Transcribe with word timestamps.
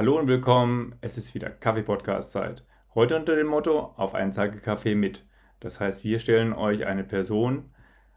Hallo 0.00 0.18
und 0.18 0.28
willkommen, 0.28 0.94
es 1.02 1.18
ist 1.18 1.34
wieder 1.34 1.50
Kaffee-Podcast-Zeit. 1.50 2.64
Heute 2.94 3.16
unter 3.16 3.36
dem 3.36 3.48
Motto 3.48 3.92
auf 3.98 4.14
einen 4.14 4.32
Kaffee 4.32 4.94
mit. 4.94 5.26
Das 5.60 5.78
heißt, 5.78 6.04
wir 6.04 6.18
stellen 6.18 6.54
euch 6.54 6.86
eine 6.86 7.04
Person, 7.04 7.68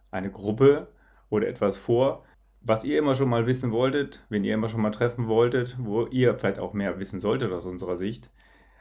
eine 0.09 0.31
Gruppe 0.31 0.87
oder 1.29 1.45
etwas 1.45 1.75
vor, 1.75 2.23
was 2.61 2.85
ihr 2.85 2.97
immer 2.97 3.15
schon 3.15 3.27
mal 3.27 3.47
wissen 3.47 3.73
wolltet, 3.73 4.25
wenn 4.29 4.45
ihr 4.45 4.53
immer 4.53 4.69
schon 4.69 4.79
mal 4.79 4.91
treffen 4.91 5.27
wolltet, 5.27 5.75
wo 5.77 6.05
ihr 6.05 6.37
vielleicht 6.37 6.59
auch 6.59 6.71
mehr 6.71 6.99
wissen 6.99 7.19
solltet 7.19 7.51
aus 7.51 7.65
unserer 7.65 7.97
Sicht. 7.97 8.31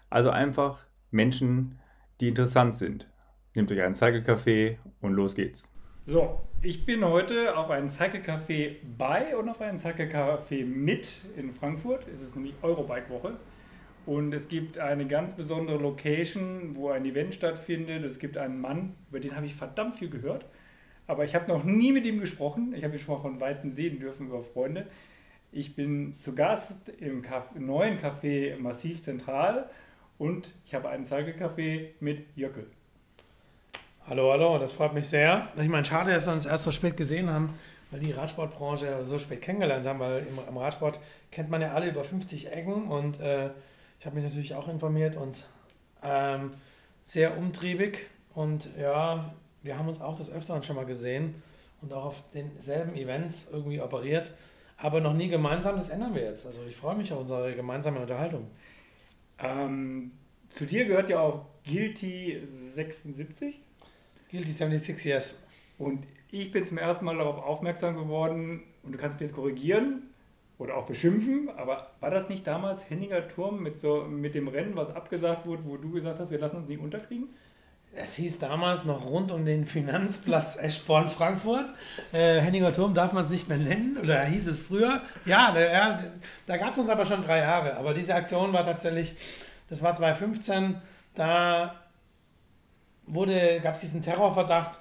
Also 0.09 0.31
einfach 0.31 0.87
Menschen, 1.11 1.81
die 2.21 2.29
interessant 2.29 2.77
sind. 2.77 3.11
Nehmt 3.55 3.73
euch 3.73 3.83
einen 3.83 3.95
Cycle-Café 3.95 4.79
und 5.01 5.15
los 5.15 5.35
geht's. 5.35 5.69
So, 6.05 6.41
ich 6.63 6.85
bin 6.85 7.05
heute 7.05 7.57
auf 7.57 7.71
einem 7.71 7.89
Cycle 7.89 8.23
Café 8.23 8.75
bei 8.99 9.37
und 9.37 9.49
auf 9.49 9.61
einem 9.61 9.79
Cycle 9.79 10.09
Café 10.09 10.67
mit 10.67 11.19
in 11.37 11.53
Frankfurt. 11.53 12.09
Es 12.13 12.21
ist 12.21 12.35
nämlich 12.35 12.55
Eurobike 12.61 13.09
Woche. 13.09 13.37
Und 14.05 14.33
es 14.33 14.49
gibt 14.49 14.79
eine 14.79 15.07
ganz 15.07 15.33
besondere 15.33 15.79
Location, 15.79 16.75
wo 16.75 16.89
ein 16.91 17.05
Event 17.05 17.35
stattfindet. 17.35 18.03
Es 18.03 18.19
gibt 18.19 18.37
einen 18.37 18.61
Mann, 18.61 18.97
über 19.11 19.21
den 19.21 19.37
habe 19.37 19.47
ich 19.47 19.55
verdammt 19.55 19.95
viel 19.95 20.11
gehört. 20.11 20.45
Aber 21.07 21.23
ich 21.23 21.37
habe 21.37 21.47
noch 21.47 21.63
nie 21.63 21.93
mit 21.93 22.05
ihm 22.05 22.19
gesprochen. 22.19 22.75
Ich 22.77 22.83
habe 22.83 22.97
ihn 22.97 22.99
schon 22.99 23.15
mal 23.15 23.23
von 23.23 23.41
Weitem 23.41 23.71
sehen 23.71 24.01
dürfen 24.01 24.27
über 24.27 24.43
Freunde. 24.43 24.89
Ich 25.53 25.77
bin 25.77 26.15
zu 26.15 26.35
Gast 26.35 26.89
im 26.99 27.23
Café, 27.23 27.61
neuen 27.61 27.97
Café 27.97 28.57
Massiv 28.59 29.03
Zentral 29.03 29.71
und 30.19 30.53
ich 30.67 30.75
habe 30.75 30.89
einen 30.89 31.05
Cycle 31.05 31.35
Café 31.35 31.91
mit 32.01 32.27
Jöckel. 32.35 32.67
Hallo, 34.09 34.33
hallo, 34.33 34.59
das 34.59 34.73
freut 34.73 34.95
mich 34.95 35.07
sehr. 35.07 35.47
Ich 35.57 35.69
meine, 35.69 35.85
schade, 35.85 36.11
dass 36.11 36.27
wir 36.27 36.33
uns 36.33 36.45
erst 36.45 36.65
so 36.65 36.73
spät 36.73 36.97
gesehen 36.97 37.31
haben, 37.31 37.57
weil 37.93 38.01
die 38.01 38.11
Radsportbranche 38.11 39.05
so 39.05 39.17
spät 39.21 39.41
kennengelernt 39.41 39.87
haben, 39.87 40.01
weil 40.01 40.27
im, 40.27 40.41
im 40.49 40.57
Radsport 40.57 40.99
kennt 41.31 41.51
man 41.51 41.61
ja 41.61 41.73
alle 41.73 41.89
über 41.89 42.03
50 42.03 42.51
Ecken 42.51 42.89
und 42.89 43.21
äh, 43.21 43.51
ich 44.01 44.05
habe 44.05 44.17
mich 44.17 44.25
natürlich 44.25 44.57
auch 44.57 44.67
informiert 44.67 45.15
und 45.15 45.45
ähm, 46.03 46.51
sehr 47.05 47.39
umtriebig 47.39 48.07
und 48.35 48.69
ja, 48.77 49.33
wir 49.63 49.79
haben 49.79 49.87
uns 49.87 50.01
auch 50.01 50.17
das 50.17 50.33
Öfteren 50.33 50.65
schon 50.65 50.75
mal 50.75 50.85
gesehen 50.85 51.41
und 51.81 51.93
auch 51.93 52.07
auf 52.07 52.25
denselben 52.35 52.97
Events 52.97 53.51
irgendwie 53.53 53.81
operiert, 53.81 54.33
aber 54.79 55.01
noch 55.01 55.15
nie 55.15 55.29
gemeinsam, 55.29 55.77
das 55.77 55.91
ändern 55.91 56.13
wir 56.17 56.23
jetzt. 56.23 56.45
Also 56.45 56.63
ich 56.69 56.75
freue 56.75 56.97
mich 56.97 57.13
auf 57.13 57.21
unsere 57.21 57.55
gemeinsame 57.55 58.01
Unterhaltung. 58.01 58.49
Ähm, 59.39 60.11
zu 60.49 60.67
dir 60.67 60.87
gehört 60.87 61.09
ja 61.09 61.21
auch 61.21 61.47
Guilty 61.65 62.43
76. 62.49 63.61
Guilty 64.33 64.51
76 64.51 65.05
Yes. 65.05 65.43
Und 65.79 66.07
ich 66.31 66.51
bin 66.51 66.65
zum 66.65 66.79
ersten 66.79 67.05
Mal 67.05 67.19
darauf 67.19 67.45
aufmerksam 67.45 67.97
geworden, 67.97 68.63
und 68.83 68.93
du 68.93 68.99
kannst 68.99 69.21
mich 69.21 69.29
jetzt 69.29 69.37
korrigieren 69.37 70.05
oder 70.59 70.77
auch 70.77 70.87
beschimpfen, 70.87 71.51
aber 71.57 71.91
war 72.01 72.11
das 72.11 72.29
nicht 72.31 72.47
damals 72.47 72.89
Henninger 72.89 73.29
Turm 73.29 73.63
mit, 73.63 73.77
so, 73.77 74.05
mit 74.05 74.35
dem 74.35 74.49
Rennen, 74.49 74.75
was 74.75 74.95
abgesagt 74.95 75.47
wurde, 75.47 75.65
wo 75.67 75.77
du 75.77 75.91
gesagt 75.91 76.19
hast, 76.19 76.31
wir 76.31 76.39
lassen 76.39 76.57
uns 76.57 76.69
nicht 76.69 76.81
unterkriegen? 76.81 77.29
Es 77.95 78.15
hieß 78.15 78.39
damals 78.39 78.87
noch 78.87 79.05
rund 79.05 79.31
um 79.31 79.45
den 79.45 79.67
Finanzplatz 79.67 80.57
Eschborn 80.57 81.09
Frankfurt. 81.09 81.67
Äh, 82.13 82.41
Henninger 82.41 82.73
Turm 82.73 82.95
darf 82.95 83.13
man 83.13 83.25
es 83.25 83.31
nicht 83.31 83.51
mehr 83.51 83.59
nennen, 83.59 83.99
oder 83.99 84.25
hieß 84.25 84.47
es 84.47 84.59
früher. 84.59 85.03
Ja, 85.27 85.53
da, 85.53 86.03
da 86.47 86.57
gab 86.57 86.73
es 86.73 86.79
uns 86.79 86.89
aber 86.89 87.05
schon 87.05 87.23
drei 87.23 87.41
Jahre. 87.41 87.77
Aber 87.77 87.93
diese 87.93 88.15
Aktion 88.15 88.55
war 88.55 88.65
tatsächlich, 88.65 89.15
das 89.69 89.83
war 89.83 89.93
2015, 89.93 90.77
da 91.15 91.82
wurde, 93.07 93.61
gab 93.61 93.75
es 93.75 93.81
diesen 93.81 94.03
Terrorverdacht 94.03 94.79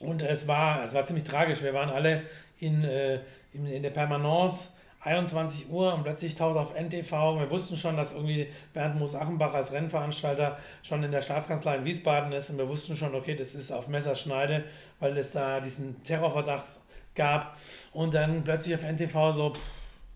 und 0.00 0.22
es 0.22 0.46
war, 0.46 0.82
es 0.82 0.94
war 0.94 1.04
ziemlich 1.04 1.24
tragisch. 1.24 1.62
Wir 1.62 1.74
waren 1.74 1.90
alle 1.90 2.22
in, 2.58 2.84
äh, 2.84 3.20
in, 3.52 3.66
in 3.66 3.82
der 3.82 3.90
Permanence 3.90 4.74
21 5.06 5.70
Uhr 5.70 5.94
und 5.94 6.02
plötzlich 6.02 6.34
taucht 6.34 6.56
auf 6.56 6.74
NTV. 6.74 7.38
Wir 7.38 7.48
wussten 7.48 7.76
schon, 7.76 7.96
dass 7.96 8.12
irgendwie 8.12 8.48
Bernd 8.74 8.98
Moos-Achenbach 8.98 9.54
als 9.54 9.72
Rennveranstalter 9.72 10.58
schon 10.82 11.02
in 11.04 11.12
der 11.12 11.22
Staatskanzlei 11.22 11.76
in 11.76 11.84
Wiesbaden 11.84 12.32
ist 12.32 12.50
und 12.50 12.58
wir 12.58 12.68
wussten 12.68 12.96
schon, 12.96 13.14
okay, 13.14 13.36
das 13.36 13.54
ist 13.54 13.70
auf 13.70 13.86
Messerschneide, 13.86 14.64
weil 14.98 15.16
es 15.16 15.32
da 15.32 15.60
diesen 15.60 16.02
Terrorverdacht 16.02 16.66
gab. 17.14 17.56
Und 17.92 18.14
dann 18.14 18.42
plötzlich 18.42 18.74
auf 18.74 18.82
NTV 18.82 19.32
so 19.32 19.50
pff, 19.54 19.60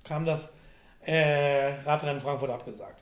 kam 0.02 0.24
das 0.24 0.56
äh, 1.04 1.72
Radrennen 1.84 2.20
Frankfurt 2.20 2.50
abgesagt. 2.50 3.00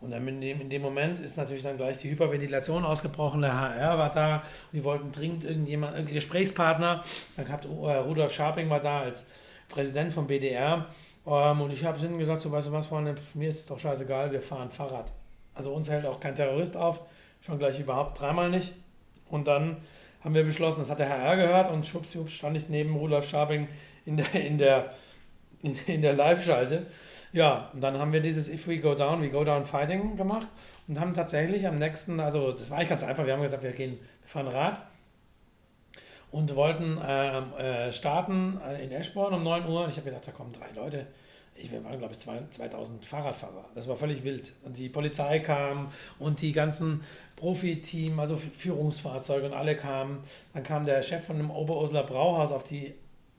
Und 0.00 0.10
dann 0.10 0.28
in 0.28 0.40
dem, 0.40 0.60
in 0.60 0.70
dem 0.70 0.82
Moment 0.82 1.20
ist 1.20 1.36
natürlich 1.38 1.62
dann 1.62 1.78
gleich 1.78 1.98
die 1.98 2.10
Hyperventilation 2.10 2.84
ausgebrochen. 2.84 3.40
Der 3.40 3.58
HR 3.58 3.98
war 3.98 4.10
da, 4.10 4.42
die 4.72 4.84
wollten 4.84 5.10
dringend 5.10 5.44
irgendjemand, 5.44 5.92
irgendeinen 5.92 6.16
Gesprächspartner. 6.16 7.02
Dann 7.36 7.48
hat 7.48 7.66
Rudolf 7.66 8.32
Scharping 8.32 8.68
war 8.68 8.80
da 8.80 9.00
als 9.00 9.26
Präsident 9.68 10.12
vom 10.12 10.26
BDR. 10.26 10.86
Ähm, 11.26 11.60
und 11.60 11.72
ich 11.72 11.84
habe 11.84 11.98
ihnen 12.04 12.18
gesagt, 12.18 12.42
so 12.42 12.52
weißt 12.52 12.68
du 12.68 12.72
was, 12.72 12.86
Freunde, 12.86 13.14
mir 13.34 13.48
ist 13.48 13.60
es 13.60 13.66
doch 13.66 13.78
scheißegal, 13.78 14.30
wir 14.32 14.42
fahren 14.42 14.70
Fahrrad. 14.70 15.12
Also 15.54 15.72
uns 15.72 15.90
hält 15.90 16.04
auch 16.06 16.20
kein 16.20 16.34
Terrorist 16.34 16.76
auf, 16.76 17.00
schon 17.40 17.58
gleich 17.58 17.80
überhaupt 17.80 18.20
dreimal 18.20 18.50
nicht. 18.50 18.74
Und 19.28 19.48
dann 19.48 19.78
haben 20.22 20.34
wir 20.34 20.44
beschlossen, 20.44 20.80
das 20.80 20.90
hat 20.90 20.98
der 20.98 21.08
HR 21.08 21.36
gehört 21.36 21.70
und 21.70 21.86
schwuppsiwupps 21.86 22.32
stand 22.32 22.56
ich 22.56 22.68
neben 22.68 22.94
Rudolf 22.96 23.28
Scharping 23.28 23.68
in 24.04 24.18
der, 24.18 24.34
in 24.34 24.58
der, 24.58 24.94
in 25.86 26.02
der 26.02 26.12
Live-Schalte. 26.12 26.86
Ja, 27.32 27.70
und 27.72 27.80
dann 27.80 27.98
haben 27.98 28.12
wir 28.12 28.20
dieses 28.20 28.48
If 28.48 28.66
We 28.68 28.78
Go 28.78 28.94
Down, 28.94 29.22
We 29.22 29.30
Go 29.30 29.44
Down 29.44 29.64
Fighting 29.64 30.16
gemacht 30.16 30.48
und 30.88 31.00
haben 31.00 31.14
tatsächlich 31.14 31.66
am 31.66 31.78
nächsten, 31.78 32.20
also 32.20 32.52
das 32.52 32.70
war 32.70 32.78
eigentlich 32.78 32.90
ganz 32.90 33.04
einfach, 33.04 33.26
wir 33.26 33.32
haben 33.32 33.42
gesagt, 33.42 33.62
wir 33.62 33.72
gehen, 33.72 33.98
wir 34.22 34.28
fahren 34.28 34.48
Rad 34.48 34.80
und 36.30 36.54
wollten 36.54 36.98
äh, 36.98 37.38
äh, 37.38 37.92
starten 37.92 38.60
in 38.82 38.92
Eschborn 38.92 39.34
um 39.34 39.42
9 39.42 39.68
Uhr. 39.68 39.88
Ich 39.88 39.96
habe 39.96 40.10
gedacht, 40.10 40.26
da 40.26 40.32
kommen 40.32 40.52
drei 40.52 40.70
Leute. 40.78 41.06
Ich, 41.54 41.72
wir 41.72 41.82
waren, 41.82 41.98
glaube 41.98 42.12
ich, 42.12 42.18
2000 42.18 43.06
Fahrradfahrer. 43.06 43.64
Das 43.74 43.88
war 43.88 43.96
völlig 43.96 44.22
wild. 44.24 44.52
Und 44.62 44.76
die 44.76 44.90
Polizei 44.90 45.38
kam 45.38 45.88
und 46.18 46.42
die 46.42 46.52
ganzen 46.52 47.02
Profiteam, 47.36 48.20
also 48.20 48.36
Führungsfahrzeuge 48.36 49.46
und 49.46 49.54
alle 49.54 49.76
kamen. 49.76 50.22
Dann 50.52 50.62
kam 50.62 50.84
der 50.84 51.02
Chef 51.02 51.24
von 51.24 51.38
dem 51.38 51.50
Oberosler 51.50 52.02
Brauhaus 52.02 52.52
auf 52.52 52.64
die 52.64 52.94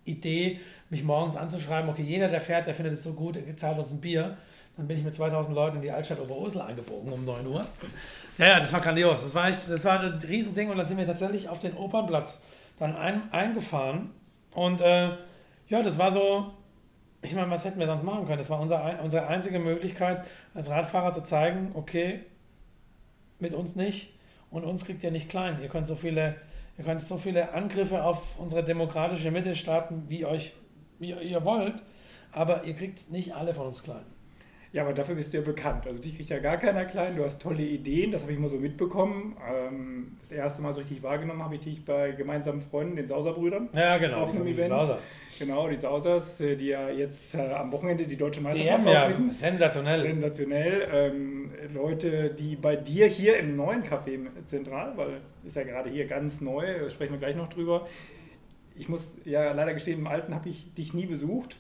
Idee, 0.07 0.59
mich 0.90 1.03
morgens 1.03 1.35
anzuschreiben, 1.35 1.90
okay, 1.90 2.03
jeder, 2.03 2.28
der 2.28 2.41
fährt, 2.41 2.66
der 2.66 2.75
findet 2.75 2.95
es 2.95 3.03
so 3.03 3.13
gut, 3.13 3.38
er 3.38 3.57
zahlt 3.57 3.78
uns 3.78 3.91
ein 3.91 4.01
Bier. 4.01 4.38
Dann 4.78 4.88
bin 4.88 4.97
ich 4.97 5.03
mit 5.03 5.16
2000 5.16 5.56
Leuten 5.56 5.78
in 5.78 5.81
die 5.81 5.91
Altstadt 5.91 6.19
Oberursel 6.19 6.62
eingebogen 6.62 7.12
um 7.12 7.25
9 7.25 7.47
Uhr. 7.47 7.66
Ja, 8.38 8.47
ja, 8.47 8.59
das 8.59 8.72
war 8.72 8.79
grandios. 8.79 9.23
Das 9.23 9.34
war, 9.34 9.50
echt, 9.50 9.69
das 9.69 9.84
war 9.84 10.00
ein 10.00 10.19
Riesending 10.19 10.69
und 10.69 10.78
dann 10.78 10.85
sind 10.85 11.00
wir 11.00 11.06
tatsächlich 11.06 11.50
auf 11.50 11.59
den 11.59 11.75
Opernplatz 11.75 12.44
dann 12.78 12.95
ein, 12.95 13.34
eingefahren. 13.34 14.12
Und 14.53 14.79
äh, 14.81 15.09
ja, 15.68 15.81
das 15.81 15.97
war 15.97 16.12
so, 16.12 16.51
ich 17.24 17.34
meine, 17.34 17.50
was 17.50 17.66
hätten 17.66 17.79
wir 17.79 17.88
sonst 17.88 18.03
machen 18.03 18.25
können? 18.28 18.38
Das 18.38 18.51
war 18.51 18.59
unser, 18.59 19.01
unsere 19.03 19.25
einzige 19.28 19.57
Möglichkeit, 19.57 20.24
als 20.53 20.69
Radfahrer 20.69 21.12
zu 21.12 21.24
zeigen, 21.24 21.72
okay, 21.74 22.22
mit 23.39 23.53
uns 23.53 23.75
nicht 23.75 24.13
und 24.51 24.63
uns 24.63 24.85
kriegt 24.85 25.03
ihr 25.03 25.12
nicht 25.12 25.29
klein. 25.29 25.57
Ihr 25.62 25.69
könnt 25.69 25.88
so 25.88 25.95
viele 25.95 26.35
Ihr 26.77 26.83
könnt 26.83 27.01
so 27.01 27.17
viele 27.17 27.53
Angriffe 27.53 28.03
auf 28.03 28.38
unsere 28.38 28.63
demokratische 28.63 29.31
Mitte 29.31 29.55
starten, 29.55 30.05
wie, 30.07 30.25
euch, 30.25 30.53
wie 30.99 31.11
ihr 31.11 31.43
wollt, 31.43 31.81
aber 32.31 32.65
ihr 32.65 32.75
kriegt 32.75 33.09
nicht 33.09 33.33
alle 33.33 33.53
von 33.53 33.67
uns 33.67 33.81
klein. 33.81 34.05
Ja, 34.73 34.83
aber 34.83 34.94
dafür 34.94 35.16
bist 35.16 35.33
du 35.33 35.38
ja 35.38 35.44
bekannt. 35.44 35.88
Also 35.88 36.00
dich 36.00 36.16
kriegt 36.16 36.29
ja 36.29 36.39
gar 36.39 36.57
keiner 36.57 36.85
klein. 36.85 37.16
Du 37.16 37.23
hast 37.23 37.41
tolle 37.41 37.63
Ideen, 37.63 38.11
das 38.11 38.23
habe 38.23 38.33
ich 38.33 38.39
mal 38.39 38.50
so 38.50 38.57
mitbekommen. 38.57 39.38
Ähm, 39.50 40.17
das 40.19 40.31
erste 40.31 40.61
Mal 40.61 40.73
so 40.73 40.79
richtig 40.81 41.01
wahrgenommen 41.03 41.41
habe 41.44 41.55
ich 41.55 41.61
dich 41.61 41.85
bei 41.85 42.11
gemeinsamen 42.11 42.59
Freunden, 42.59 42.97
den 42.97 43.07
Sauser-Brüdern. 43.07 43.69
Ja, 43.73 43.97
genau. 43.97 44.23
Auf 44.23 44.31
einem 44.31 44.45
Event. 44.45 44.69
Sauser. 44.69 45.00
Genau, 45.39 45.69
die 45.69 45.77
Sausers, 45.77 46.41
äh, 46.41 46.56
die 46.56 46.67
ja 46.67 46.89
jetzt 46.89 47.35
äh, 47.35 47.39
am 47.53 47.72
Wochenende 47.72 48.06
die 48.06 48.17
deutsche 48.17 48.41
Meisterschaft 48.41 48.85
die 48.85 48.91
ja, 48.91 49.31
Sensationell. 49.31 50.01
Sensationell. 50.01 50.88
Ähm, 50.91 51.51
Leute, 51.73 52.31
die 52.31 52.56
bei 52.56 52.75
dir 52.75 53.07
hier 53.07 53.38
im 53.38 53.56
neuen 53.56 53.83
Café 53.83 54.19
zentral, 54.45 54.94
weil 54.97 55.22
ist 55.45 55.56
ja 55.56 55.63
gerade 55.63 55.89
hier 55.89 56.06
ganz 56.07 56.41
neu, 56.41 56.89
sprechen 56.89 57.13
wir 57.13 57.19
gleich 57.19 57.35
noch 57.35 57.47
drüber. 57.47 57.88
Ich 58.75 58.89
muss 58.89 59.17
ja 59.25 59.53
leider 59.53 59.73
gestehen, 59.73 60.00
im 60.00 60.07
Alten 60.07 60.35
habe 60.35 60.50
ich 60.50 60.73
dich 60.73 60.94
nie 60.94 61.06
besucht. 61.06 61.57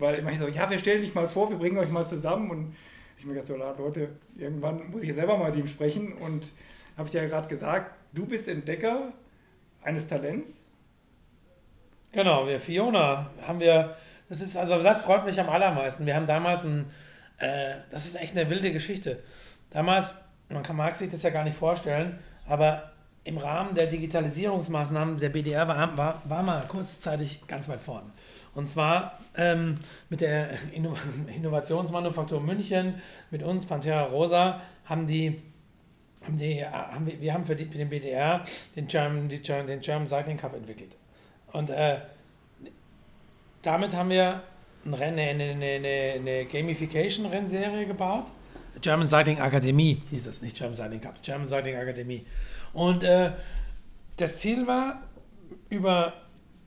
Weil 0.00 0.16
immer 0.16 0.34
so, 0.34 0.48
ja, 0.48 0.68
wir 0.68 0.78
stellen 0.78 1.02
dich 1.02 1.14
mal 1.14 1.26
vor, 1.26 1.50
wir 1.50 1.58
bringen 1.58 1.78
euch 1.78 1.90
mal 1.90 2.06
zusammen. 2.06 2.50
Und 2.50 2.74
ich 3.18 3.26
mir 3.26 3.34
gedacht, 3.34 3.46
so, 3.46 3.56
Leute, 3.56 4.08
irgendwann 4.36 4.90
muss 4.90 5.02
ich 5.02 5.12
selber 5.12 5.36
mal 5.36 5.50
mit 5.50 5.60
ihm 5.60 5.66
sprechen. 5.66 6.14
Und 6.14 6.50
habe 6.96 7.08
ich 7.08 7.14
ja 7.14 7.24
gerade 7.26 7.48
gesagt, 7.48 7.94
du 8.12 8.26
bist 8.26 8.48
Entdecker 8.48 9.12
eines 9.82 10.08
Talents. 10.08 10.66
Genau, 12.12 12.46
wir 12.46 12.60
Fiona 12.60 13.30
haben 13.46 13.60
wir, 13.60 13.96
das 14.28 14.40
ist, 14.40 14.56
also 14.56 14.82
das 14.82 15.02
freut 15.02 15.24
mich 15.24 15.38
am 15.38 15.48
allermeisten. 15.48 16.06
Wir 16.06 16.16
haben 16.16 16.26
damals 16.26 16.64
ein, 16.64 16.90
äh, 17.38 17.74
das 17.90 18.06
ist 18.06 18.20
echt 18.20 18.36
eine 18.36 18.50
wilde 18.50 18.72
Geschichte. 18.72 19.22
Damals, 19.70 20.20
man 20.48 20.62
kann, 20.62 20.76
mag 20.76 20.96
sich 20.96 21.10
das 21.10 21.22
ja 21.22 21.30
gar 21.30 21.44
nicht 21.44 21.56
vorstellen, 21.56 22.18
aber 22.48 22.90
im 23.22 23.38
Rahmen 23.38 23.74
der 23.74 23.86
Digitalisierungsmaßnahmen 23.86 25.18
der 25.18 25.28
BDR 25.28 25.68
war, 25.68 25.96
war, 25.96 26.22
war 26.24 26.42
mal 26.42 26.66
kurzzeitig 26.66 27.46
ganz 27.46 27.68
weit 27.68 27.80
vorne. 27.80 28.10
Und 28.54 28.68
zwar 28.68 29.18
ähm, 29.36 29.78
mit 30.08 30.20
der 30.20 30.50
Inno 30.72 30.94
Innovationsmanufaktur 31.34 32.40
München, 32.40 32.94
mit 33.30 33.42
uns, 33.42 33.66
Pantera 33.66 34.04
Rosa, 34.04 34.60
haben 34.84 35.06
die, 35.06 35.40
haben 36.24 36.38
die 36.38 36.64
haben 36.64 37.06
wir, 37.06 37.20
wir 37.20 37.34
haben 37.34 37.44
für, 37.44 37.56
die, 37.56 37.66
für 37.66 37.78
den 37.78 37.88
BDR 37.88 38.44
den 38.76 38.86
German, 38.86 39.28
die, 39.28 39.40
den 39.40 39.80
German 39.80 40.06
Cycling 40.06 40.36
Cup 40.36 40.54
entwickelt. 40.54 40.96
Und 41.52 41.70
äh, 41.70 41.98
damit 43.62 43.94
haben 43.94 44.10
wir 44.10 44.42
ein 44.84 44.94
Rennen, 44.94 45.18
eine, 45.18 45.44
eine, 45.50 45.66
eine, 45.66 46.12
eine 46.16 46.44
Gamification-Rennserie 46.46 47.86
gebaut. 47.86 48.30
German 48.80 49.06
Cycling 49.06 49.40
Akademie 49.40 50.02
hieß 50.10 50.26
es, 50.26 50.42
nicht 50.42 50.56
German 50.56 50.74
Cycling 50.74 51.00
Cup, 51.00 51.22
German 51.22 51.48
Cycling 51.48 51.76
Akademie. 51.76 52.24
Und 52.72 53.02
äh, 53.02 53.32
das 54.16 54.38
Ziel 54.38 54.66
war, 54.66 55.02
über 55.68 56.14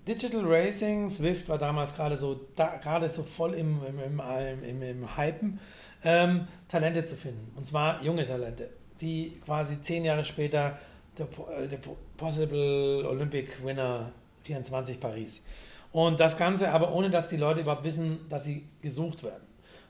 Digital 0.07 0.43
Racing, 0.45 1.09
Swift 1.09 1.47
war 1.47 1.57
damals 1.57 1.95
gerade 1.95 2.17
so, 2.17 2.41
da, 2.55 3.09
so 3.09 3.23
voll 3.23 3.53
im, 3.53 3.79
im, 3.85 3.99
im, 3.99 4.63
im, 4.63 4.81
im 4.81 5.17
Hypen, 5.17 5.59
ähm, 6.03 6.47
Talente 6.67 7.05
zu 7.05 7.15
finden. 7.15 7.51
Und 7.55 7.65
zwar 7.65 8.03
junge 8.03 8.25
Talente, 8.25 8.69
die 8.99 9.39
quasi 9.45 9.81
zehn 9.81 10.03
Jahre 10.03 10.25
später 10.25 10.77
der, 11.17 11.27
der 11.67 11.79
Possible 12.17 13.07
Olympic 13.07 13.63
Winner 13.63 14.11
24 14.43 14.99
Paris. 14.99 15.45
Und 15.93 16.19
das 16.19 16.37
Ganze 16.37 16.71
aber 16.71 16.93
ohne, 16.93 17.09
dass 17.09 17.29
die 17.29 17.37
Leute 17.37 17.61
überhaupt 17.61 17.83
wissen, 17.83 18.19
dass 18.27 18.43
sie 18.43 18.65
gesucht 18.81 19.23
werden. 19.23 19.43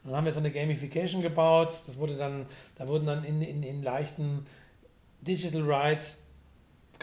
Dann 0.04 0.16
haben 0.16 0.25
wir 0.25 0.33
so 0.33 0.39
eine 0.39 0.51
Gamification 0.51 1.21
gebaut. 1.21 1.71
Das 1.88 1.98
wurde 1.98 2.18
dann, 2.18 2.45
da 2.75 2.88
wurden 2.88 3.06
dann 3.06 3.24
in, 3.24 3.42
in, 3.42 3.63
in 3.63 3.81
leichten 3.81 4.45
Digital 5.21 5.62
Rights, 5.62 6.23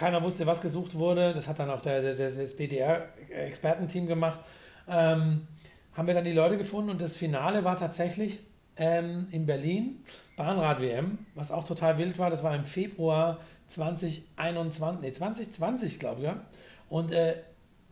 keiner 0.00 0.22
wusste, 0.22 0.46
was 0.46 0.62
gesucht 0.62 0.94
wurde. 0.94 1.34
Das 1.34 1.46
hat 1.46 1.58
dann 1.58 1.70
auch 1.70 1.82
der, 1.82 2.14
der, 2.14 2.30
das 2.30 2.56
BDR-Expertenteam 2.56 4.06
gemacht. 4.06 4.40
Ähm, 4.88 5.46
haben 5.92 6.06
wir 6.06 6.14
dann 6.14 6.24
die 6.24 6.32
Leute 6.32 6.56
gefunden 6.56 6.90
und 6.90 7.00
das 7.00 7.16
Finale 7.16 7.64
war 7.64 7.76
tatsächlich 7.76 8.40
ähm, 8.76 9.26
in 9.30 9.44
Berlin, 9.44 10.02
Bahnrad-WM, 10.36 11.18
was 11.34 11.52
auch 11.52 11.64
total 11.64 11.98
wild 11.98 12.18
war. 12.18 12.30
Das 12.30 12.42
war 12.42 12.56
im 12.56 12.64
Februar 12.64 13.38
2021, 13.68 15.02
nee, 15.02 15.12
2020, 15.12 15.98
glaube 16.00 16.20
ich, 16.20 16.26
ja. 16.26 16.40
Und 16.88 17.12
äh, 17.12 17.36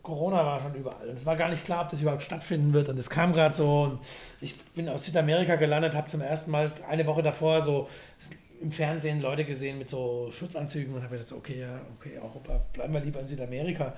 Corona 0.01 0.43
war 0.43 0.59
schon 0.61 0.73
überall. 0.73 1.09
Und 1.09 1.15
es 1.15 1.25
war 1.27 1.35
gar 1.35 1.49
nicht 1.49 1.63
klar, 1.63 1.83
ob 1.83 1.89
das 1.89 2.01
überhaupt 2.01 2.23
stattfinden 2.23 2.73
wird. 2.73 2.89
Und 2.89 2.97
es 2.97 3.09
kam 3.09 3.33
gerade 3.33 3.53
so. 3.53 3.83
Und 3.83 3.99
ich 4.41 4.59
bin 4.73 4.89
aus 4.89 5.05
Südamerika 5.05 5.57
gelandet, 5.57 5.93
habe 5.93 6.07
zum 6.07 6.21
ersten 6.21 6.49
Mal 6.49 6.71
eine 6.89 7.05
Woche 7.05 7.21
davor 7.21 7.61
so 7.61 7.87
im 8.61 8.71
Fernsehen 8.71 9.21
Leute 9.21 9.45
gesehen 9.45 9.77
mit 9.77 9.89
so 9.89 10.29
Schutzanzügen 10.31 10.93
und 10.93 11.03
habe 11.03 11.17
gedacht, 11.17 11.31
okay, 11.33 11.61
ja, 11.61 11.79
okay, 11.97 12.17
Europa, 12.19 12.61
bleiben 12.73 12.93
wir 12.93 13.01
lieber 13.01 13.21
in 13.21 13.27
Südamerika. 13.27 13.93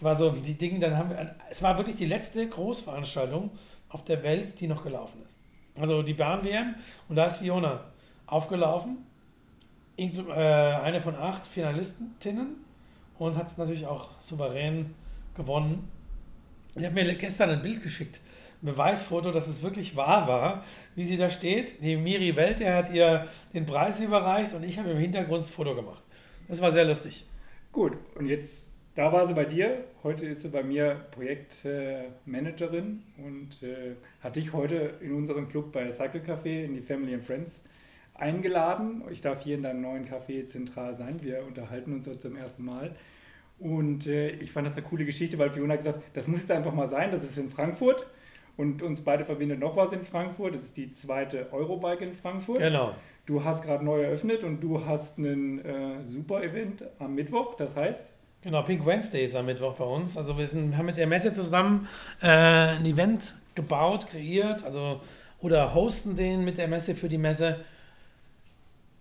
War 0.00 0.16
so 0.16 0.30
die 0.30 0.54
Dinge, 0.54 0.78
dann 0.80 0.96
haben 0.96 1.10
wir, 1.10 1.34
es 1.50 1.62
war 1.62 1.76
wirklich 1.76 1.96
die 1.96 2.06
letzte 2.06 2.48
Großveranstaltung 2.48 3.50
auf 3.88 4.04
der 4.04 4.22
Welt, 4.22 4.60
die 4.60 4.66
noch 4.66 4.82
gelaufen 4.82 5.20
ist. 5.26 5.38
Also 5.76 6.02
die 6.02 6.14
Bahn-WM 6.14 6.74
und 7.08 7.16
da 7.16 7.26
ist 7.26 7.38
Fiona 7.38 7.84
aufgelaufen, 8.26 8.98
äh, 9.96 10.10
eine 10.32 11.00
von 11.00 11.16
acht 11.16 11.46
Finalistinnen 11.46 12.56
und 13.18 13.36
hat 13.36 13.46
es 13.46 13.58
natürlich 13.58 13.86
auch 13.86 14.10
souverän 14.20 14.94
gewonnen. 15.36 15.88
Ich 16.76 16.84
habe 16.84 16.94
mir 16.94 17.14
gestern 17.14 17.50
ein 17.50 17.62
Bild 17.62 17.82
geschickt, 17.82 18.20
Beweisfoto, 18.64 19.30
dass 19.30 19.46
es 19.46 19.62
wirklich 19.62 19.96
wahr 19.96 20.26
war, 20.26 20.64
wie 20.94 21.04
sie 21.04 21.16
da 21.16 21.30
steht. 21.30 21.82
Die 21.82 21.96
Miri 21.96 22.34
Welte 22.36 22.72
hat 22.72 22.92
ihr 22.92 23.28
den 23.52 23.66
Preis 23.66 24.00
überreicht 24.00 24.54
und 24.54 24.64
ich 24.64 24.78
habe 24.78 24.90
im 24.90 24.98
Hintergrund 24.98 25.42
das 25.42 25.50
Foto 25.50 25.74
gemacht. 25.74 26.02
Das 26.48 26.60
war 26.60 26.72
sehr 26.72 26.84
lustig. 26.84 27.26
Gut, 27.72 27.92
und 28.14 28.26
jetzt, 28.26 28.70
da 28.94 29.12
war 29.12 29.26
sie 29.26 29.34
bei 29.34 29.44
dir. 29.44 29.84
Heute 30.02 30.26
ist 30.26 30.42
sie 30.42 30.48
bei 30.48 30.62
mir 30.62 31.06
Projektmanagerin 31.10 33.02
und 33.18 33.62
äh, 33.62 33.96
hat 34.20 34.36
dich 34.36 34.52
heute 34.52 34.94
in 35.00 35.12
unseren 35.12 35.48
Club 35.48 35.72
bei 35.72 35.90
Cycle 35.90 36.20
Café 36.20 36.64
in 36.64 36.74
die 36.74 36.82
Family 36.82 37.14
and 37.14 37.24
Friends 37.24 37.62
eingeladen. 38.14 39.02
Ich 39.10 39.20
darf 39.22 39.42
hier 39.42 39.56
in 39.56 39.62
deinem 39.62 39.80
neuen 39.82 40.08
Café 40.08 40.46
zentral 40.46 40.94
sein. 40.94 41.20
Wir 41.22 41.44
unterhalten 41.44 41.92
uns 41.92 42.06
heute 42.06 42.18
zum 42.18 42.36
ersten 42.36 42.64
Mal. 42.64 42.94
Und 43.58 44.06
äh, 44.06 44.30
ich 44.30 44.52
fand 44.52 44.66
das 44.66 44.76
eine 44.76 44.86
coole 44.86 45.04
Geschichte, 45.04 45.38
weil 45.38 45.50
Fiona 45.50 45.74
hat 45.74 45.80
gesagt, 45.80 46.00
das 46.14 46.28
muss 46.28 46.40
jetzt 46.40 46.50
einfach 46.50 46.74
mal 46.74 46.88
sein, 46.88 47.10
das 47.10 47.24
ist 47.24 47.38
in 47.38 47.50
Frankfurt. 47.50 48.06
Und 48.56 48.82
uns 48.82 49.00
beide 49.00 49.24
verbindet 49.24 49.58
noch 49.58 49.76
was 49.76 49.92
in 49.92 50.02
Frankfurt. 50.02 50.54
Das 50.54 50.62
ist 50.62 50.76
die 50.76 50.92
zweite 50.92 51.52
Eurobike 51.52 52.04
in 52.04 52.14
Frankfurt. 52.14 52.60
Genau. 52.60 52.94
Du 53.26 53.42
hast 53.42 53.64
gerade 53.64 53.84
neu 53.84 54.02
eröffnet 54.02 54.44
und 54.44 54.60
du 54.60 54.84
hast 54.84 55.18
ein 55.18 55.64
äh, 55.64 56.04
super 56.04 56.42
Event 56.42 56.84
am 56.98 57.14
Mittwoch. 57.14 57.54
Das 57.56 57.74
heißt? 57.74 58.12
Genau, 58.42 58.62
Pink 58.62 58.84
Wednesday 58.84 59.24
ist 59.24 59.34
am 59.34 59.46
Mittwoch 59.46 59.74
bei 59.74 59.84
uns. 59.84 60.18
Also 60.18 60.36
wir 60.36 60.46
sind, 60.46 60.76
haben 60.76 60.86
mit 60.86 60.98
der 60.98 61.06
Messe 61.06 61.32
zusammen 61.32 61.88
äh, 62.20 62.28
ein 62.28 62.84
Event 62.84 63.34
gebaut, 63.54 64.06
kreiert, 64.08 64.64
also 64.64 65.00
oder 65.40 65.74
hosten 65.74 66.16
den 66.16 66.44
mit 66.44 66.58
der 66.58 66.68
Messe 66.68 66.94
für 66.94 67.08
die 67.08 67.18
Messe. 67.18 67.60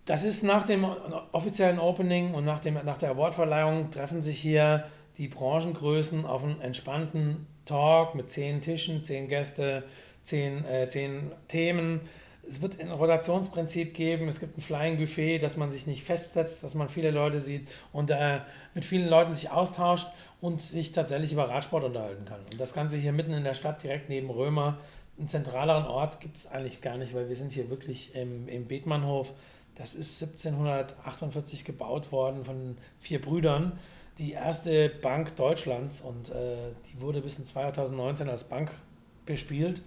Das 0.06 0.24
ist 0.24 0.44
nach 0.44 0.66
dem 0.66 0.86
offiziellen 1.32 1.80
Opening 1.80 2.34
und 2.34 2.46
nach, 2.46 2.60
dem, 2.60 2.78
nach 2.86 2.98
der 2.98 3.12
Awardverleihung 3.12 3.92
treffen 3.92 4.22
sich 4.22 4.40
hier 4.40 4.86
die 5.18 5.28
Branchengrößen 5.28 6.26
auf 6.26 6.44
einen 6.44 6.62
entspannten 6.62 7.48
Talk 7.66 8.16
mit 8.16 8.32
zehn 8.32 8.62
Tischen, 8.62 9.04
zehn 9.04 9.28
Gäste, 9.28 9.84
zehn, 10.24 10.66
äh, 10.66 10.88
zehn 10.88 11.32
Themen. 11.48 12.02
Es 12.48 12.62
wird 12.62 12.80
ein 12.80 12.92
Rotationsprinzip 12.92 13.94
geben, 13.94 14.28
es 14.28 14.40
gibt 14.40 14.58
ein 14.58 14.62
Flying 14.62 14.98
Buffet, 14.98 15.40
dass 15.40 15.56
man 15.56 15.72
sich 15.72 15.88
nicht 15.88 16.04
festsetzt, 16.04 16.64
dass 16.64 16.76
man 16.76 16.90
viele 16.90 17.12
Leute 17.12 17.40
sieht 17.40 17.68
und 17.94 18.12
äh, 18.12 18.40
mit 18.74 18.84
vielen 18.84 19.08
Leuten 19.08 19.34
sich 19.34 19.50
austauscht 19.50 20.08
und 20.42 20.60
sich 20.60 20.92
tatsächlich 20.92 21.32
über 21.32 21.50
Radsport 21.50 21.86
unterhalten 21.86 22.26
kann. 22.26 22.42
Und 22.52 22.60
das 22.60 22.74
Ganze 22.74 22.98
hier 22.98 23.14
mitten 23.14 23.32
in 23.32 23.46
der 23.46 23.54
Stadt, 23.54 23.82
direkt 23.82 24.10
neben 24.10 24.30
Römer. 24.30 24.80
Einen 25.18 25.30
zentraleren 25.30 25.86
Ort 25.86 26.20
gibt 26.20 26.38
es 26.38 26.48
eigentlich 26.48 26.82
gar 26.82 26.98
nicht, 26.98 27.14
weil 27.14 27.30
wir 27.30 27.36
sind 27.38 27.54
hier 27.54 27.70
wirklich 27.70 28.14
im, 28.16 28.50
im 28.50 28.66
Bethmannhof 28.66 29.32
das 29.76 29.96
ist 29.96 30.22
1748 30.22 31.66
gebaut 31.66 32.12
worden 32.12 32.46
von 32.46 32.78
vier 33.00 33.20
Brüdern. 33.20 33.80
Die 34.18 34.34
erste 34.34 34.90
Bank 34.90 35.36
Deutschlands 35.36 36.02
und 36.02 36.30
äh, 36.30 36.72
die 36.88 37.02
wurde 37.02 37.22
bis 37.22 37.40
in 37.40 37.46
2019 37.46 38.30
als 38.30 38.44
Bank 38.44 38.72
bespielt. 39.26 39.82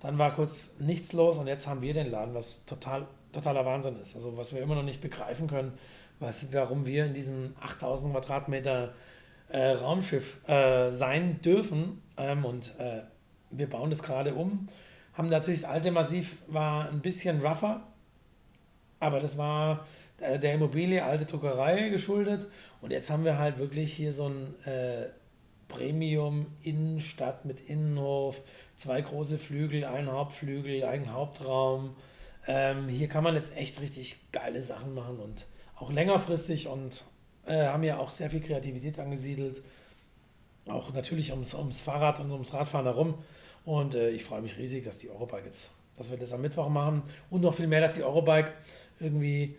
Dann 0.00 0.18
war 0.18 0.34
kurz 0.34 0.76
nichts 0.80 1.12
los 1.12 1.38
und 1.38 1.46
jetzt 1.46 1.66
haben 1.66 1.82
wir 1.82 1.94
den 1.94 2.10
Laden, 2.10 2.34
was 2.34 2.64
total, 2.64 3.06
totaler 3.32 3.64
Wahnsinn 3.64 3.96
ist. 4.00 4.16
Also 4.16 4.36
was 4.36 4.54
wir 4.54 4.62
immer 4.62 4.74
noch 4.74 4.82
nicht 4.82 5.00
begreifen 5.00 5.46
können, 5.46 5.72
was, 6.18 6.52
warum 6.52 6.86
wir 6.86 7.06
in 7.06 7.14
diesem 7.14 7.54
8000 7.60 8.12
Quadratmeter 8.12 8.92
äh, 9.48 9.70
Raumschiff 9.70 10.36
äh, 10.48 10.92
sein 10.92 11.40
dürfen. 11.42 12.02
Ähm, 12.16 12.44
und 12.44 12.78
äh, 12.78 13.02
wir 13.50 13.68
bauen 13.68 13.90
das 13.90 14.02
gerade 14.02 14.34
um. 14.34 14.68
Haben 15.14 15.28
natürlich 15.28 15.62
das 15.62 15.70
alte 15.70 15.90
Massiv 15.90 16.38
war 16.46 16.88
ein 16.88 17.00
bisschen 17.00 17.44
rougher, 17.44 17.82
aber 19.00 19.20
das 19.20 19.36
war 19.36 19.86
der 20.20 20.54
Immobilie, 20.54 21.02
alte 21.02 21.24
Druckerei 21.24 21.88
geschuldet. 21.88 22.46
Und 22.80 22.92
jetzt 22.92 23.10
haben 23.10 23.24
wir 23.24 23.38
halt 23.38 23.58
wirklich 23.58 23.92
hier 23.92 24.12
so 24.12 24.28
ein 24.28 24.54
äh, 24.64 25.08
Premium-Innenstadt 25.68 27.44
mit 27.44 27.60
Innenhof, 27.60 28.42
zwei 28.76 29.00
große 29.00 29.38
Flügel, 29.38 29.84
ein 29.84 30.10
Hauptflügel, 30.10 30.84
ein 30.84 31.12
Hauptraum. 31.12 31.96
Ähm, 32.46 32.88
hier 32.88 33.08
kann 33.08 33.24
man 33.24 33.34
jetzt 33.34 33.56
echt 33.56 33.80
richtig 33.80 34.32
geile 34.32 34.60
Sachen 34.60 34.94
machen 34.94 35.18
und 35.18 35.46
auch 35.76 35.90
längerfristig 35.92 36.68
und 36.68 37.04
äh, 37.46 37.66
haben 37.66 37.82
ja 37.82 37.98
auch 37.98 38.10
sehr 38.10 38.30
viel 38.30 38.40
Kreativität 38.40 38.98
angesiedelt. 38.98 39.62
Auch 40.66 40.92
natürlich 40.92 41.32
ums, 41.32 41.54
ums 41.54 41.80
Fahrrad 41.80 42.20
und 42.20 42.30
ums 42.30 42.52
Radfahren 42.52 42.86
herum. 42.86 43.14
Und 43.64 43.94
äh, 43.94 44.10
ich 44.10 44.24
freue 44.24 44.42
mich 44.42 44.58
riesig, 44.58 44.84
dass 44.84 44.98
die 44.98 45.10
Eurobike 45.10 45.46
jetzt, 45.46 45.70
dass 45.96 46.10
wir 46.10 46.18
das 46.18 46.32
am 46.32 46.42
Mittwoch 46.42 46.68
machen 46.68 47.02
und 47.30 47.42
noch 47.42 47.54
viel 47.54 47.66
mehr, 47.66 47.80
dass 47.80 47.94
die 47.94 48.02
Eurobike 48.02 48.54
irgendwie, 48.98 49.56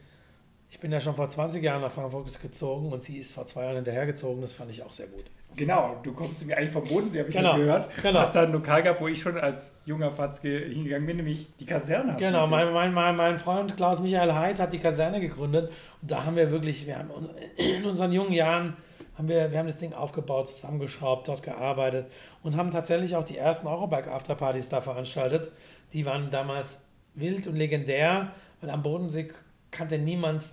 ich 0.71 0.79
bin 0.79 0.89
ja 0.91 1.01
schon 1.01 1.15
vor 1.15 1.27
20 1.27 1.61
Jahren 1.61 1.81
nach 1.81 1.91
Frankfurt 1.91 2.41
gezogen 2.41 2.93
und 2.93 3.03
sie 3.03 3.17
ist 3.17 3.33
vor 3.33 3.45
zwei 3.45 3.65
Jahren 3.65 3.75
hinterhergezogen. 3.75 4.41
Das 4.41 4.53
fand 4.53 4.71
ich 4.71 4.81
auch 4.81 4.91
sehr 4.91 5.07
gut. 5.07 5.25
Genau, 5.57 5.97
du 6.01 6.13
kommst 6.13 6.45
mir 6.45 6.57
eigentlich 6.57 6.71
vom 6.71 6.85
Bodensee, 6.85 7.19
habe 7.19 7.29
ich 7.29 7.35
genau, 7.35 7.57
gehört. 7.57 7.89
Genau. 8.01 8.19
Hast 8.21 8.35
da 8.35 8.43
ein 8.43 8.53
Lokal 8.53 8.81
gehabt, 8.81 9.01
wo 9.01 9.09
ich 9.09 9.19
schon 9.19 9.37
als 9.37 9.75
junger 9.83 10.11
Fatzke 10.11 10.47
hingegangen 10.47 11.05
bin, 11.05 11.17
nämlich 11.17 11.47
die 11.59 11.65
Kaserne. 11.65 12.15
Genau, 12.17 12.47
mein, 12.47 12.71
mein, 12.71 12.93
mein, 12.93 13.17
mein 13.17 13.37
Freund 13.37 13.75
Klaus 13.75 13.99
Michael 13.99 14.33
Heid 14.33 14.61
hat 14.61 14.71
die 14.71 14.79
Kaserne 14.79 15.19
gegründet 15.19 15.69
und 16.01 16.09
da 16.09 16.23
haben 16.23 16.37
wir 16.37 16.51
wirklich, 16.51 16.87
wir 16.87 16.97
haben 16.97 17.09
in 17.57 17.83
unseren 17.83 18.13
jungen 18.13 18.31
Jahren 18.31 18.77
haben 19.17 19.27
wir, 19.27 19.51
wir 19.51 19.59
haben 19.59 19.67
das 19.67 19.77
Ding 19.77 19.91
aufgebaut, 19.91 20.47
zusammengeschraubt, 20.47 21.27
dort 21.27 21.43
gearbeitet 21.43 22.09
und 22.43 22.55
haben 22.55 22.71
tatsächlich 22.71 23.17
auch 23.17 23.25
die 23.25 23.37
ersten 23.37 23.67
Eurobike 23.67 24.09
Afterpartys 24.09 24.69
da 24.69 24.79
veranstaltet. 24.79 25.51
Die 25.91 26.05
waren 26.05 26.31
damals 26.31 26.87
wild 27.13 27.45
und 27.45 27.57
legendär, 27.57 28.31
weil 28.61 28.69
am 28.69 28.83
Bodensee 28.83 29.31
kannte 29.69 29.97
niemand 29.97 30.45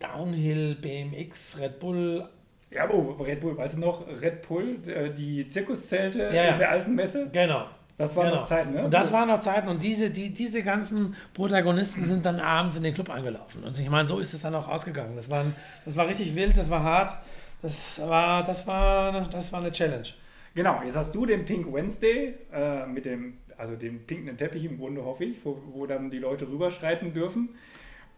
Downhill, 0.00 0.74
BMX, 0.74 1.60
Red 1.60 1.78
Bull. 1.78 2.28
Ja, 2.70 2.88
oh, 2.90 3.16
Red 3.20 3.40
Bull, 3.40 3.56
weißt 3.56 3.74
du 3.74 3.80
noch, 3.80 4.04
Red 4.20 4.46
Bull, 4.48 4.78
äh, 4.86 5.10
die 5.10 5.46
Zirkuszelte 5.46 6.24
ja, 6.24 6.32
ja. 6.32 6.52
in 6.52 6.58
der 6.58 6.70
alten 6.70 6.94
Messe? 6.94 7.28
Genau. 7.32 7.66
Das 7.98 8.16
waren 8.16 8.28
genau. 8.28 8.40
noch 8.40 8.48
Zeiten, 8.48 8.72
ne? 8.72 8.84
Und 8.84 8.94
das 8.94 9.12
waren 9.12 9.28
noch 9.28 9.40
Zeiten 9.40 9.68
und 9.68 9.82
diese, 9.82 10.08
die, 10.08 10.32
diese 10.32 10.62
ganzen 10.62 11.14
Protagonisten 11.34 12.06
sind 12.06 12.24
dann 12.24 12.40
abends 12.40 12.78
in 12.78 12.82
den 12.82 12.94
Club 12.94 13.10
eingelaufen. 13.10 13.62
Und 13.62 13.78
ich 13.78 13.90
meine, 13.90 14.08
so 14.08 14.18
ist 14.18 14.32
es 14.32 14.40
dann 14.40 14.54
auch 14.54 14.68
ausgegangen. 14.68 15.16
Das 15.16 15.28
war, 15.28 15.44
das 15.84 15.96
war 15.98 16.08
richtig 16.08 16.34
wild, 16.34 16.56
das 16.56 16.70
war 16.70 16.82
hart. 16.82 17.14
Das 17.60 18.00
war, 18.08 18.42
das 18.42 18.66
war, 18.66 19.28
das 19.28 19.52
war 19.52 19.60
eine 19.60 19.70
Challenge. 19.70 20.08
Genau, 20.54 20.80
jetzt 20.82 20.96
hast 20.96 21.14
du 21.14 21.26
den 21.26 21.44
Pink 21.44 21.70
Wednesday 21.72 22.34
äh, 22.52 22.86
mit 22.86 23.04
dem 23.04 23.34
also 23.60 23.76
den 23.76 24.06
pinken 24.06 24.36
Teppich 24.36 24.64
im 24.64 24.78
Grunde, 24.78 25.04
hoffe 25.04 25.24
ich, 25.24 25.44
wo, 25.44 25.60
wo 25.72 25.86
dann 25.86 26.10
die 26.10 26.18
Leute 26.18 26.48
rüberschreiten 26.48 27.12
dürfen. 27.12 27.50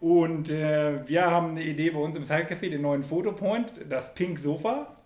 Und 0.02 0.50
äh, 0.50 1.08
wir 1.08 1.30
haben 1.30 1.52
eine 1.52 1.62
Idee 1.62 1.90
bei 1.90 2.00
uns 2.00 2.16
im 2.16 2.24
Cyclecafé, 2.24 2.68
den 2.70 2.82
neuen 2.82 3.04
Fotopoint, 3.04 3.72
das 3.88 4.14
Pink 4.14 4.40
Sofa. 4.40 4.96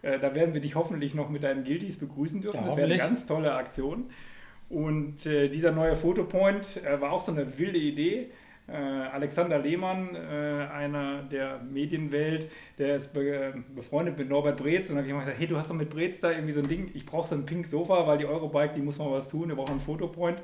Äh, 0.00 0.18
da 0.20 0.34
werden 0.34 0.54
wir 0.54 0.62
dich 0.62 0.74
hoffentlich 0.74 1.14
noch 1.14 1.28
mit 1.28 1.42
deinen 1.42 1.64
Guilties 1.64 1.98
begrüßen 1.98 2.40
dürfen. 2.40 2.56
Ja, 2.56 2.66
das 2.66 2.76
wäre 2.78 2.86
eine 2.86 2.96
ganz 2.96 3.26
tolle 3.26 3.52
Aktion. 3.52 4.06
Und 4.70 5.26
äh, 5.26 5.50
dieser 5.50 5.70
neue 5.70 5.94
Fotopoint 5.96 6.82
äh, 6.82 6.98
war 6.98 7.12
auch 7.12 7.20
so 7.20 7.30
eine 7.30 7.58
wilde 7.58 7.76
Idee. 7.76 8.30
Äh, 8.68 8.72
Alexander 8.72 9.58
Lehmann, 9.58 10.14
äh, 10.14 10.66
einer 10.72 11.24
der 11.24 11.58
Medienwelt, 11.58 12.50
der 12.78 12.96
ist 12.96 13.12
be 13.12 13.62
befreundet 13.74 14.16
mit 14.16 14.30
Norbert 14.30 14.56
Breetz. 14.56 14.88
Und 14.88 14.96
dann 14.96 15.04
habe 15.04 15.18
ich 15.18 15.24
gesagt, 15.26 15.40
hey, 15.40 15.46
du 15.46 15.58
hast 15.58 15.68
doch 15.68 15.74
mit 15.74 15.90
Breetz 15.90 16.20
da 16.20 16.30
irgendwie 16.30 16.52
so 16.52 16.60
ein 16.60 16.68
Ding, 16.68 16.90
ich 16.94 17.04
brauche 17.04 17.28
so 17.28 17.34
ein 17.34 17.44
pink 17.44 17.66
Sofa, 17.66 18.06
weil 18.06 18.16
die 18.16 18.24
Eurobike, 18.24 18.72
die 18.76 18.80
muss 18.80 18.96
mal 18.96 19.10
was 19.10 19.28
tun, 19.28 19.48
wir 19.48 19.56
brauchen 19.56 19.72
einen 19.72 19.80
Fotopoint. 19.80 20.40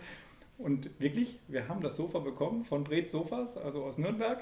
Und 0.59 1.01
wirklich, 1.01 1.39
wir 1.47 1.69
haben 1.69 1.81
das 1.83 1.97
Sofa 1.97 2.19
bekommen 2.19 2.65
von 2.65 2.83
Breetz 2.83 3.13
Sofas, 3.13 3.57
also 3.57 3.85
aus 3.85 3.97
Nürnberg. 3.97 4.41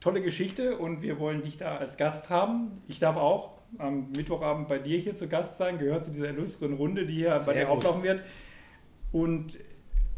Tolle 0.00 0.20
Geschichte 0.20 0.76
und 0.76 1.02
wir 1.02 1.18
wollen 1.20 1.40
dich 1.40 1.56
da 1.56 1.76
als 1.76 1.96
Gast 1.96 2.28
haben. 2.28 2.82
Ich 2.88 2.98
darf 2.98 3.16
auch 3.16 3.52
am 3.78 4.10
Mittwochabend 4.10 4.68
bei 4.68 4.78
dir 4.78 4.98
hier 4.98 5.14
zu 5.14 5.28
Gast 5.28 5.56
sein, 5.56 5.78
gehört 5.78 6.04
zu 6.04 6.10
dieser 6.10 6.30
illustren 6.30 6.74
Runde, 6.74 7.06
die 7.06 7.14
hier 7.14 7.40
Sehr 7.40 7.54
bei 7.54 7.60
dir 7.60 7.66
gut. 7.66 7.78
auflaufen 7.78 8.02
wird. 8.02 8.24
Und 9.12 9.58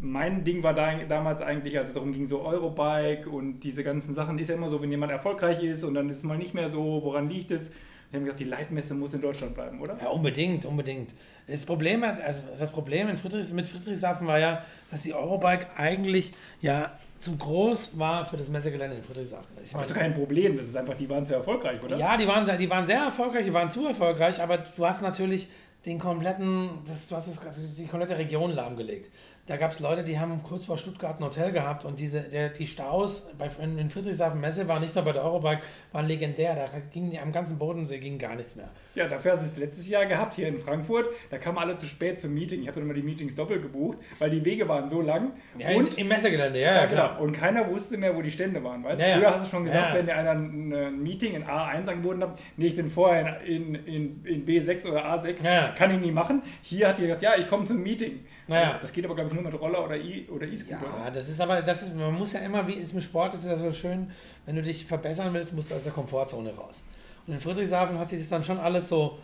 mein 0.00 0.44
Ding 0.44 0.62
war 0.62 0.74
da, 0.74 0.94
damals 1.04 1.42
eigentlich, 1.42 1.76
als 1.78 1.88
es 1.88 1.94
darum 1.94 2.12
ging, 2.12 2.26
so 2.26 2.42
Eurobike 2.42 3.28
und 3.28 3.60
diese 3.60 3.84
ganzen 3.84 4.14
Sachen, 4.14 4.38
ist 4.38 4.48
ja 4.48 4.54
immer 4.54 4.68
so, 4.68 4.80
wenn 4.80 4.90
jemand 4.90 5.12
erfolgreich 5.12 5.62
ist 5.62 5.84
und 5.84 5.94
dann 5.94 6.08
ist 6.08 6.18
es 6.18 6.22
mal 6.22 6.38
nicht 6.38 6.54
mehr 6.54 6.70
so, 6.70 7.02
woran 7.02 7.28
liegt 7.28 7.50
es? 7.50 7.70
Wir 8.10 8.18
haben 8.18 8.24
gesagt, 8.24 8.40
die 8.40 8.44
Leitmesse 8.44 8.94
muss 8.94 9.12
in 9.12 9.20
Deutschland 9.20 9.54
bleiben, 9.54 9.80
oder? 9.80 9.98
Ja, 10.00 10.08
unbedingt, 10.08 10.64
unbedingt. 10.64 11.10
Das 11.46 11.64
Problem, 11.64 12.02
also 12.02 12.42
das 12.58 12.72
Problem 12.72 13.08
in 13.08 13.16
Friedrichs, 13.18 13.52
mit 13.52 13.68
Friedrichshafen 13.68 14.26
war 14.26 14.38
ja, 14.38 14.64
dass 14.90 15.02
die 15.02 15.12
Eurobike 15.12 15.66
eigentlich 15.76 16.32
ja 16.60 16.98
zu 17.20 17.36
groß 17.36 17.98
war 17.98 18.24
für 18.24 18.36
das 18.36 18.48
Messegelände 18.48 18.96
in 18.96 19.02
Friedrichshafen. 19.02 19.46
Ich 19.62 19.72
meine, 19.72 19.86
das 19.86 19.96
ist 19.96 20.00
kein 20.00 20.14
Problem, 20.14 20.56
das 20.56 20.68
ist 20.68 20.76
einfach, 20.76 20.94
die 20.94 21.08
waren 21.08 21.24
zu 21.24 21.34
erfolgreich, 21.34 21.82
oder? 21.82 21.96
Ja, 21.96 22.16
die 22.16 22.26
waren, 22.26 22.58
die 22.58 22.70
waren 22.70 22.86
sehr 22.86 23.00
erfolgreich, 23.00 23.44
die 23.44 23.52
waren 23.52 23.70
zu 23.70 23.86
erfolgreich, 23.86 24.40
aber 24.40 24.58
du 24.58 24.86
hast 24.86 25.02
natürlich 25.02 25.48
den 25.84 25.98
kompletten, 25.98 26.70
das, 26.86 27.08
du 27.08 27.16
hast 27.16 27.28
das, 27.28 27.58
die 27.76 27.86
komplette 27.86 28.16
Region 28.16 28.52
lahmgelegt. 28.52 29.10
Da 29.48 29.56
gab 29.56 29.70
es 29.70 29.80
Leute, 29.80 30.04
die 30.04 30.18
haben 30.18 30.42
kurz 30.42 30.66
vor 30.66 30.76
Stuttgart 30.76 31.18
ein 31.18 31.24
Hotel 31.24 31.52
gehabt 31.52 31.86
und 31.86 31.98
diese, 31.98 32.20
der, 32.20 32.50
die 32.50 32.66
Staus 32.66 33.32
bei, 33.38 33.48
in 33.62 33.88
Friedrichshafen 33.88 34.38
Messe 34.42 34.68
war 34.68 34.78
nicht 34.78 34.94
nur 34.94 35.04
bei 35.04 35.12
der 35.12 35.24
Eurobike, 35.24 35.62
waren 35.90 36.06
legendär. 36.06 36.54
Da 36.54 36.66
ging 36.92 37.18
am 37.18 37.32
ganzen 37.32 37.58
Bodensee 37.58 37.98
ging 37.98 38.18
gar 38.18 38.36
nichts 38.36 38.56
mehr. 38.56 38.68
Ja, 38.94 39.08
dafür 39.08 39.32
hast 39.32 39.40
du 39.40 39.46
es 39.46 39.56
letztes 39.56 39.88
Jahr 39.88 40.04
gehabt 40.04 40.34
hier 40.34 40.48
in 40.48 40.58
Frankfurt. 40.58 41.08
Da 41.30 41.38
kamen 41.38 41.56
alle 41.56 41.78
zu 41.78 41.86
spät 41.86 42.20
zum 42.20 42.34
Meeting. 42.34 42.60
Ich 42.60 42.68
habe 42.68 42.74
dann 42.74 42.84
immer 42.84 42.92
die 42.92 43.02
Meetings 43.02 43.34
doppelt 43.34 43.62
gebucht, 43.62 43.96
weil 44.18 44.28
die 44.28 44.44
Wege 44.44 44.68
waren 44.68 44.86
so 44.86 45.00
lang. 45.00 45.32
Ja, 45.56 45.70
und, 45.70 45.96
im 45.96 46.08
Messegelände, 46.08 46.60
ja, 46.60 46.74
ja, 46.74 46.86
klar. 46.86 47.12
Genau. 47.12 47.22
Und 47.22 47.32
keiner 47.32 47.70
wusste 47.70 47.96
mehr, 47.96 48.14
wo 48.14 48.20
die 48.20 48.30
Stände 48.30 48.62
waren. 48.62 48.84
Weißt? 48.84 49.00
Ja, 49.00 49.16
Früher 49.16 49.34
hast 49.34 49.46
du 49.46 49.50
schon 49.50 49.64
gesagt, 49.64 49.94
wenn 49.94 50.04
dir 50.04 50.14
einer 50.14 50.32
ein 50.32 51.02
Meeting 51.02 51.34
in 51.34 51.44
A1 51.44 51.88
angeboten 51.88 52.22
hat, 52.22 52.38
nee, 52.58 52.66
ich 52.66 52.76
bin 52.76 52.90
vorher 52.90 53.40
in, 53.40 53.74
in, 53.74 54.22
in 54.26 54.44
B6 54.44 54.86
oder 54.88 55.06
A6, 55.06 55.74
kann 55.74 55.90
ich 55.94 56.00
nie 56.00 56.12
machen. 56.12 56.42
Hier 56.60 56.88
hat 56.88 56.98
die 56.98 57.02
gesagt, 57.02 57.22
ja, 57.22 57.32
ich 57.38 57.48
komme 57.48 57.64
zum 57.64 57.82
Meeting. 57.82 58.26
Naja. 58.48 58.78
Das 58.80 58.92
geht 58.92 59.04
aber, 59.04 59.14
glaube 59.14 59.28
ich, 59.28 59.34
nur 59.34 59.44
mit 59.44 59.60
Roller 59.60 59.84
oder 59.84 59.96
E-Scooter. 59.96 60.32
Oder 60.32 60.46
e 60.46 61.04
ja, 61.04 61.10
das 61.10 61.28
ist 61.28 61.40
aber, 61.40 61.60
das 61.60 61.82
ist, 61.82 61.94
man 61.94 62.14
muss 62.14 62.32
ja 62.32 62.40
immer, 62.40 62.66
wie 62.66 62.72
ist 62.72 62.94
im 62.94 63.00
Sport, 63.00 63.34
das 63.34 63.40
ist 63.40 63.50
ja 63.50 63.56
so 63.56 63.72
schön, 63.72 64.10
wenn 64.46 64.56
du 64.56 64.62
dich 64.62 64.86
verbessern 64.86 65.32
willst, 65.34 65.54
musst 65.54 65.70
du 65.70 65.74
aus 65.74 65.84
der 65.84 65.92
Komfortzone 65.92 66.54
raus. 66.54 66.82
Und 67.26 67.34
in 67.34 67.40
Friedrichshafen 67.40 67.98
hat 67.98 68.08
sich 68.08 68.20
das 68.20 68.30
dann 68.30 68.42
schon 68.42 68.58
alles 68.58 68.88
so 68.88 69.18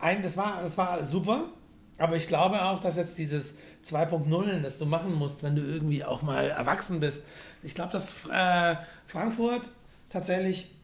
ein, 0.00 0.22
das 0.22 0.36
war, 0.36 0.60
das 0.60 0.76
war 0.76 1.04
super, 1.04 1.44
aber 1.98 2.16
ich 2.16 2.26
glaube 2.26 2.62
auch, 2.62 2.80
dass 2.80 2.96
jetzt 2.96 3.16
dieses 3.16 3.56
2.0, 3.84 4.60
das 4.62 4.78
du 4.78 4.86
machen 4.86 5.14
musst, 5.14 5.44
wenn 5.44 5.54
du 5.54 5.62
irgendwie 5.62 6.04
auch 6.04 6.22
mal 6.22 6.50
erwachsen 6.50 6.98
bist, 6.98 7.24
ich 7.62 7.76
glaube, 7.76 7.92
dass 7.92 8.26
äh, 8.28 8.74
Frankfurt 9.06 9.70
tatsächlich 10.10 10.74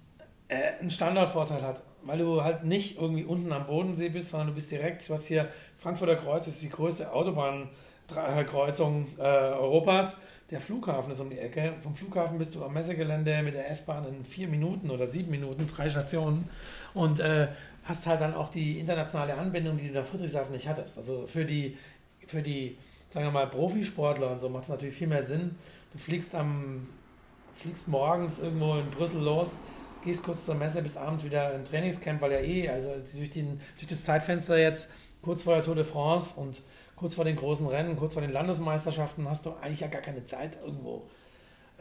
äh, 0.46 0.78
einen 0.78 0.90
Standortvorteil 0.90 1.62
hat, 1.62 1.82
weil 2.04 2.18
du 2.18 2.44
halt 2.44 2.64
nicht 2.64 2.98
irgendwie 2.98 3.24
unten 3.24 3.52
am 3.52 3.66
Bodensee 3.66 4.08
bist, 4.08 4.30
sondern 4.30 4.48
du 4.48 4.54
bist 4.54 4.70
direkt, 4.70 5.08
du 5.08 5.12
hast 5.12 5.26
hier 5.26 5.48
Frankfurter 5.80 6.16
Kreuz, 6.16 6.46
ist 6.46 6.62
die 6.62 6.68
größte 6.68 7.12
Autobahnkreuzung 7.12 9.08
äh, 9.18 9.22
Europas. 9.22 10.18
Der 10.50 10.60
Flughafen 10.60 11.12
ist 11.12 11.20
um 11.20 11.30
die 11.30 11.38
Ecke. 11.38 11.74
Vom 11.82 11.94
Flughafen 11.94 12.38
bist 12.38 12.54
du 12.54 12.64
am 12.64 12.74
Messegelände 12.74 13.42
mit 13.42 13.54
der 13.54 13.70
S-Bahn 13.70 14.06
in 14.06 14.24
vier 14.24 14.48
Minuten 14.48 14.90
oder 14.90 15.06
sieben 15.06 15.30
Minuten, 15.30 15.66
drei 15.66 15.88
Stationen. 15.88 16.48
Und 16.92 17.20
äh, 17.20 17.48
hast 17.84 18.06
halt 18.06 18.20
dann 18.20 18.34
auch 18.34 18.50
die 18.50 18.78
internationale 18.78 19.34
Anbindung, 19.34 19.78
die 19.78 19.88
du 19.88 19.94
nach 19.94 20.04
Friedrichshafen 20.04 20.52
nicht 20.52 20.68
hattest. 20.68 20.98
Also 20.98 21.26
für 21.26 21.44
die, 21.44 21.78
für 22.26 22.42
die 22.42 22.76
sagen 23.08 23.26
wir 23.26 23.32
mal, 23.32 23.46
Profisportler 23.46 24.30
und 24.30 24.38
so 24.38 24.48
macht 24.48 24.64
es 24.64 24.68
natürlich 24.68 24.96
viel 24.96 25.08
mehr 25.08 25.22
Sinn. 25.22 25.56
Du 25.92 25.98
fliegst 25.98 26.34
am 26.34 26.88
fliegst 27.54 27.88
morgens 27.88 28.38
irgendwo 28.38 28.76
in 28.76 28.90
Brüssel 28.90 29.20
los, 29.20 29.58
gehst 30.02 30.22
kurz 30.22 30.46
zur 30.46 30.54
Messe, 30.54 30.82
bis 30.82 30.96
abends 30.96 31.24
wieder 31.24 31.52
im 31.54 31.64
Trainingscamp, 31.64 32.20
weil 32.22 32.32
ja 32.32 32.38
eh, 32.38 32.68
also 32.70 32.94
durch, 33.14 33.30
den, 33.30 33.60
durch 33.76 33.86
das 33.86 34.04
Zeitfenster 34.04 34.56
jetzt 34.58 34.90
kurz 35.22 35.42
vor 35.42 35.54
der 35.54 35.62
Tour 35.62 35.74
de 35.74 35.84
France 35.84 36.38
und 36.38 36.62
kurz 36.96 37.14
vor 37.14 37.24
den 37.24 37.36
großen 37.36 37.66
Rennen, 37.66 37.96
kurz 37.96 38.14
vor 38.14 38.22
den 38.22 38.32
Landesmeisterschaften 38.32 39.28
hast 39.28 39.46
du 39.46 39.52
eigentlich 39.60 39.80
ja 39.80 39.88
gar 39.88 40.02
keine 40.02 40.24
Zeit 40.24 40.58
irgendwo 40.64 41.02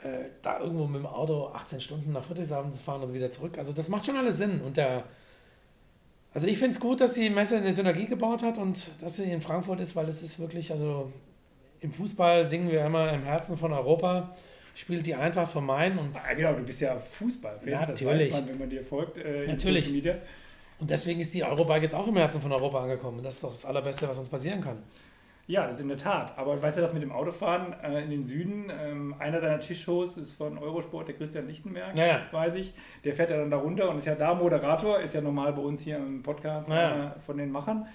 äh, 0.04 0.30
da 0.42 0.60
irgendwo 0.60 0.86
mit 0.86 1.02
dem 1.02 1.08
Auto 1.08 1.48
18 1.48 1.82
Stunden 1.82 2.14
nach 2.14 2.24
Friedrichshafen 2.24 2.72
zu 2.72 2.80
fahren 2.80 3.04
und 3.04 3.14
wieder 3.14 3.32
zurück. 3.32 3.58
Also 3.58 3.74
das 3.74 3.90
macht 3.90 4.06
schon 4.06 4.16
alles 4.16 4.38
Sinn 4.38 4.62
und 4.62 4.78
der 4.78 5.04
also 6.34 6.48
ich 6.48 6.58
finde 6.58 6.72
es 6.72 6.80
gut, 6.80 7.02
dass 7.02 7.14
die 7.14 7.30
Messe 7.30 7.58
eine 7.58 7.74
Synergie 7.74 8.06
gebaut 8.06 8.44
hat 8.44 8.58
und 8.58 8.90
dass 9.02 9.16
sie 9.16 9.24
in 9.24 9.42
Frankfurt 9.42 9.80
ist, 9.80 9.96
weil 9.96 10.08
es 10.08 10.22
ist 10.22 10.40
wirklich, 10.40 10.72
also 10.72 11.12
im 11.82 11.92
Fußball 11.92 12.46
singen 12.46 12.70
wir 12.70 12.86
immer 12.86 13.12
im 13.12 13.24
Herzen 13.24 13.58
von 13.58 13.74
Europa, 13.74 14.36
spielt 14.76 15.08
die 15.08 15.16
Eintracht 15.16 15.52
von 15.52 15.66
Main 15.66 15.98
und... 15.98 16.16
Ah, 16.16 16.34
genau, 16.36 16.54
du 16.54 16.64
bist 16.64 16.82
ja 16.82 17.00
Fußballfan, 17.00 17.68
ja, 17.68 17.86
natürlich. 17.86 18.32
Man, 18.32 18.48
wenn 18.48 18.60
man 18.60 18.70
dir 18.70 18.84
folgt 18.84 19.18
äh, 19.18 19.48
natürlich. 19.48 19.86
Social 19.86 19.96
Media. 19.96 20.16
Und 20.80 20.90
deswegen 20.90 21.20
ist 21.20 21.34
die 21.34 21.44
Eurobike 21.44 21.82
jetzt 21.82 21.96
auch 21.96 22.08
im 22.08 22.16
Herzen 22.16 22.42
von 22.42 22.52
Europa 22.52 22.82
angekommen. 22.82 23.22
Das 23.22 23.36
ist 23.36 23.44
doch 23.44 23.52
das 23.52 23.66
Allerbeste, 23.66 24.08
was 24.08 24.18
uns 24.18 24.30
passieren 24.30 24.62
kann. 24.62 24.78
Ja, 25.50 25.64
das 25.66 25.78
ist 25.78 25.82
in 25.82 25.88
der 25.88 25.98
Tat. 25.98 26.38
Aber 26.38 26.62
weißt 26.62 26.78
du, 26.78 26.82
das 26.82 26.94
mit 26.94 27.02
dem 27.02 27.12
Autofahren 27.12 27.74
äh, 27.82 28.04
in 28.04 28.12
den 28.12 28.24
Süden, 28.24 28.72
ähm, 28.72 29.16
einer 29.18 29.42
deiner 29.42 29.60
Tischhosts 29.60 30.18
ist 30.18 30.34
von 30.34 30.60
Eurosport, 30.60 31.08
der 31.08 31.16
Christian 31.16 31.48
Lichtenberg, 31.48 31.98
ja, 31.98 32.06
ja. 32.06 32.22
weiß 32.32 32.54
ich. 32.56 32.74
Der 33.04 33.16
fährt 33.16 33.32
ja 33.32 33.38
dann 33.38 33.50
da 33.50 33.58
runter 33.58 33.90
und 33.90 33.98
ist 33.98 34.06
ja 34.06 34.14
da 34.14 34.36
Moderator, 34.36 35.00
ist 35.00 35.16
ja 35.16 35.22
normal 35.22 35.54
bei 35.54 35.62
uns 35.64 35.82
hier 35.82 35.98
im 35.98 36.22
Podcast 36.22 36.70
ja. 36.70 37.16
von 37.26 37.38
den 37.38 37.52
Machern. 37.52 37.88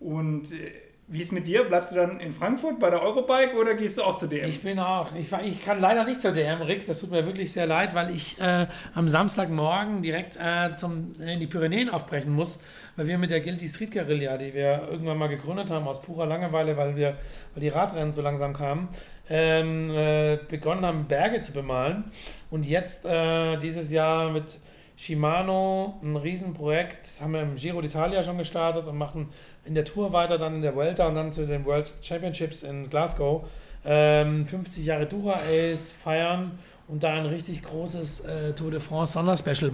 Und 0.00 0.52
äh, 0.52 0.70
wie 1.08 1.20
ist 1.20 1.32
mit 1.32 1.46
dir? 1.46 1.64
Bleibst 1.64 1.92
du 1.92 1.96
dann 1.96 2.20
in 2.20 2.32
Frankfurt 2.32 2.78
bei 2.78 2.88
der 2.88 3.02
Eurobike 3.02 3.56
oder 3.56 3.74
gehst 3.74 3.98
du 3.98 4.02
auch 4.02 4.18
zur 4.18 4.28
DM? 4.28 4.48
Ich 4.48 4.62
bin 4.62 4.78
auch. 4.78 5.14
Ich, 5.14 5.30
ich 5.44 5.60
kann 5.60 5.80
leider 5.80 6.04
nicht 6.04 6.20
zur 6.20 6.32
DM, 6.32 6.62
Rick. 6.62 6.86
Das 6.86 7.00
tut 7.00 7.10
mir 7.10 7.26
wirklich 7.26 7.52
sehr 7.52 7.66
leid, 7.66 7.94
weil 7.94 8.14
ich 8.14 8.40
äh, 8.40 8.66
am 8.94 9.08
Samstagmorgen 9.08 10.02
direkt 10.02 10.36
äh, 10.36 10.74
zum, 10.76 11.14
in 11.20 11.40
die 11.40 11.46
Pyrenäen 11.46 11.90
aufbrechen 11.90 12.32
muss, 12.32 12.60
weil 12.96 13.08
wir 13.08 13.18
mit 13.18 13.30
der 13.30 13.40
Guilty 13.40 13.68
Street 13.68 13.92
Guerilla, 13.92 14.38
die 14.38 14.54
wir 14.54 14.88
irgendwann 14.90 15.18
mal 15.18 15.28
gegründet 15.28 15.70
haben, 15.70 15.86
aus 15.86 16.00
purer 16.00 16.24
Langeweile, 16.24 16.76
weil, 16.76 16.96
wir, 16.96 17.18
weil 17.54 17.60
die 17.60 17.68
Radrennen 17.68 18.12
so 18.12 18.22
langsam 18.22 18.54
kamen, 18.54 18.88
ähm, 19.28 19.90
äh, 19.90 20.38
begonnen 20.48 20.86
haben, 20.86 21.06
Berge 21.08 21.40
zu 21.40 21.52
bemalen. 21.52 22.04
Und 22.50 22.64
jetzt 22.64 23.04
äh, 23.04 23.58
dieses 23.58 23.90
Jahr 23.90 24.30
mit 24.30 24.58
Shimano 24.96 25.98
ein 26.02 26.16
Riesenprojekt, 26.16 27.20
haben 27.20 27.32
wir 27.32 27.42
im 27.42 27.56
Giro 27.56 27.80
d'Italia 27.80 28.22
schon 28.22 28.38
gestartet 28.38 28.86
und 28.86 28.96
machen 28.96 29.30
in 29.64 29.74
der 29.74 29.84
Tour 29.84 30.12
weiter, 30.12 30.38
dann 30.38 30.56
in 30.56 30.62
der 30.62 30.74
Vuelta 30.74 31.06
und 31.06 31.14
dann 31.14 31.32
zu 31.32 31.46
den 31.46 31.64
World 31.64 31.92
Championships 32.02 32.62
in 32.62 32.90
Glasgow. 32.90 33.44
Ähm, 33.84 34.46
50 34.46 34.86
Jahre 34.86 35.06
Dura 35.06 35.40
Ace 35.40 35.92
feiern 35.92 36.58
und 36.88 37.02
da 37.02 37.14
ein 37.14 37.26
richtig 37.26 37.62
großes 37.62 38.20
äh, 38.20 38.52
Tour 38.54 38.70
de 38.70 38.80
France 38.80 39.14
Sonderspecial 39.14 39.72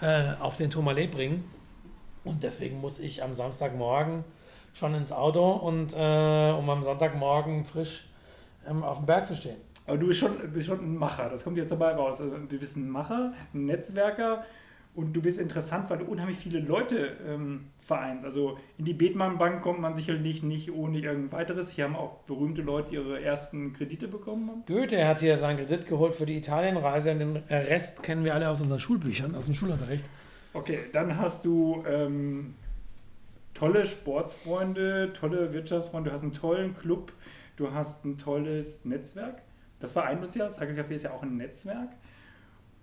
äh, 0.00 0.32
auf 0.40 0.56
den 0.56 0.70
Tourmalet 0.70 1.10
bringen. 1.10 1.44
Und 2.24 2.42
deswegen 2.42 2.80
muss 2.80 2.98
ich 2.98 3.22
am 3.22 3.34
Samstagmorgen 3.34 4.24
schon 4.72 4.94
ins 4.94 5.12
Auto 5.12 5.52
und 5.52 5.92
äh, 5.92 6.52
um 6.52 6.68
am 6.68 6.82
Sonntagmorgen 6.82 7.64
frisch 7.64 8.08
ähm, 8.68 8.82
auf 8.82 8.98
dem 8.98 9.06
Berg 9.06 9.26
zu 9.26 9.36
stehen. 9.36 9.56
Aber 9.86 9.98
du 9.98 10.06
bist 10.06 10.20
schon, 10.20 10.32
bist 10.52 10.66
schon 10.66 10.80
ein 10.80 10.96
Macher, 10.96 11.28
das 11.28 11.44
kommt 11.44 11.58
jetzt 11.58 11.70
dabei 11.70 11.92
raus. 11.92 12.20
Also, 12.20 12.36
du 12.36 12.58
bist 12.58 12.76
ein 12.76 12.88
Macher, 12.88 13.34
ein 13.52 13.66
Netzwerker 13.66 14.44
und 14.94 15.12
du 15.12 15.20
bist 15.20 15.40
interessant, 15.40 15.90
weil 15.90 15.98
du 15.98 16.04
unheimlich 16.04 16.36
viele 16.36 16.60
Leute 16.60 17.16
ähm, 17.26 17.66
vereinst. 17.80 18.24
Also 18.24 18.58
in 18.78 18.84
die 18.84 18.94
Bethmann 18.94 19.38
Bank 19.38 19.60
kommt 19.60 19.80
man 19.80 19.94
sicherlich 19.94 20.42
nicht 20.42 20.72
ohne 20.72 21.00
irgend 21.00 21.32
weiteres. 21.32 21.70
Hier 21.70 21.84
haben 21.84 21.96
auch 21.96 22.18
berühmte 22.26 22.62
Leute 22.62 22.94
ihre 22.94 23.20
ersten 23.20 23.72
Kredite 23.72 24.06
bekommen. 24.06 24.62
Goethe 24.66 25.06
hat 25.06 25.20
hier 25.20 25.36
seinen 25.36 25.56
Kredit 25.56 25.88
geholt 25.88 26.14
für 26.14 26.26
die 26.26 26.36
Italienreise 26.36 27.10
und 27.10 27.18
den 27.18 27.36
Rest 27.48 28.02
kennen 28.02 28.24
wir 28.24 28.34
alle 28.34 28.48
aus 28.48 28.60
unseren 28.60 28.78
Schulbüchern, 28.78 29.34
aus 29.34 29.46
dem 29.46 29.54
Schulunterricht. 29.54 30.04
Okay, 30.52 30.78
dann 30.92 31.18
hast 31.18 31.44
du 31.44 31.82
ähm, 31.88 32.54
tolle 33.52 33.84
Sportsfreunde, 33.84 35.12
tolle 35.12 35.52
Wirtschaftsfreunde, 35.52 36.10
du 36.10 36.14
hast 36.14 36.22
einen 36.22 36.32
tollen 36.32 36.74
Club, 36.76 37.12
du 37.56 37.72
hast 37.72 38.04
ein 38.04 38.16
tolles 38.18 38.84
Netzwerk. 38.84 39.42
Das 39.80 39.92
vereint 39.92 40.22
uns 40.22 40.36
ja, 40.36 40.48
Cycle 40.48 40.76
Café 40.76 40.92
ist 40.92 41.02
ja 41.02 41.10
auch 41.10 41.22
ein 41.22 41.36
Netzwerk. 41.36 41.90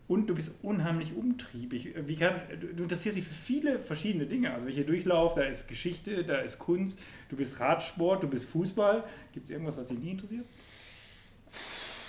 Und 0.08 0.27
du 0.27 0.36
bist 0.36 0.55
unheimlich 0.62 1.15
umtriebig. 1.15 1.93
Kann, 2.20 2.41
du 2.60 2.84
interessierst 2.84 3.17
dich 3.17 3.24
für 3.24 3.34
viele 3.34 3.79
verschiedene 3.79 4.25
Dinge. 4.25 4.53
Also 4.53 4.67
welche 4.67 4.84
Durchlauf, 4.84 5.36
da 5.36 5.43
ist 5.43 5.67
Geschichte, 5.67 6.25
da 6.25 6.39
ist 6.39 6.60
Kunst, 6.60 7.00
du 7.29 7.38
bist 7.38 7.60
Radsport, 7.60 8.24
du 8.24 8.27
bist 8.27 8.46
Fußball. 8.50 9.03
Gibt 9.31 9.46
es 9.46 9.51
irgendwas, 9.51 9.77
was 9.77 9.88
dich 9.88 10.00
nie 10.00 10.12
interessiert? 10.12 10.46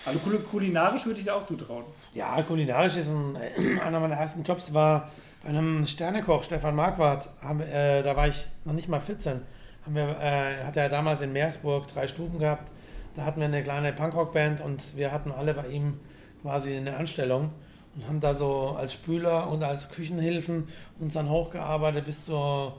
Also 0.04 0.18
kulinarisch 0.18 1.06
würde 1.06 1.20
ich 1.20 1.24
dir 1.24 1.36
auch 1.36 1.44
zutrauen. 1.44 1.84
Ja, 2.12 2.42
kulinarisch 2.42 2.96
ist 2.96 3.08
ein, 3.08 3.36
einer 3.80 4.00
meiner 4.00 4.16
ersten 4.16 4.42
Jobs 4.42 4.74
war 4.74 5.12
bei 5.44 5.50
einem 5.50 5.86
Sternekoch, 5.86 6.42
Stefan 6.42 6.74
Marquardt. 6.74 7.28
Äh, 7.60 8.02
da 8.02 8.16
war 8.16 8.26
ich 8.26 8.46
noch 8.64 8.72
nicht 8.72 8.88
mal 8.88 9.00
14 9.00 9.42
haben 9.84 9.94
wir, 9.94 10.16
äh, 10.20 10.64
hat 10.64 10.76
er 10.76 10.88
damals 10.88 11.20
in 11.20 11.32
Meersburg 11.32 11.88
drei 11.88 12.06
Stuben 12.06 12.38
gehabt. 12.38 12.70
Da 13.14 13.24
hatten 13.24 13.40
wir 13.40 13.46
eine 13.46 13.62
kleine 13.62 13.92
Punkrock-Band 13.92 14.60
und 14.60 14.96
wir 14.96 15.12
hatten 15.12 15.32
alle 15.32 15.54
bei 15.54 15.68
ihm 15.68 16.00
quasi 16.42 16.76
eine 16.76 16.96
Anstellung 16.96 17.50
und 17.94 18.06
haben 18.06 18.20
da 18.20 18.34
so 18.34 18.76
als 18.78 18.92
Spüler 18.92 19.50
und 19.50 19.62
als 19.62 19.90
Küchenhilfen 19.90 20.68
uns 20.98 21.14
dann 21.14 21.28
hochgearbeitet 21.28 22.04
bis 22.04 22.26
zur. 22.26 22.76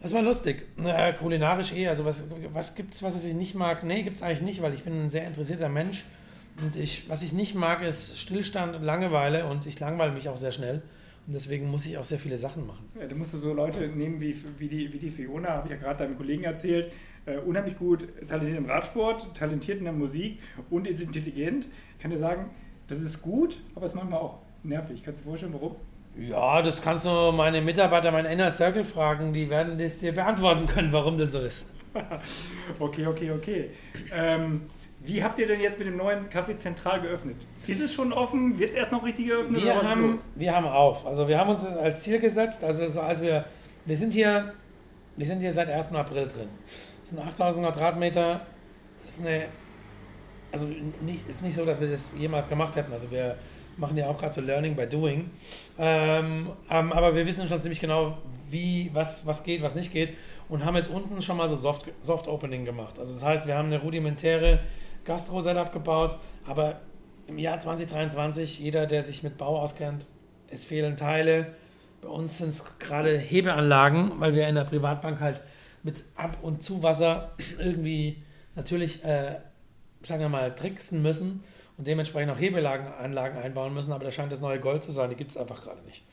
Das 0.00 0.12
war 0.12 0.22
lustig. 0.22 0.66
Äh, 0.82 1.12
kulinarisch 1.14 1.72
eh. 1.72 1.88
Also, 1.88 2.04
was, 2.04 2.24
was 2.52 2.74
es, 2.76 3.02
was 3.02 3.24
ich 3.24 3.34
nicht 3.34 3.54
mag? 3.54 3.84
Nee, 3.84 4.02
gibt 4.02 4.16
es 4.16 4.22
eigentlich 4.22 4.42
nicht, 4.42 4.62
weil 4.62 4.74
ich 4.74 4.82
bin 4.82 5.04
ein 5.04 5.10
sehr 5.10 5.26
interessierter 5.26 5.68
Mensch. 5.68 6.04
Und 6.60 6.76
ich, 6.76 7.08
was 7.08 7.22
ich 7.22 7.32
nicht 7.32 7.54
mag, 7.54 7.82
ist 7.82 8.18
Stillstand 8.18 8.76
und 8.76 8.82
Langeweile 8.82 9.46
und 9.46 9.66
ich 9.66 9.78
langweile 9.80 10.12
mich 10.12 10.28
auch 10.28 10.36
sehr 10.36 10.52
schnell. 10.52 10.82
Und 11.26 11.34
deswegen 11.34 11.70
muss 11.70 11.86
ich 11.86 11.96
auch 11.98 12.04
sehr 12.04 12.18
viele 12.18 12.36
Sachen 12.36 12.66
machen. 12.66 12.84
Ja, 13.00 13.06
du 13.06 13.14
musst 13.14 13.30
so 13.32 13.54
Leute 13.54 13.86
nehmen 13.88 14.20
wie, 14.20 14.36
wie, 14.58 14.68
die, 14.68 14.92
wie 14.92 14.98
die 14.98 15.10
Fiona, 15.10 15.50
habe 15.50 15.68
ich 15.68 15.72
ja 15.72 15.78
gerade 15.78 16.00
deinem 16.00 16.16
Kollegen 16.16 16.44
erzählt. 16.44 16.90
Äh, 17.24 17.38
unheimlich 17.38 17.78
gut 17.78 18.08
talentiert 18.26 18.58
im 18.58 18.66
Radsport, 18.66 19.34
talentiert 19.36 19.78
in 19.78 19.84
der 19.84 19.92
Musik 19.92 20.40
und 20.68 20.88
intelligent. 20.88 21.68
Ich 21.96 22.02
kann 22.02 22.10
dir 22.10 22.18
sagen, 22.18 22.50
das 22.88 23.00
ist 23.00 23.22
gut, 23.22 23.58
aber 23.76 23.86
es 23.86 23.92
ist 23.92 23.96
manchmal 23.96 24.18
auch 24.18 24.40
nervig. 24.64 25.02
Kannst 25.04 25.20
du 25.20 25.24
dir 25.24 25.30
vorstellen, 25.30 25.54
warum? 25.54 25.76
Ja, 26.16 26.60
das 26.60 26.82
kannst 26.82 27.06
du 27.06 27.32
meine 27.32 27.62
Mitarbeiter, 27.62 28.10
mein 28.12 28.26
Inner 28.26 28.50
Circle 28.50 28.84
fragen, 28.84 29.32
die 29.32 29.48
werden 29.48 29.78
das 29.78 29.98
dir 29.98 30.12
beantworten 30.12 30.66
können, 30.66 30.92
warum 30.92 31.16
das 31.16 31.32
so 31.32 31.40
ist. 31.40 31.70
okay, 32.78 33.06
okay, 33.06 33.30
okay. 33.30 33.70
Ähm, 34.12 34.62
wie 35.04 35.24
habt 35.24 35.38
ihr 35.38 35.46
denn 35.46 35.60
jetzt 35.60 35.78
mit 35.78 35.88
dem 35.88 35.96
neuen 35.96 36.28
Café 36.28 36.56
Zentral 36.56 37.00
geöffnet? 37.00 37.36
Ist 37.66 37.80
es 37.80 37.92
schon 37.92 38.12
offen? 38.12 38.58
Wird 38.58 38.70
es 38.70 38.76
erst 38.76 38.92
noch 38.92 39.04
richtig 39.04 39.26
geöffnet? 39.26 39.62
Wir, 39.62 39.82
haben, 39.82 40.18
wir 40.34 40.54
haben 40.54 40.66
auf. 40.66 41.06
Also 41.06 41.26
wir 41.26 41.38
haben 41.38 41.50
uns 41.50 41.64
als 41.64 42.02
Ziel 42.02 42.20
gesetzt, 42.20 42.62
also, 42.62 42.86
so, 42.88 43.00
also 43.00 43.24
wir, 43.24 43.44
wir, 43.84 43.96
sind 43.96 44.12
hier, 44.12 44.52
wir 45.16 45.26
sind 45.26 45.40
hier 45.40 45.52
seit 45.52 45.68
1. 45.68 45.92
April 45.94 46.28
drin. 46.28 46.48
Das 47.00 47.10
sind 47.10 47.20
8000 47.20 47.66
Quadratmeter. 47.66 48.46
Das 48.98 49.08
ist 49.08 49.20
eine, 49.20 49.46
also 50.52 50.66
nicht, 51.00 51.28
ist 51.28 51.42
nicht 51.42 51.54
so, 51.54 51.64
dass 51.64 51.80
wir 51.80 51.90
das 51.90 52.12
jemals 52.16 52.48
gemacht 52.48 52.76
hätten. 52.76 52.92
Also 52.92 53.10
wir 53.10 53.36
machen 53.76 53.96
ja 53.96 54.08
auch 54.08 54.18
gerade 54.18 54.34
so 54.34 54.40
Learning 54.40 54.76
by 54.76 54.86
Doing. 54.86 55.30
Ähm, 55.78 56.50
ähm, 56.70 56.92
aber 56.92 57.14
wir 57.14 57.26
wissen 57.26 57.48
schon 57.48 57.60
ziemlich 57.60 57.80
genau, 57.80 58.18
wie, 58.50 58.90
was, 58.92 59.26
was 59.26 59.44
geht, 59.44 59.62
was 59.62 59.74
nicht 59.74 59.92
geht. 59.92 60.16
Und 60.48 60.64
haben 60.64 60.76
jetzt 60.76 60.90
unten 60.90 61.22
schon 61.22 61.36
mal 61.36 61.48
so 61.48 61.56
Soft, 61.56 61.86
Soft 62.02 62.28
Opening 62.28 62.64
gemacht. 62.64 62.98
Also 62.98 63.12
das 63.12 63.24
heißt, 63.24 63.46
wir 63.46 63.56
haben 63.56 63.66
eine 63.66 63.80
rudimentäre 63.80 64.58
Gastro-Setup 65.04 65.72
gebaut, 65.72 66.18
aber 66.46 66.80
im 67.26 67.38
Jahr 67.38 67.58
2023, 67.58 68.60
jeder, 68.60 68.86
der 68.86 69.02
sich 69.02 69.22
mit 69.22 69.38
Bau 69.38 69.60
auskennt, 69.60 70.06
es 70.48 70.64
fehlen 70.64 70.96
Teile. 70.96 71.54
Bei 72.02 72.08
uns 72.08 72.38
sind 72.38 72.50
es 72.50 72.78
gerade 72.78 73.16
Hebeanlagen, 73.16 74.12
weil 74.18 74.34
wir 74.34 74.48
in 74.48 74.54
der 74.54 74.64
Privatbank 74.64 75.20
halt 75.20 75.40
mit 75.82 76.04
Ab- 76.16 76.38
und 76.42 76.62
Zuwasser 76.62 77.32
irgendwie 77.58 78.22
natürlich, 78.54 79.02
äh, 79.04 79.36
sagen 80.02 80.20
wir 80.20 80.28
mal, 80.28 80.54
tricksen 80.54 81.00
müssen 81.00 81.42
und 81.78 81.86
dementsprechend 81.86 82.32
auch 82.32 82.38
Hebeanlagen 82.38 83.38
einbauen 83.38 83.74
müssen, 83.74 83.92
aber 83.92 84.04
das 84.04 84.14
scheint 84.14 84.32
das 84.32 84.40
neue 84.40 84.60
Gold 84.60 84.82
zu 84.82 84.92
sein, 84.92 85.10
die 85.10 85.16
gibt 85.16 85.30
es 85.30 85.36
einfach 85.36 85.62
gerade 85.62 85.82
nicht. 85.82 86.04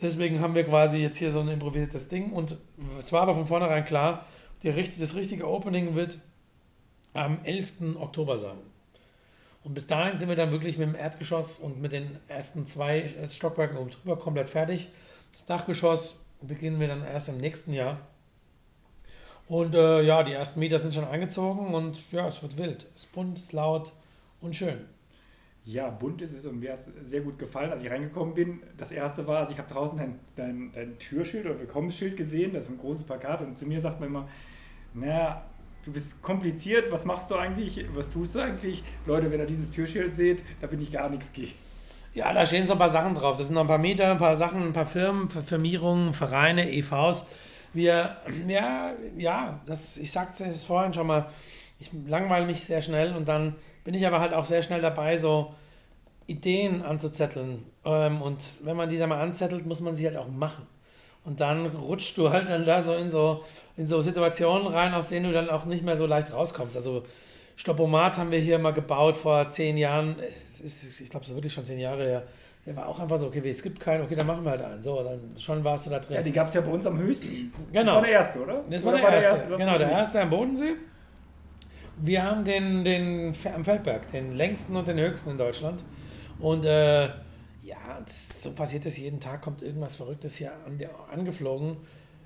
Deswegen 0.00 0.40
haben 0.40 0.54
wir 0.54 0.64
quasi 0.64 0.98
jetzt 0.98 1.16
hier 1.16 1.30
so 1.30 1.40
ein 1.40 1.48
improvisiertes 1.48 2.08
Ding 2.08 2.32
und 2.32 2.58
es 2.98 3.12
war 3.12 3.22
aber 3.22 3.34
von 3.34 3.46
vornherein 3.46 3.84
klar, 3.84 4.26
die, 4.62 4.72
das 4.72 5.14
richtige 5.14 5.48
Opening 5.48 5.94
wird 5.94 6.18
am 7.14 7.44
11. 7.44 7.96
Oktober 8.00 8.38
sein. 8.38 8.56
Und 9.64 9.74
bis 9.74 9.86
dahin 9.86 10.16
sind 10.16 10.28
wir 10.28 10.36
dann 10.36 10.50
wirklich 10.50 10.76
mit 10.76 10.88
dem 10.88 10.96
Erdgeschoss 10.96 11.58
und 11.58 11.80
mit 11.80 11.92
den 11.92 12.18
ersten 12.26 12.66
zwei 12.66 13.14
Stockwerken 13.28 13.76
oben 13.76 13.90
drüber 13.90 14.18
komplett 14.18 14.50
fertig. 14.50 14.88
Das 15.30 15.46
Dachgeschoss 15.46 16.24
beginnen 16.40 16.80
wir 16.80 16.88
dann 16.88 17.04
erst 17.04 17.28
im 17.28 17.38
nächsten 17.38 17.72
Jahr. 17.72 17.98
Und 19.48 19.74
äh, 19.74 20.02
ja, 20.02 20.22
die 20.22 20.32
ersten 20.32 20.60
Mieter 20.60 20.80
sind 20.80 20.94
schon 20.94 21.06
eingezogen 21.06 21.74
und 21.74 22.00
ja, 22.10 22.26
es 22.26 22.42
wird 22.42 22.56
wild. 22.56 22.86
Es 22.96 23.04
ist 23.04 23.12
bunt, 23.12 23.38
es 23.38 23.44
ist 23.44 23.52
laut, 23.52 23.92
und 24.42 24.54
schön. 24.54 24.80
Ja, 25.64 25.90
bunt 25.90 26.20
ist 26.22 26.32
es 26.32 26.44
und 26.44 26.58
mir 26.58 26.72
hat 26.72 26.80
es 26.80 27.08
sehr 27.08 27.20
gut 27.20 27.38
gefallen, 27.38 27.70
als 27.70 27.82
ich 27.82 27.90
reingekommen 27.90 28.34
bin. 28.34 28.62
Das 28.76 28.90
erste 28.90 29.26
war, 29.28 29.38
also 29.38 29.52
ich 29.52 29.58
habe 29.58 29.72
draußen 29.72 29.96
dein, 29.96 30.18
dein, 30.34 30.72
dein 30.72 30.98
Türschild 30.98 31.46
oder 31.46 31.60
Willkommensschild 31.60 32.16
gesehen, 32.16 32.52
das 32.52 32.64
ist 32.64 32.70
ein 32.70 32.78
großes 32.78 33.04
Plakat 33.04 33.40
und 33.42 33.56
zu 33.56 33.66
mir 33.66 33.80
sagt 33.80 34.00
man 34.00 34.08
immer, 34.08 34.28
naja, 34.92 35.44
du 35.84 35.92
bist 35.92 36.20
kompliziert, 36.20 36.90
was 36.90 37.04
machst 37.04 37.30
du 37.30 37.36
eigentlich, 37.36 37.86
was 37.94 38.10
tust 38.10 38.34
du 38.34 38.40
eigentlich? 38.40 38.82
Leute, 39.06 39.30
wenn 39.30 39.38
ihr 39.38 39.46
dieses 39.46 39.70
Türschild 39.70 40.14
seht, 40.14 40.42
da 40.60 40.66
bin 40.66 40.80
ich 40.80 40.90
gar 40.90 41.08
nichts 41.08 41.32
gegen. 41.32 41.52
Ja, 42.14 42.32
da 42.32 42.44
stehen 42.44 42.66
so 42.66 42.74
ein 42.74 42.78
paar 42.78 42.90
Sachen 42.90 43.14
drauf. 43.14 43.38
Das 43.38 43.46
sind 43.46 43.54
noch 43.54 43.62
ein 43.62 43.68
paar 43.68 43.78
Mieter, 43.78 44.10
ein 44.10 44.18
paar 44.18 44.36
Sachen, 44.36 44.62
ein 44.62 44.72
paar 44.72 44.86
Firmen, 44.86 45.30
Firmierungen, 45.30 46.12
Vereine, 46.12 46.70
EVs. 46.70 47.24
Wir, 47.72 48.16
ja, 48.46 48.92
ja, 49.16 49.60
das, 49.64 49.96
ich 49.96 50.12
sagte 50.12 50.44
es 50.44 50.64
vorhin 50.64 50.92
schon 50.92 51.06
mal, 51.06 51.30
ich 51.78 51.90
langweile 52.06 52.44
mich 52.46 52.64
sehr 52.64 52.82
schnell 52.82 53.14
und 53.16 53.28
dann 53.28 53.56
bin 53.84 53.94
ich 53.94 54.06
aber 54.06 54.20
halt 54.20 54.34
auch 54.34 54.44
sehr 54.44 54.62
schnell 54.62 54.80
dabei, 54.80 55.16
so 55.16 55.54
Ideen 56.26 56.82
anzuzetteln. 56.82 57.64
Ähm, 57.84 58.22
und 58.22 58.42
wenn 58.64 58.76
man 58.76 58.88
die 58.88 58.98
dann 58.98 59.08
mal 59.08 59.20
anzettelt, 59.20 59.66
muss 59.66 59.80
man 59.80 59.94
sie 59.94 60.06
halt 60.06 60.16
auch 60.16 60.28
machen. 60.28 60.66
Und 61.24 61.40
dann 61.40 61.66
rutschst 61.66 62.18
du 62.18 62.30
halt 62.30 62.48
dann 62.48 62.64
da 62.64 62.82
so 62.82 62.94
in 62.94 63.08
so, 63.08 63.44
in 63.76 63.86
so 63.86 64.02
Situationen 64.02 64.66
rein, 64.66 64.92
aus 64.92 65.08
denen 65.08 65.26
du 65.26 65.32
dann 65.32 65.50
auch 65.50 65.66
nicht 65.66 65.84
mehr 65.84 65.96
so 65.96 66.06
leicht 66.06 66.32
rauskommst. 66.32 66.76
Also 66.76 67.04
Stoppomat 67.54 68.18
haben 68.18 68.30
wir 68.30 68.40
hier 68.40 68.58
mal 68.58 68.72
gebaut 68.72 69.16
vor 69.16 69.50
zehn 69.50 69.76
Jahren. 69.76 70.16
Ist, 70.18 71.00
ich 71.00 71.10
glaube, 71.10 71.24
es 71.24 71.30
ist 71.30 71.36
wirklich 71.36 71.52
schon 71.52 71.64
zehn 71.64 71.78
Jahre 71.78 72.04
her. 72.04 72.22
Der 72.66 72.76
war 72.76 72.86
auch 72.86 72.98
einfach 73.00 73.18
so, 73.18 73.26
okay, 73.26 73.42
es 73.48 73.62
gibt 73.62 73.80
keinen, 73.80 74.04
okay, 74.04 74.14
dann 74.14 74.26
machen 74.26 74.44
wir 74.44 74.52
halt 74.52 74.62
einen. 74.62 74.82
So, 74.82 75.02
dann 75.02 75.34
schon 75.36 75.62
warst 75.64 75.86
du 75.86 75.90
da 75.90 75.98
drin. 75.98 76.16
Ja, 76.16 76.22
die 76.22 76.32
gab 76.32 76.48
es 76.48 76.54
ja 76.54 76.60
bei 76.60 76.70
uns 76.70 76.86
am 76.86 76.98
höchsten. 76.98 77.52
Genau. 77.72 77.84
Das 77.84 77.94
war 77.94 78.02
der 78.02 78.10
erste, 78.10 78.40
oder? 78.40 78.64
Das 78.70 78.84
war, 78.84 78.92
der, 78.92 79.02
war 79.02 79.12
erste. 79.12 79.30
der 79.30 79.38
erste. 79.40 79.56
Genau, 79.56 79.78
der 79.78 79.90
erste 79.90 80.20
am 80.22 80.30
Bodensee. 80.30 80.74
Wir 82.00 82.22
haben 82.22 82.44
den, 82.44 82.84
den 82.84 83.34
am 83.54 83.64
Feldberg, 83.64 84.10
den 84.12 84.32
längsten 84.32 84.76
und 84.76 84.88
den 84.88 84.98
höchsten 84.98 85.30
in 85.30 85.38
Deutschland. 85.38 85.84
Und 86.38 86.64
äh, 86.64 87.06
ja, 87.62 88.02
so 88.06 88.52
passiert 88.54 88.86
es 88.86 88.98
jeden 88.98 89.20
Tag, 89.20 89.42
kommt 89.42 89.62
irgendwas 89.62 89.96
Verrücktes 89.96 90.36
hier 90.36 90.52
an, 90.66 90.80
angeflogen 91.10 91.76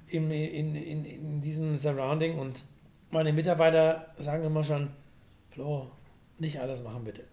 in, 0.09 0.31
in, 0.31 0.75
in, 0.75 1.05
in 1.05 1.41
diesem 1.41 1.77
Surrounding. 1.77 2.39
Und 2.39 2.65
meine 3.11 3.33
Mitarbeiter 3.33 4.15
sagen 4.19 4.45
immer 4.45 4.65
schon, 4.65 4.91
Flo, 5.51 5.91
nicht 6.39 6.61
alles 6.61 6.83
machen 6.83 7.05
bitte. 7.05 7.25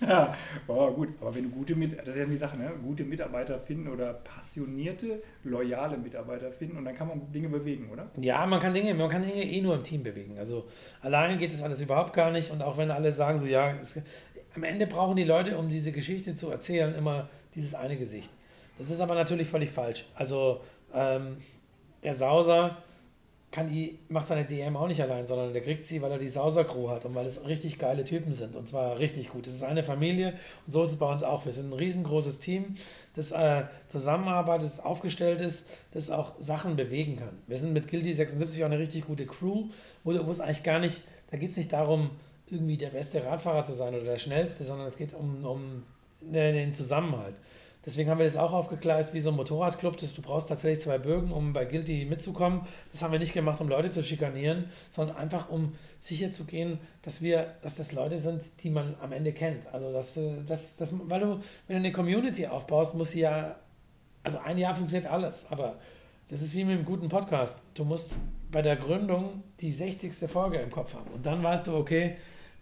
Ja, 0.00 0.34
oh, 0.66 0.90
gut. 0.92 1.08
Aber 1.20 1.34
wenn 1.34 1.44
du 1.44 1.50
gute 1.50 1.74
Mit 1.74 1.98
das 1.98 2.08
ist 2.08 2.18
ja 2.18 2.24
die 2.26 2.36
Sache, 2.36 2.56
ne? 2.58 2.70
gute 2.82 3.04
Mitarbeiter 3.04 3.58
finden 3.58 3.88
oder 3.88 4.12
passionierte, 4.14 5.22
loyale 5.44 5.96
Mitarbeiter 5.96 6.50
finden 6.52 6.76
und 6.76 6.84
dann 6.84 6.94
kann 6.94 7.08
man 7.08 7.32
Dinge 7.32 7.48
bewegen, 7.48 7.88
oder? 7.90 8.10
Ja, 8.20 8.44
man 8.46 8.60
kann 8.60 8.74
Dinge, 8.74 8.92
man 8.94 9.08
kann 9.08 9.22
Dinge 9.22 9.42
eh 9.42 9.60
nur 9.60 9.74
im 9.74 9.84
Team 9.84 10.02
bewegen. 10.02 10.38
Also 10.38 10.66
allein 11.00 11.38
geht 11.38 11.52
das 11.52 11.62
alles 11.62 11.80
überhaupt 11.80 12.12
gar 12.12 12.30
nicht. 12.30 12.50
Und 12.50 12.62
auch 12.62 12.76
wenn 12.76 12.90
alle 12.90 13.12
sagen 13.12 13.38
so, 13.38 13.46
ja, 13.46 13.74
es, 13.80 14.00
am 14.54 14.64
Ende 14.64 14.86
brauchen 14.86 15.16
die 15.16 15.24
Leute, 15.24 15.56
um 15.56 15.68
diese 15.68 15.92
Geschichte 15.92 16.34
zu 16.34 16.50
erzählen, 16.50 16.94
immer 16.94 17.28
dieses 17.54 17.74
eine 17.74 17.96
Gesicht. 17.96 18.30
Das 18.78 18.90
ist 18.90 19.00
aber 19.00 19.14
natürlich 19.14 19.48
völlig 19.48 19.70
falsch. 19.70 20.04
Also 20.14 20.60
ähm, 20.92 21.38
der 22.02 22.14
Sauser 22.14 22.82
kann 23.56 23.70
die, 23.70 23.98
macht 24.10 24.26
seine 24.26 24.44
DM 24.44 24.76
auch 24.76 24.86
nicht 24.86 25.00
allein, 25.00 25.26
sondern 25.26 25.54
der 25.54 25.62
kriegt 25.62 25.86
sie, 25.86 26.02
weil 26.02 26.12
er 26.12 26.18
die 26.18 26.28
Sauser-Crew 26.28 26.90
hat 26.90 27.06
und 27.06 27.14
weil 27.14 27.24
es 27.24 27.42
richtig 27.46 27.78
geile 27.78 28.04
Typen 28.04 28.34
sind. 28.34 28.54
Und 28.54 28.68
zwar 28.68 28.98
richtig 28.98 29.30
gut. 29.30 29.46
Es 29.46 29.54
ist 29.54 29.62
eine 29.62 29.82
Familie 29.82 30.34
und 30.66 30.72
so 30.72 30.82
ist 30.82 30.90
es 30.90 30.98
bei 30.98 31.10
uns 31.10 31.22
auch. 31.22 31.46
Wir 31.46 31.54
sind 31.54 31.70
ein 31.70 31.72
riesengroßes 31.72 32.38
Team, 32.38 32.76
das 33.14 33.32
äh, 33.32 33.62
zusammenarbeitet, 33.88 34.66
das 34.66 34.80
aufgestellt 34.80 35.40
ist, 35.40 35.70
das 35.92 36.10
auch 36.10 36.34
Sachen 36.38 36.76
bewegen 36.76 37.16
kann. 37.16 37.30
Wir 37.46 37.58
sind 37.58 37.72
mit 37.72 37.88
Guilty 37.88 38.12
76 38.12 38.62
auch 38.62 38.66
eine 38.66 38.78
richtig 38.78 39.06
gute 39.06 39.24
Crew, 39.24 39.70
wo, 40.04 40.12
wo 40.26 40.30
es 40.30 40.40
eigentlich 40.40 40.62
gar 40.62 40.78
nicht, 40.78 41.00
da 41.30 41.38
geht 41.38 41.48
es 41.48 41.56
nicht 41.56 41.72
darum, 41.72 42.10
irgendwie 42.50 42.76
der 42.76 42.90
beste 42.90 43.24
Radfahrer 43.24 43.64
zu 43.64 43.72
sein 43.72 43.94
oder 43.94 44.04
der 44.04 44.18
schnellste, 44.18 44.66
sondern 44.66 44.86
es 44.86 44.98
geht 44.98 45.14
um, 45.14 45.46
um 45.46 45.82
den 46.20 46.74
Zusammenhalt. 46.74 47.36
Deswegen 47.86 48.10
haben 48.10 48.18
wir 48.18 48.26
das 48.26 48.36
auch 48.36 48.52
aufgegleist 48.52 49.14
wie 49.14 49.20
so 49.20 49.30
ein 49.30 49.36
Motorradclub, 49.36 49.96
dass 49.96 50.14
du 50.16 50.20
brauchst 50.20 50.48
tatsächlich 50.48 50.80
zwei 50.80 50.98
Bögen, 50.98 51.30
um 51.30 51.52
bei 51.52 51.64
Guilty 51.64 52.04
mitzukommen. 52.04 52.66
Das 52.90 53.02
haben 53.02 53.12
wir 53.12 53.20
nicht 53.20 53.32
gemacht, 53.32 53.60
um 53.60 53.68
Leute 53.68 53.90
zu 53.90 54.02
schikanieren, 54.02 54.64
sondern 54.90 55.16
einfach 55.16 55.48
um 55.48 55.76
sicher 56.00 56.32
zu 56.32 56.44
gehen, 56.44 56.80
dass 57.02 57.22
wir, 57.22 57.54
dass 57.62 57.76
das 57.76 57.92
Leute 57.92 58.18
sind, 58.18 58.42
die 58.64 58.70
man 58.70 58.96
am 59.00 59.12
Ende 59.12 59.32
kennt. 59.32 59.72
Also 59.72 59.92
dass, 59.92 60.18
dass, 60.48 60.76
dass 60.76 60.94
weil 61.08 61.20
du, 61.20 61.26
wenn 61.68 61.76
du 61.76 61.76
eine 61.76 61.92
Community 61.92 62.48
aufbaust, 62.48 62.96
muss 62.96 63.12
sie 63.12 63.20
ja, 63.20 63.54
also 64.24 64.38
ein 64.38 64.58
Jahr 64.58 64.74
funktioniert 64.74 65.10
alles, 65.10 65.46
aber 65.50 65.78
das 66.28 66.42
ist 66.42 66.54
wie 66.54 66.64
mit 66.64 66.74
einem 66.74 66.84
guten 66.84 67.08
Podcast. 67.08 67.62
Du 67.74 67.84
musst 67.84 68.12
bei 68.50 68.62
der 68.62 68.74
Gründung 68.74 69.44
die 69.60 69.72
60. 69.72 70.28
Folge 70.28 70.58
im 70.58 70.72
Kopf 70.72 70.94
haben. 70.94 71.08
Und 71.14 71.24
dann 71.24 71.40
weißt 71.40 71.68
du, 71.68 71.76
okay, 71.76 72.16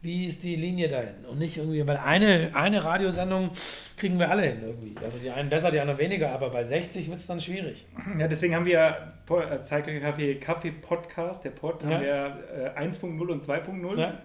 wie 0.05 0.27
ist 0.27 0.43
die 0.43 0.55
Linie 0.57 0.89
dahin? 0.89 1.25
Und 1.31 1.39
nicht 1.39 1.57
irgendwie, 1.57 1.85
weil 1.87 1.97
eine, 1.97 2.51
eine 2.55 2.85
Radiosendung 2.85 3.51
kriegen 3.97 4.19
wir 4.19 4.31
alle 4.31 4.43
hin 4.43 4.59
irgendwie. 4.63 4.95
Also 5.03 5.19
die 5.19 5.31
einen 5.31 5.49
besser, 5.49 5.71
die 5.71 5.81
anderen 5.81 5.99
weniger, 5.99 6.31
aber 6.31 6.51
bei 6.51 6.63
60 6.63 7.09
wird 7.09 7.19
es 7.19 7.27
dann 7.27 7.41
schwierig. 7.41 7.87
Ja, 8.19 8.29
deswegen 8.29 8.55
haben 8.55 8.67
wir 8.67 9.15
als 9.29 9.69
Cycle 9.69 9.99
Kaffee 10.01 10.35
Kaffee 10.35 10.73
Podcast, 10.73 11.45
der 11.45 11.51
Pod, 11.51 11.83
ja. 11.83 11.91
haben 11.91 12.03
wir 12.03 12.75
äh, 12.77 12.81
1.0 12.81 13.27
und 13.27 13.43
2.0. 13.43 13.99
Ja. 13.99 14.19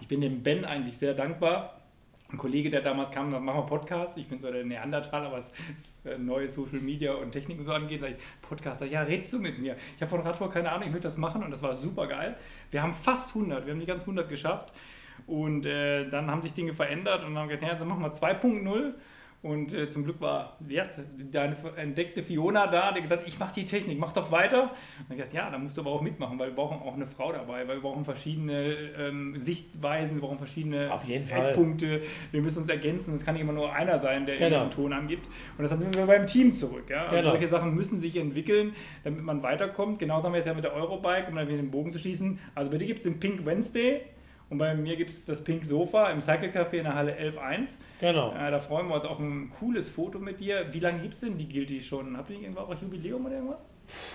Ich 0.00 0.06
bin 0.06 0.20
dem 0.20 0.42
Ben 0.42 0.64
eigentlich 0.64 0.96
sehr 0.96 1.14
dankbar, 1.14 1.76
ein 2.30 2.38
Kollege, 2.38 2.70
der 2.70 2.80
damals 2.80 3.10
kam, 3.10 3.30
dann 3.30 3.44
machen 3.44 3.58
wir 3.58 3.66
Podcast. 3.66 4.18
Ich 4.18 4.28
bin 4.28 4.40
so 4.40 4.50
der 4.50 4.64
Neandertaler, 4.64 5.30
was 5.30 5.52
äh, 6.04 6.18
neue 6.18 6.48
Social 6.48 6.80
Media 6.80 7.14
und 7.14 7.30
Technik 7.30 7.58
und 7.58 7.64
so 7.64 7.72
angeht. 7.72 8.00
Sag 8.00 8.10
ich, 8.10 8.16
Podcaster, 8.42 8.86
ja, 8.86 9.02
redst 9.02 9.32
du 9.32 9.38
mit 9.38 9.58
mir? 9.58 9.76
Ich 9.94 10.02
habe 10.02 10.10
von 10.10 10.20
Radsport 10.20 10.52
keine 10.52 10.70
Ahnung, 10.70 10.88
ich 10.88 10.92
möchte 10.92 11.08
das 11.08 11.16
machen 11.16 11.42
und 11.42 11.50
das 11.50 11.62
war 11.62 11.74
super 11.74 12.06
geil. 12.06 12.36
Wir 12.70 12.82
haben 12.82 12.94
fast 12.94 13.34
100, 13.34 13.66
wir 13.66 13.72
haben 13.72 13.80
die 13.80 13.86
ganz 13.86 14.02
100 14.02 14.28
geschafft. 14.28 14.72
Und 15.26 15.66
äh, 15.66 16.08
dann 16.08 16.30
haben 16.30 16.42
sich 16.42 16.52
Dinge 16.54 16.72
verändert 16.72 17.24
und 17.24 17.36
haben 17.36 17.48
gesagt, 17.48 17.64
ja, 17.64 17.74
dann 17.74 17.88
machen 17.88 18.02
wir 18.02 18.12
2.0 18.12 18.94
und 19.42 19.72
äh, 19.72 19.86
zum 19.86 20.02
Glück 20.02 20.20
war 20.20 20.56
Wert, 20.60 20.98
deine 21.30 21.54
entdeckte 21.76 22.22
Fiona 22.22 22.66
da, 22.66 22.90
die 22.90 23.00
gesagt, 23.02 23.28
ich 23.28 23.38
mache 23.38 23.54
die 23.54 23.64
Technik, 23.64 23.98
mach 23.98 24.12
doch 24.12 24.32
weiter. 24.32 24.62
Und 25.08 25.10
ich 25.10 25.16
gesagt, 25.18 25.34
ja, 25.34 25.48
da 25.50 25.58
musst 25.58 25.76
du 25.76 25.82
aber 25.82 25.90
auch 25.92 26.00
mitmachen, 26.00 26.36
weil 26.38 26.48
wir 26.48 26.56
brauchen 26.56 26.80
auch 26.82 26.94
eine 26.94 27.06
Frau 27.06 27.30
dabei, 27.32 27.68
weil 27.68 27.76
wir 27.76 27.82
brauchen 27.82 28.04
verschiedene 28.04 28.74
ähm, 28.98 29.36
Sichtweisen, 29.40 30.16
wir 30.16 30.22
brauchen 30.22 30.38
verschiedene 30.38 30.92
Auf 30.92 31.04
jeden 31.04 31.30
Eckpunkte. 31.30 32.02
Wir 32.32 32.42
müssen 32.42 32.60
uns 32.60 32.68
ergänzen. 32.68 33.14
Es 33.14 33.24
kann 33.24 33.34
nicht 33.34 33.42
immer 33.42 33.52
nur 33.52 33.72
einer 33.72 33.98
sein, 34.00 34.26
der 34.26 34.38
Genau. 34.38 34.62
einen 34.62 34.70
Ton 34.70 34.92
angibt. 34.92 35.26
Und 35.56 35.62
das 35.62 35.70
sind 35.70 35.94
wir 35.94 36.06
beim 36.06 36.26
Team 36.26 36.52
zurück. 36.52 36.90
Ja? 36.90 37.02
Also 37.02 37.16
Genau. 37.16 37.30
solche 37.30 37.48
Sachen 37.48 37.74
müssen 37.74 38.00
sich 38.00 38.16
entwickeln, 38.16 38.74
damit 39.04 39.22
man 39.22 39.44
weiterkommt. 39.44 40.00
Genauso 40.00 40.26
haben 40.26 40.32
wir 40.32 40.40
es 40.40 40.46
ja 40.46 40.54
mit 40.54 40.64
der 40.64 40.72
Eurobike, 40.74 41.28
um 41.28 41.36
dann 41.36 41.46
wieder 41.46 41.58
den 41.58 41.70
Bogen 41.70 41.92
zu 41.92 41.98
schließen. 42.00 42.40
Also 42.56 42.70
bei 42.70 42.78
dir 42.78 42.86
gibt 42.86 42.98
es 43.00 43.04
den 43.04 43.20
Pink 43.20 43.46
Wednesday. 43.46 44.00
Und 44.48 44.58
bei 44.58 44.74
mir 44.74 44.96
gibt 44.96 45.10
es 45.10 45.24
das 45.24 45.42
Pink 45.42 45.64
Sofa 45.64 46.10
im 46.10 46.20
Cycle 46.20 46.50
Café 46.50 46.74
in 46.74 46.84
der 46.84 46.94
Halle 46.94 47.16
11.1. 47.18 47.70
Genau. 48.00 48.32
Äh, 48.32 48.50
da 48.52 48.60
freuen 48.60 48.86
wir 48.88 48.94
uns 48.94 49.04
auf 49.04 49.18
ein 49.18 49.50
cooles 49.58 49.90
Foto 49.90 50.20
mit 50.20 50.38
dir. 50.38 50.72
Wie 50.72 50.78
lange 50.78 51.00
gibt 51.00 51.14
es 51.14 51.20
denn 51.20 51.36
die 51.36 51.48
Guilty 51.48 51.80
schon? 51.80 52.16
Habt 52.16 52.30
ihr 52.30 52.40
irgendwo 52.40 52.60
auch 52.60 52.74
Jubiläum 52.80 53.26
oder 53.26 53.36
irgendwas? 53.36 53.66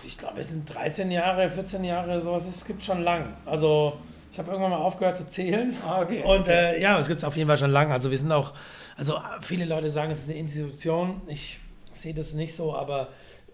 Ich 0.06 0.18
glaube, 0.18 0.40
es 0.40 0.50
sind 0.50 0.74
13 0.74 1.12
Jahre, 1.12 1.50
14 1.50 1.84
Jahre, 1.84 2.22
sowas. 2.22 2.46
Es 2.48 2.64
gibt 2.64 2.82
schon 2.82 3.04
lang. 3.04 3.34
Also, 3.46 3.98
ich 4.32 4.40
habe 4.40 4.52
irgendwann 4.52 4.72
mal 4.72 4.78
aufgehört 4.78 5.18
zu 5.18 5.28
zählen. 5.28 5.76
Ah, 5.86 6.02
okay. 6.02 6.24
Und 6.24 6.42
okay. 6.42 6.76
äh, 6.76 6.82
ja, 6.82 6.98
es 6.98 7.10
gibt 7.10 7.20
es 7.20 7.26
auf 7.26 7.36
jeden 7.36 7.50
Fall 7.50 7.58
schon 7.58 7.72
lang. 7.72 7.92
Also, 7.92 8.10
wir 8.10 8.18
sind 8.18 8.32
auch, 8.32 8.54
also 8.96 9.20
viele 9.42 9.66
Leute 9.66 9.92
sagen, 9.92 10.12
es 10.12 10.20
ist 10.20 10.30
eine 10.30 10.40
Institution. 10.40 11.22
Ich 11.28 11.60
sehe 11.94 12.14
das 12.14 12.34
nicht 12.34 12.56
so, 12.56 12.74
aber 12.74 13.10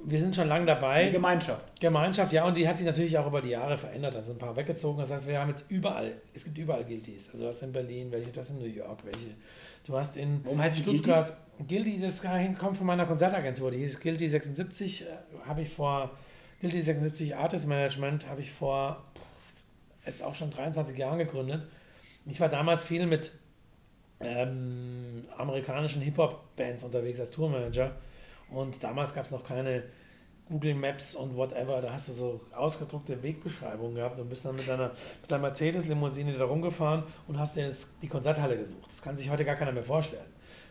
wir 0.05 0.19
sind 0.19 0.35
schon 0.35 0.47
lang 0.47 0.61
Eine 0.61 0.67
dabei. 0.67 1.09
Gemeinschaft. 1.09 1.79
Gemeinschaft, 1.79 2.31
ja, 2.31 2.45
und 2.45 2.55
die 2.55 2.67
hat 2.67 2.77
sich 2.77 2.85
natürlich 2.85 3.17
auch 3.17 3.27
über 3.27 3.41
die 3.41 3.49
Jahre 3.49 3.77
verändert. 3.77 4.15
Da 4.15 4.23
sind 4.23 4.35
ein 4.35 4.39
paar 4.39 4.55
weggezogen. 4.55 4.99
Das 4.99 5.11
heißt, 5.11 5.27
wir 5.27 5.39
haben 5.39 5.49
jetzt 5.49 5.69
überall, 5.69 6.13
es 6.33 6.43
gibt 6.43 6.57
überall 6.57 6.83
Guilties. 6.83 7.29
Also, 7.31 7.43
du 7.43 7.49
hast 7.49 7.61
in 7.63 7.71
Berlin 7.71 8.11
welche, 8.11 8.31
du 8.31 8.39
hast 8.39 8.51
in 8.51 8.59
New 8.59 8.65
York 8.65 8.99
welche. 9.03 9.29
Du 9.85 9.97
hast 9.97 10.17
in 10.17 10.43
Warum 10.43 10.61
heißt 10.61 10.77
die 10.77 10.81
Stuttgart. 10.81 11.35
Guilty, 11.67 11.99
das 11.99 12.21
kommt 12.21 12.77
von 12.77 12.85
meiner 12.85 13.05
Konzertagentur. 13.05 13.71
Die 13.71 13.79
hieß 13.79 13.99
Guilty 13.99 14.29
76. 14.29 15.03
äh, 15.03 15.05
Habe 15.47 15.61
ich 15.61 15.69
vor, 15.69 16.11
Guilty 16.61 16.81
76 16.81 17.35
Artist 17.35 17.67
Management, 17.67 18.27
habe 18.27 18.41
ich 18.41 18.51
vor 18.51 19.03
jetzt 20.05 20.23
auch 20.23 20.35
schon 20.35 20.51
23 20.51 20.97
Jahren 20.97 21.17
gegründet. 21.17 21.63
Ich 22.25 22.39
war 22.39 22.49
damals 22.49 22.83
viel 22.83 23.05
mit 23.05 23.31
ähm, 24.19 25.25
amerikanischen 25.37 26.01
Hip-Hop-Bands 26.01 26.83
unterwegs 26.83 27.19
als 27.19 27.31
Tourmanager. 27.31 27.91
Und 28.51 28.81
damals 28.83 29.13
gab 29.13 29.25
es 29.25 29.31
noch 29.31 29.45
keine 29.45 29.83
Google 30.49 30.75
Maps 30.75 31.15
und 31.15 31.35
whatever. 31.35 31.81
Da 31.81 31.91
hast 31.93 32.07
du 32.07 32.13
so 32.13 32.41
ausgedruckte 32.55 33.21
Wegbeschreibungen 33.21 33.95
gehabt 33.95 34.19
und 34.19 34.29
bist 34.29 34.45
dann 34.45 34.55
mit 34.55 34.67
deiner, 34.67 34.91
mit 35.21 35.29
deiner 35.29 35.41
Mercedes-Limousine 35.41 36.37
da 36.37 36.45
rumgefahren 36.45 37.03
und 37.27 37.37
hast 37.37 37.57
dir 37.57 37.69
die 38.01 38.07
Konzerthalle 38.07 38.57
gesucht. 38.57 38.89
Das 38.89 39.01
kann 39.01 39.17
sich 39.17 39.29
heute 39.29 39.43
gar 39.43 39.55
keiner 39.55 39.73
mehr 39.73 39.83
vorstellen. 39.83 40.23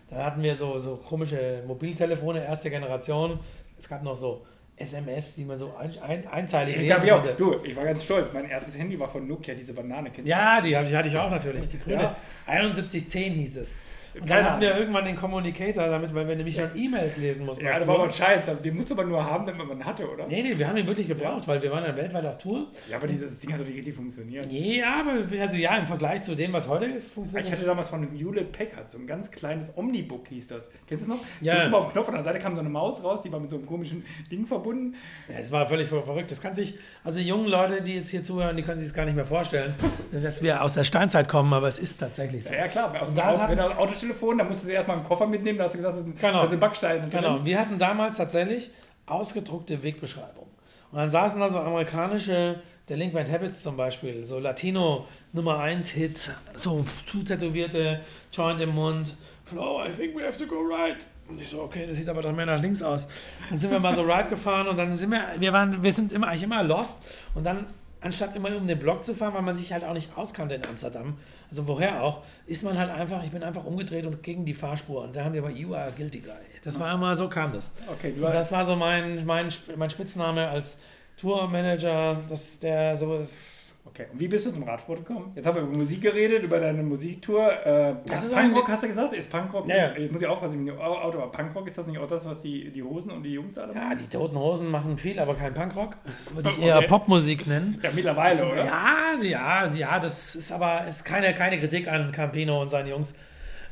Da 0.08 0.24
hatten 0.24 0.42
wir 0.42 0.54
so, 0.56 0.78
so 0.78 0.96
komische 0.96 1.62
Mobiltelefone, 1.66 2.44
erste 2.44 2.70
Generation. 2.70 3.38
Es 3.76 3.88
gab 3.88 4.02
noch 4.02 4.16
so 4.16 4.46
SMS, 4.76 5.34
die 5.34 5.44
man 5.44 5.58
so 5.58 5.74
ein, 5.76 5.90
ein, 6.02 6.26
einzeilig 6.28 6.76
Ich, 6.76 6.82
lesen 6.82 7.08
konnte. 7.08 7.34
Du, 7.34 7.56
ich 7.64 7.74
war 7.74 7.84
ganz 7.84 8.04
stolz. 8.04 8.30
Mein 8.32 8.48
erstes 8.48 8.76
Handy 8.78 8.98
war 8.98 9.08
von 9.08 9.26
Nokia, 9.26 9.54
diese 9.54 9.72
Banane. 9.74 10.10
Kennst? 10.10 10.28
Ja, 10.28 10.60
die 10.60 10.76
hatte 10.76 10.88
ich- 10.88 10.94
hatte 10.94 11.08
ich 11.08 11.16
auch 11.16 11.30
natürlich, 11.30 11.68
die 11.68 11.78
grüne. 11.78 12.02
Ja. 12.02 12.16
7110 12.46 13.32
hieß 13.34 13.56
es. 13.56 13.78
Dann 14.24 14.44
hatten 14.44 14.60
wir 14.60 14.76
irgendwann 14.76 15.04
den 15.04 15.16
Communicator 15.16 15.88
damit, 15.88 16.14
weil 16.14 16.26
wir 16.28 16.36
nämlich 16.36 16.56
dann 16.56 16.70
E-Mails 16.74 17.16
lesen 17.16 17.44
mussten. 17.44 17.64
Ja, 17.66 17.78
das 17.78 17.86
war 17.88 18.00
aber 18.00 18.10
Scheiß. 18.12 18.44
Den 18.64 18.76
musste 18.76 18.94
man 18.94 19.08
nur 19.08 19.24
haben, 19.24 19.44
damit 19.46 19.66
man 19.66 19.84
hatte, 19.84 20.08
oder? 20.10 20.26
Nee, 20.26 20.42
nee, 20.42 20.58
wir 20.58 20.68
haben 20.68 20.76
ihn 20.76 20.86
wirklich 20.86 21.06
gebraucht, 21.08 21.46
weil 21.46 21.60
wir 21.62 21.70
waren 21.70 21.84
dann 21.84 21.96
weltweit 21.96 22.24
auf 22.24 22.38
Tour. 22.38 22.66
Ja, 22.90 22.96
aber 22.96 23.06
dieses 23.06 23.38
Ding 23.38 23.52
hat 23.52 23.60
doch 23.60 23.66
nicht 23.66 23.76
richtig 23.76 23.94
funktioniert. 23.94 24.46
Ja, 24.50 25.00
aber 25.00 25.40
also 25.40 25.56
ja, 25.56 25.76
im 25.76 25.86
Vergleich 25.86 26.22
zu 26.22 26.34
dem, 26.34 26.52
was 26.52 26.68
heute 26.68 26.86
ist, 26.86 27.08
Ich 27.08 27.12
funktioniert 27.14 27.52
hatte 27.52 27.64
damals 27.64 27.88
von 27.88 28.08
Hewlett 28.16 28.52
Packard 28.52 28.90
so 28.90 28.98
ein 28.98 29.06
ganz 29.06 29.30
kleines 29.30 29.68
Omnibook 29.76 30.28
hieß 30.28 30.48
das. 30.48 30.70
Kennst 30.86 31.06
du 31.06 31.10
das 31.10 31.18
noch? 31.18 31.24
Ja. 31.40 31.64
Du 31.64 31.70
mal 31.70 31.78
auf 31.78 31.86
den 31.88 31.92
Knopf 31.92 32.08
und 32.08 32.14
an 32.14 32.22
der 32.22 32.32
Seite 32.32 32.38
kam 32.42 32.54
so 32.54 32.60
eine 32.60 32.68
Maus 32.70 33.02
raus, 33.02 33.22
die 33.22 33.32
war 33.32 33.40
mit 33.40 33.50
so 33.50 33.56
einem 33.56 33.66
komischen 33.66 34.04
Ding 34.30 34.46
verbunden. 34.46 34.94
Ja, 35.28 35.36
es 35.38 35.50
war 35.52 35.66
völlig 35.68 35.88
ver- 35.88 36.02
verrückt. 36.02 36.30
Das 36.30 36.40
kann 36.40 36.54
sich, 36.54 36.78
also 37.04 37.18
die 37.18 37.26
jungen 37.26 37.46
Leute, 37.48 37.82
die 37.82 37.94
jetzt 37.96 38.08
hier 38.10 38.22
zuhören, 38.22 38.56
die 38.56 38.62
können 38.62 38.78
sich 38.78 38.88
es 38.88 38.94
gar 38.94 39.04
nicht 39.04 39.14
mehr 39.16 39.26
vorstellen, 39.26 39.74
dass 40.10 40.42
wir 40.42 40.62
aus 40.62 40.74
der 40.74 40.84
Steinzeit 40.84 41.28
kommen, 41.28 41.52
aber 41.52 41.68
es 41.68 41.78
ist 41.78 41.98
tatsächlich 41.98 42.44
so. 42.44 42.52
Ja, 42.52 42.60
ja 42.60 42.68
klar. 42.68 42.94
Aus 43.00 43.08
dem 43.08 43.16
das 43.16 43.38
Auto, 43.38 43.48
wenn 43.50 43.58
du 43.58 43.64
ein 43.70 43.76
Autotelefon, 44.06 44.38
dann 44.38 44.48
musst 44.48 44.64
du 44.64 44.68
erstmal 44.68 44.98
einen 44.98 45.06
Koffer 45.06 45.26
mitnehmen, 45.26 45.58
da 45.58 45.64
hast 45.64 45.72
du 45.74 45.78
gesagt, 45.78 45.96
das 45.96 46.04
sind, 46.04 46.18
Genau. 46.18 46.42
das 46.42 46.50
sind 46.50 46.60
Backsteine 46.60 47.00
drin. 47.00 47.10
Genau, 47.10 47.44
wir 47.44 47.58
hatten 47.58 47.78
damals 47.78 48.16
tatsächlich 48.16 48.70
ausgedruckte 49.06 49.82
Wegbeschreibungen. 49.82 50.50
Und 50.92 50.98
dann 50.98 51.10
saßen 51.10 51.40
da 51.40 51.48
so 51.48 51.58
amerikanische 51.58 52.60
Delinquent 52.88 53.30
Habits 53.30 53.62
zum 53.62 53.76
Beispiel, 53.76 54.24
so 54.24 54.38
Latino 54.38 55.06
Nummer 55.32 55.58
1 55.58 55.90
Hit, 55.90 56.30
so 56.54 56.84
zutätowierte, 57.04 58.00
Joint 58.32 58.60
im 58.60 58.74
Mund, 58.74 59.16
Flo, 59.44 59.80
I 59.84 59.90
think 59.90 60.16
we 60.16 60.24
have 60.26 60.36
to 60.38 60.46
go 60.46 60.60
right. 60.60 61.06
Und 61.28 61.40
ich 61.40 61.48
so, 61.48 61.62
okay, 61.62 61.86
das 61.86 61.96
sieht 61.96 62.08
aber 62.08 62.22
doch 62.22 62.32
mehr 62.32 62.46
nach 62.46 62.60
links 62.60 62.82
aus. 62.82 63.08
Dann 63.48 63.58
sind 63.58 63.70
wir 63.70 63.80
mal 63.80 63.94
so 63.94 64.02
right 64.02 64.28
gefahren 64.28 64.68
und 64.68 64.76
dann 64.76 64.94
sind 64.96 65.10
wir, 65.10 65.22
wir 65.38 65.52
waren, 65.52 65.82
wir 65.82 65.92
sind 65.92 66.12
immer, 66.12 66.28
eigentlich 66.28 66.44
immer 66.44 66.62
lost 66.62 67.02
und 67.34 67.44
dann 67.44 67.66
anstatt 68.00 68.36
immer 68.36 68.54
um 68.56 68.66
den 68.66 68.78
Block 68.78 69.04
zu 69.04 69.14
fahren, 69.14 69.34
weil 69.34 69.42
man 69.42 69.56
sich 69.56 69.72
halt 69.72 69.82
auch 69.84 69.92
nicht 69.92 70.16
auskannte 70.16 70.54
in 70.54 70.64
Amsterdam, 70.66 71.16
also 71.50 71.66
woher 71.66 72.02
auch, 72.02 72.22
ist 72.46 72.62
man 72.62 72.78
halt 72.78 72.90
einfach, 72.90 73.22
ich 73.24 73.30
bin 73.30 73.42
einfach 73.42 73.64
umgedreht 73.64 74.06
und 74.06 74.22
gegen 74.22 74.44
die 74.44 74.54
Fahrspur 74.54 75.02
und 75.04 75.14
da 75.14 75.24
haben 75.24 75.34
wir 75.34 75.42
aber 75.42 75.50
You 75.50 75.74
are 75.74 75.86
a 75.86 75.90
guilty 75.90 76.20
guy. 76.20 76.32
Das 76.64 76.78
war 76.80 76.92
immer, 76.92 77.14
so 77.14 77.28
kam 77.28 77.52
das. 77.52 77.74
Okay, 77.86 78.12
du 78.16 78.22
das 78.22 78.50
war 78.50 78.64
so 78.64 78.74
mein, 78.74 79.24
mein, 79.24 79.48
mein 79.76 79.90
Spitzname 79.90 80.48
als 80.48 80.78
Tourmanager, 81.16 82.22
dass 82.28 82.58
der 82.60 82.96
so 82.96 83.18
ist. 83.18 83.55
Okay. 83.86 84.06
Und 84.12 84.20
wie 84.20 84.28
bist 84.28 84.44
du 84.46 84.50
zum 84.50 84.62
Radsport 84.64 85.06
gekommen? 85.06 85.32
Jetzt 85.34 85.46
haben 85.46 85.54
wir 85.56 85.62
über 85.62 85.76
Musik 85.76 86.02
geredet, 86.02 86.42
über 86.42 86.58
deine 86.60 86.82
Musiktour. 86.82 87.50
Äh, 87.66 87.94
Das 88.06 88.24
ist 88.24 88.34
Punkrock, 88.34 88.68
hast 88.68 88.82
du 88.82 88.88
gesagt? 88.88 89.12
Ist 89.14 89.30
Punkrock? 89.30 89.66
Ja, 89.68 89.76
ja. 89.76 89.92
Jetzt 89.96 90.12
muss 90.12 90.20
ich 90.22 90.26
aufpassen 90.28 90.64
mit 90.64 90.74
dem 90.74 90.80
Auto, 90.80 91.18
aber 91.18 91.30
Punkrock 91.30 91.66
ist 91.66 91.78
das 91.78 91.86
nicht 91.86 91.98
auch 91.98 92.06
das, 92.08 92.24
was 92.24 92.40
die, 92.40 92.70
die 92.70 92.82
Hosen 92.82 93.10
und 93.12 93.22
die 93.22 93.32
Jungs 93.32 93.56
alle 93.58 93.74
Ja, 93.74 93.80
machen? 93.86 93.98
die 93.98 94.08
Toten 94.16 94.36
Hosen 94.36 94.70
machen 94.70 94.98
viel, 94.98 95.18
aber 95.18 95.34
kein 95.34 95.54
Punkrock. 95.54 95.96
Das 96.04 96.34
würde 96.34 96.48
ich 96.50 96.56
Okay. 96.58 96.68
eher 96.68 96.82
Popmusik 96.82 97.46
nennen. 97.46 97.78
Ja, 97.82 97.90
mittlerweile, 97.94 98.46
oder? 98.46 98.64
Ja, 98.64 99.14
ja, 99.22 99.70
ja, 99.74 99.98
das 99.98 100.34
ist 100.34 100.52
aber 100.52 100.84
ist 100.88 101.04
keine, 101.04 101.34
keine 101.34 101.58
Kritik 101.58 101.88
an 101.88 102.12
Campino 102.12 102.60
und 102.62 102.68
seinen 102.70 102.88
Jungs. 102.88 103.14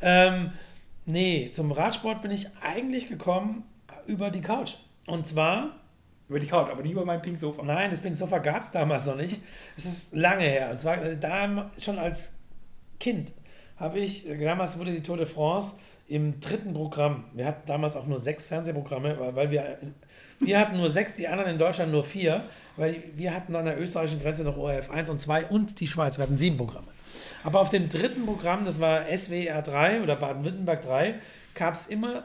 Ähm, 0.02 0.50
nee, 1.06 1.50
zum 1.52 1.72
Radsport 1.72 2.22
bin 2.22 2.30
ich 2.30 2.46
eigentlich 2.62 3.08
gekommen 3.08 3.64
über 4.06 4.30
die 4.30 4.40
Couch. 4.42 4.74
Und 5.06 5.26
zwar 5.28 5.76
Über 6.28 6.40
die 6.40 6.46
Couch, 6.46 6.70
aber 6.70 6.82
nie 6.82 6.92
über 6.92 7.04
mein 7.04 7.20
Pink 7.20 7.38
Sofa. 7.38 7.62
Nein, 7.62 7.90
das 7.90 8.00
Pink 8.00 8.16
Sofa 8.16 8.38
gab 8.38 8.62
es 8.62 8.70
damals 8.70 9.06
noch 9.06 9.16
nicht. 9.16 9.42
Es 9.76 9.84
ist 9.84 10.16
lange 10.16 10.44
her. 10.44 10.70
Und 10.70 10.78
zwar 10.78 11.02
äh, 11.02 11.18
da 11.18 11.70
schon 11.78 11.98
als 11.98 12.38
Kind 12.98 13.32
habe 13.76 13.98
ich, 13.98 14.28
äh, 14.28 14.42
damals 14.42 14.78
wurde 14.78 14.92
die 14.92 15.02
Tour 15.02 15.16
de 15.16 15.26
France 15.26 15.76
im 16.08 16.40
dritten 16.40 16.74
Programm. 16.74 17.24
Wir 17.32 17.46
hatten 17.46 17.66
damals 17.66 17.96
auch 17.96 18.06
nur 18.06 18.20
sechs 18.20 18.46
Fernsehprogramme, 18.46 19.34
weil, 19.34 19.50
wir, 19.50 19.78
wir 20.38 20.58
hatten 20.58 20.76
nur 20.76 20.90
sechs, 20.90 21.16
die 21.16 21.28
anderen 21.28 21.52
in 21.52 21.58
Deutschland 21.58 21.92
nur 21.92 22.04
vier, 22.04 22.44
weil 22.76 23.02
wir 23.14 23.34
hatten 23.34 23.54
an 23.56 23.64
der 23.64 23.80
österreichischen 23.80 24.20
Grenze 24.20 24.44
noch 24.44 24.56
ORF 24.56 24.90
1 24.90 25.10
und 25.10 25.20
2 25.20 25.46
und 25.46 25.80
die 25.80 25.86
Schweiz. 25.86 26.18
Wir 26.18 26.24
hatten 26.24 26.36
sieben 26.36 26.56
Programme. 26.56 26.88
Aber 27.42 27.60
auf 27.60 27.68
dem 27.68 27.88
dritten 27.88 28.26
Programm, 28.26 28.64
das 28.64 28.80
war 28.80 29.04
SWR 29.14 29.62
3 29.62 30.02
oder 30.02 30.16
Baden-Württemberg 30.16 30.80
3, 30.82 31.14
gab 31.54 31.74
es 31.74 31.86
immer 31.86 32.24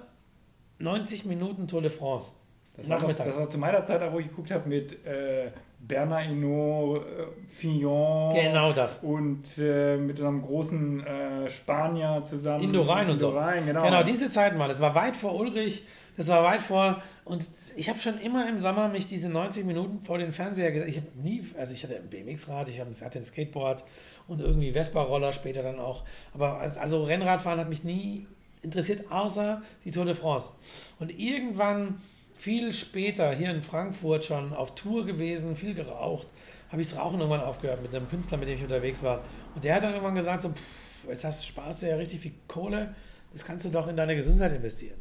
90 0.80 1.26
Minuten 1.26 1.68
Tour 1.68 1.82
de 1.82 1.92
France. 1.92 2.32
Das 2.80 2.90
war, 2.90 2.96
doch, 2.98 3.02
Nachmittags. 3.04 3.30
das 3.30 3.40
war 3.40 3.50
zu 3.50 3.58
meiner 3.58 3.84
Zeit, 3.86 4.02
wo 4.12 4.20
ich 4.20 4.28
geguckt 4.30 4.52
habe 4.52 4.68
mit 4.68 5.06
äh, 5.06 5.52
Bernard 5.80 6.24
Hinault, 6.24 7.02
äh, 7.04 7.26
Fillon 7.50 8.34
Genau 8.36 8.74
das. 8.74 9.00
und 9.04 9.44
äh, 9.58 9.98
mit 9.98 10.20
einem 10.20 10.42
großen 10.42 11.06
äh, 11.06 11.50
Spanier 11.50 12.22
zusammen. 12.24 12.64
Indurain 12.64 13.10
und 13.10 13.20
so. 13.20 13.32
Genau. 13.32 13.84
Genau, 13.84 14.04
diese 14.04 14.30
Zeiten 14.30 14.58
mal. 14.58 14.68
Das 14.68 14.82
war 14.82 14.94
weit 14.96 15.16
vor 15.16 15.36
Ulrich, 15.36 15.86
das 16.18 16.28
war 16.28 16.44
weit 16.44 16.62
vor. 16.62 17.02
Und 17.26 17.46
ich 17.78 17.90
habe 17.90 18.00
schon 18.00 18.20
immer 18.20 18.48
im 18.50 18.60
Sommer 18.60 18.88
mich 18.90 19.08
diese 19.08 19.30
90 19.30 19.66
Minuten 19.66 20.04
vor 20.04 20.18
den 20.18 20.34
Fernseher 20.34 20.72
gesetzt. 20.72 20.90
Ich 20.90 20.98
habe 20.98 21.08
nie, 21.22 21.44
also 21.58 21.74
ich 21.74 21.84
hatte 21.84 21.96
ein 21.96 22.10
BMX-Rad, 22.10 22.68
ich 22.70 22.80
hatte 22.82 23.20
ein 23.20 23.26
Skateboard 23.26 23.84
und 24.28 24.42
irgendwie 24.42 24.72
Vespa-Roller 24.74 25.32
später 25.34 25.64
dann 25.64 25.80
auch. 25.80 26.04
Aber 26.34 26.60
als- 26.60 26.78
also 26.78 27.04
Rennradfahren 27.04 27.60
hat 27.60 27.70
mich 27.70 27.84
nie 27.84 28.28
interessiert, 28.62 29.10
außer 29.12 29.62
die 29.86 29.92
Tour 29.92 30.04
de 30.06 30.14
France. 30.16 30.52
Und 31.00 31.18
irgendwann, 31.18 32.02
viel 32.40 32.72
später, 32.72 33.34
hier 33.34 33.52
in 33.52 33.62
Frankfurt 33.62 34.24
schon 34.24 34.54
auf 34.54 34.74
Tour 34.74 35.06
gewesen, 35.06 35.58
viel 35.58 35.74
geraucht, 35.74 36.28
habe 36.72 36.82
ich 36.82 36.90
das 36.90 36.98
Rauchen 36.98 37.20
irgendwann 37.20 37.42
aufgehört 37.42 37.82
mit 37.82 37.94
einem 37.94 38.08
Künstler, 38.08 38.38
mit 38.38 38.48
dem 38.48 38.56
ich 38.56 38.64
unterwegs 38.64 39.04
war. 39.04 39.24
Und 39.54 39.64
der 39.64 39.76
hat 39.76 39.84
dann 39.84 39.92
irgendwann 39.92 40.16
gesagt, 40.16 40.44
so, 40.44 40.50
pff, 40.50 41.10
jetzt 41.10 41.26
hast 41.26 41.42
du 41.42 41.48
Spaß, 41.48 41.82
ja 41.82 41.98
richtig 41.98 42.22
viel 42.22 42.32
Kohle, 42.48 42.96
das 43.34 43.44
kannst 43.44 43.66
du 43.66 43.70
doch 43.70 43.90
in 43.90 43.98
deine 43.98 44.16
Gesundheit 44.16 44.54
investieren. 44.54 44.98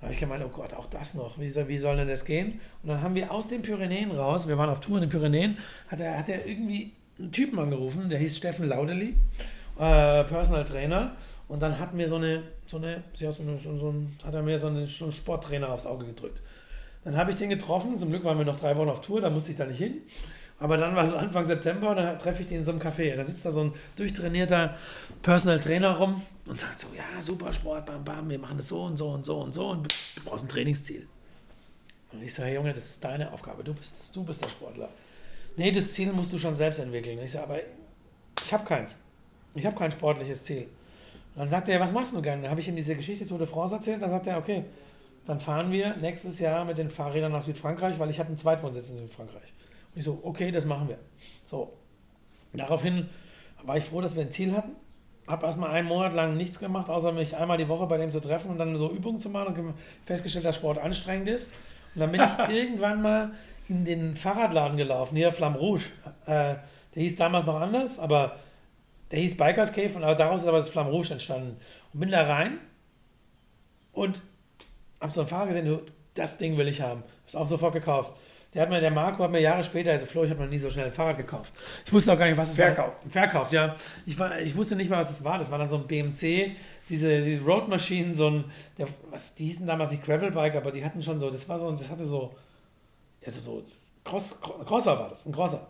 Da 0.00 0.06
habe 0.06 0.14
ich 0.14 0.20
gemeint, 0.20 0.42
oh 0.42 0.48
Gott, 0.48 0.72
auch 0.72 0.86
das 0.86 1.14
noch, 1.14 1.38
wie 1.38 1.50
soll, 1.50 1.68
wie 1.68 1.78
soll 1.78 1.96
denn 1.96 2.08
das 2.08 2.24
gehen? 2.24 2.60
Und 2.82 2.88
dann 2.88 3.02
haben 3.02 3.14
wir 3.14 3.30
aus 3.30 3.48
den 3.48 3.60
Pyrenäen 3.60 4.10
raus, 4.10 4.48
wir 4.48 4.56
waren 4.56 4.70
auf 4.70 4.80
Tour 4.80 4.96
in 4.96 5.02
den 5.02 5.10
Pyrenäen, 5.10 5.58
hat 5.88 6.00
er, 6.00 6.18
hat 6.18 6.30
er 6.30 6.46
irgendwie 6.46 6.92
einen 7.18 7.30
Typen 7.30 7.58
angerufen, 7.58 8.08
der 8.08 8.18
hieß 8.18 8.38
Steffen 8.38 8.66
Laudeli, 8.66 9.16
äh, 9.78 10.24
Personal 10.24 10.64
Trainer. 10.64 11.14
Und 11.46 11.62
dann 11.62 11.78
hat 11.78 11.92
mir 11.92 12.08
so 12.08 12.16
eine, 12.16 12.42
so 12.64 12.78
eine, 12.78 13.04
so 13.12 13.26
eine 13.26 13.58
so 13.60 13.90
ein, 13.90 14.16
hat 14.24 14.34
er 14.34 14.42
mir 14.42 14.58
so, 14.58 14.68
eine, 14.68 14.86
so 14.86 15.04
einen 15.04 15.12
Sporttrainer 15.12 15.68
aufs 15.68 15.84
Auge 15.84 16.06
gedrückt. 16.06 16.40
Dann 17.04 17.16
habe 17.16 17.30
ich 17.30 17.36
den 17.36 17.50
getroffen, 17.50 17.98
zum 17.98 18.10
Glück 18.10 18.24
waren 18.24 18.38
wir 18.38 18.44
noch 18.44 18.58
drei 18.58 18.76
Wochen 18.76 18.88
auf 18.88 19.00
Tour, 19.00 19.20
da 19.20 19.30
musste 19.30 19.50
ich 19.50 19.56
da 19.56 19.66
nicht 19.66 19.78
hin. 19.78 20.02
Aber 20.58 20.76
dann 20.76 20.94
war 20.96 21.06
so 21.06 21.16
Anfang 21.16 21.44
September 21.44 21.90
und 21.90 21.96
dann 21.96 22.18
treffe 22.18 22.42
ich 22.42 22.48
den 22.48 22.58
in 22.58 22.64
so 22.64 22.70
einem 22.70 22.80
Café. 22.80 23.12
Und 23.12 23.18
da 23.18 23.24
sitzt 23.24 23.44
da 23.44 23.52
so 23.52 23.64
ein 23.64 23.72
durchtrainierter 23.96 24.76
Personal 25.20 25.60
Trainer 25.60 25.96
rum 25.96 26.22
und 26.46 26.58
sagt 26.58 26.78
so, 26.78 26.88
ja, 26.96 27.20
super 27.20 27.52
Sport, 27.52 27.86
bam, 27.86 28.04
bam, 28.04 28.30
wir 28.30 28.38
machen 28.38 28.56
das 28.56 28.68
so 28.68 28.84
und 28.84 28.96
so 28.96 29.10
und 29.10 29.26
so 29.26 29.40
und 29.40 29.52
so 29.52 29.68
und 29.68 29.92
du 30.16 30.24
brauchst 30.24 30.44
ein 30.44 30.48
Trainingsziel. 30.48 31.06
Und 32.12 32.22
ich 32.22 32.32
sage, 32.32 32.54
Junge, 32.54 32.72
das 32.72 32.84
ist 32.86 33.04
deine 33.04 33.32
Aufgabe, 33.32 33.64
du 33.64 33.74
bist, 33.74 34.14
du 34.14 34.22
bist 34.22 34.42
der 34.42 34.48
Sportler. 34.48 34.88
Nee, 35.56 35.72
das 35.72 35.92
Ziel 35.92 36.12
musst 36.12 36.32
du 36.32 36.38
schon 36.38 36.54
selbst 36.54 36.78
entwickeln. 36.78 37.18
Ich 37.18 37.32
sage, 37.32 37.44
aber 37.44 37.58
ich 38.42 38.52
habe 38.52 38.64
keins. 38.64 38.98
Ich 39.54 39.66
habe 39.66 39.76
kein 39.76 39.90
sportliches 39.90 40.44
Ziel. 40.44 40.62
Und 41.34 41.40
dann 41.40 41.48
sagt 41.48 41.68
er, 41.68 41.80
was 41.80 41.92
machst 41.92 42.14
du 42.14 42.22
gerne? 42.22 42.42
Dann 42.42 42.50
habe 42.50 42.60
ich 42.60 42.68
ihm 42.68 42.76
diese 42.76 42.94
Geschichte 42.94 43.26
Tour 43.26 43.38
de 43.38 43.46
France 43.46 43.74
erzählt. 43.74 44.00
Dann 44.00 44.10
sagt 44.10 44.26
er, 44.26 44.38
okay, 44.38 44.64
dann 45.26 45.40
fahren 45.40 45.72
wir 45.72 45.96
nächstes 45.96 46.38
Jahr 46.38 46.64
mit 46.64 46.78
den 46.78 46.90
Fahrrädern 46.90 47.32
nach 47.32 47.42
Südfrankreich, 47.42 47.98
weil 47.98 48.10
ich 48.10 48.18
habe 48.18 48.28
einen 48.28 48.36
Zweitwohnsitz 48.36 48.90
in 48.90 48.96
Südfrankreich. 48.96 49.52
Und 49.94 49.98
ich 49.98 50.04
so, 50.04 50.20
okay, 50.22 50.50
das 50.50 50.66
machen 50.66 50.88
wir. 50.88 50.98
So. 51.44 51.72
Daraufhin 52.52 53.08
war 53.62 53.76
ich 53.76 53.84
froh, 53.84 54.00
dass 54.00 54.14
wir 54.14 54.22
ein 54.22 54.30
Ziel 54.30 54.54
hatten. 54.54 54.72
Habe 55.26 55.46
erstmal 55.46 55.70
einen 55.70 55.88
Monat 55.88 56.12
lang 56.12 56.36
nichts 56.36 56.58
gemacht, 56.58 56.90
außer 56.90 57.10
mich 57.12 57.36
einmal 57.36 57.56
die 57.56 57.68
Woche 57.68 57.86
bei 57.86 57.96
dem 57.96 58.12
zu 58.12 58.20
treffen 58.20 58.50
und 58.50 58.58
dann 58.58 58.76
so 58.76 58.90
Übungen 58.90 59.18
zu 59.18 59.30
machen 59.30 59.56
und 59.56 59.74
festgestellt, 60.04 60.44
dass 60.44 60.56
Sport 60.56 60.78
anstrengend 60.78 61.28
ist. 61.28 61.54
Und 61.94 62.02
dann 62.02 62.12
bin 62.12 62.20
ich 62.20 62.38
irgendwann 62.54 63.00
mal 63.00 63.32
in 63.68 63.86
den 63.86 64.16
Fahrradladen 64.16 64.76
gelaufen, 64.76 65.16
hier 65.16 65.32
Flamme 65.32 65.58
Rouge. 65.58 65.84
Äh, 66.26 66.56
der 66.94 67.02
hieß 67.02 67.16
damals 67.16 67.46
noch 67.46 67.60
anders, 67.60 67.98
aber 67.98 68.36
der 69.10 69.20
hieß 69.20 69.36
Bikers 69.38 69.72
Cave 69.72 69.94
und 69.94 70.02
daraus 70.02 70.42
ist 70.42 70.48
aber 70.48 70.58
das 70.58 70.68
Flamme 70.68 70.90
Rouge 70.90 71.12
entstanden. 71.12 71.56
Und 71.92 72.00
bin 72.00 72.10
da 72.10 72.22
rein 72.24 72.58
und 73.92 74.22
habe 75.04 75.12
so 75.12 75.20
ein 75.20 75.28
Fahrrad 75.28 75.48
gesehen, 75.48 75.78
das 76.14 76.38
Ding 76.38 76.56
will 76.56 76.68
ich 76.68 76.80
haben. 76.80 77.00
Habe 77.00 77.28
es 77.28 77.36
auch 77.36 77.46
sofort 77.46 77.74
gekauft. 77.74 78.12
Der 78.54 78.62
hat 78.62 78.70
mir, 78.70 78.80
der 78.80 78.92
Marco 78.92 79.22
hat 79.24 79.32
mir 79.32 79.40
Jahre 79.40 79.64
später, 79.64 79.90
also 79.90 80.06
Flo, 80.06 80.24
ich 80.24 80.30
habe 80.30 80.44
noch 80.44 80.48
nie 80.48 80.58
so 80.58 80.70
schnell 80.70 80.86
ein 80.86 80.92
Fahrrad 80.92 81.16
gekauft. 81.16 81.52
Ich 81.84 81.92
wusste 81.92 82.12
auch 82.12 82.18
gar 82.18 82.26
nicht, 82.26 82.36
was 82.36 82.50
es 82.50 82.56
Verkauft. 82.56 83.04
war. 83.04 83.10
Verkauft, 83.10 83.52
ja. 83.52 83.76
Ich, 84.06 84.18
war, 84.18 84.38
ich 84.40 84.54
wusste 84.56 84.76
nicht 84.76 84.88
mal, 84.88 85.00
was 85.00 85.10
es 85.10 85.24
war. 85.24 85.38
Das 85.38 85.50
war 85.50 85.58
dann 85.58 85.68
so 85.68 85.76
ein 85.76 85.86
BMC, 85.86 86.52
diese, 86.88 87.22
diese 87.22 87.42
Road 87.42 87.68
Machine, 87.68 88.14
so 88.14 88.30
ein, 88.30 88.44
der, 88.78 88.86
was, 89.10 89.34
die 89.34 89.46
hießen 89.46 89.66
damals 89.66 89.90
nicht 89.90 90.04
Gravelbike, 90.04 90.54
aber 90.54 90.70
die 90.70 90.84
hatten 90.84 91.02
schon 91.02 91.18
so, 91.18 91.30
das 91.30 91.48
war 91.48 91.58
so, 91.58 91.70
das 91.72 91.90
hatte 91.90 92.06
so, 92.06 92.32
also 93.26 93.40
so, 93.40 93.62
Cross, 94.04 94.40
Crosser 94.40 94.98
war 94.98 95.08
das, 95.08 95.26
ein 95.26 95.32
Crosser. 95.32 95.66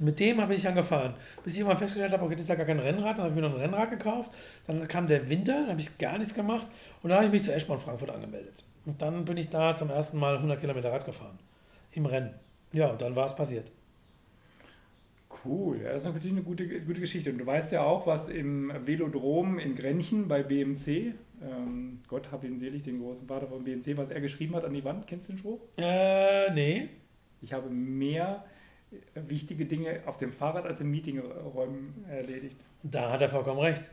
Mit 0.00 0.20
dem 0.20 0.40
habe 0.40 0.54
ich 0.54 0.66
angefahren, 0.68 1.14
bis 1.42 1.54
ich 1.54 1.60
irgendwann 1.60 1.78
festgestellt 1.78 2.12
habe, 2.12 2.24
okay, 2.24 2.34
das 2.34 2.42
ist 2.42 2.48
ja 2.48 2.54
gar 2.56 2.66
kein 2.66 2.78
Rennrad, 2.78 3.18
dann 3.18 3.24
habe 3.24 3.28
ich 3.30 3.34
mir 3.34 3.48
noch 3.48 3.54
ein 3.54 3.60
Rennrad 3.60 3.90
gekauft, 3.90 4.30
dann 4.66 4.86
kam 4.86 5.06
der 5.06 5.28
Winter, 5.28 5.54
dann 5.54 5.70
habe 5.70 5.80
ich 5.80 5.96
gar 5.98 6.18
nichts 6.18 6.34
gemacht 6.34 6.66
und 7.02 7.10
dann 7.10 7.18
habe 7.18 7.26
ich 7.26 7.32
mich 7.32 7.42
zu 7.42 7.52
Eschborn 7.52 7.80
Frankfurt 7.80 8.10
angemeldet. 8.10 8.64
Und 8.88 9.02
dann 9.02 9.26
bin 9.26 9.36
ich 9.36 9.50
da 9.50 9.74
zum 9.74 9.90
ersten 9.90 10.18
Mal 10.18 10.36
100 10.36 10.60
Kilometer 10.60 10.90
Rad 10.90 11.04
gefahren, 11.04 11.38
im 11.92 12.06
Rennen. 12.06 12.32
Ja, 12.72 12.86
und 12.88 13.02
dann 13.02 13.14
war 13.14 13.26
es 13.26 13.36
passiert. 13.36 13.70
Cool, 15.44 15.82
ja, 15.82 15.92
das 15.92 16.02
ist 16.02 16.06
natürlich 16.06 16.32
eine 16.32 16.42
gute, 16.42 16.66
gute 16.80 16.98
Geschichte. 16.98 17.30
Und 17.30 17.36
du 17.36 17.44
weißt 17.44 17.70
ja 17.70 17.82
auch, 17.82 18.06
was 18.06 18.30
im 18.30 18.72
Velodrom 18.86 19.58
in 19.58 19.74
Grenchen 19.74 20.26
bei 20.26 20.42
BMC, 20.42 21.12
ähm, 21.42 22.00
Gott 22.08 22.32
hab 22.32 22.44
ihn 22.44 22.58
selig, 22.58 22.82
den 22.82 22.98
großen 22.98 23.28
Vater 23.28 23.46
von 23.46 23.62
BMC, 23.62 23.98
was 23.98 24.08
er 24.08 24.22
geschrieben 24.22 24.56
hat 24.56 24.64
an 24.64 24.72
die 24.72 24.84
Wand. 24.84 25.06
Kennst 25.06 25.28
du 25.28 25.34
den 25.34 25.38
Spruch? 25.38 25.60
Äh, 25.76 26.50
nee. 26.54 26.88
Ich 27.42 27.52
habe 27.52 27.68
mehr 27.68 28.46
wichtige 29.14 29.66
Dinge 29.66 30.00
auf 30.06 30.16
dem 30.16 30.32
Fahrrad 30.32 30.64
als 30.64 30.80
in 30.80 30.90
Meetingräumen 30.90 32.06
erledigt. 32.08 32.56
Da 32.82 33.12
hat 33.12 33.20
er 33.20 33.28
vollkommen 33.28 33.60
recht. 33.60 33.90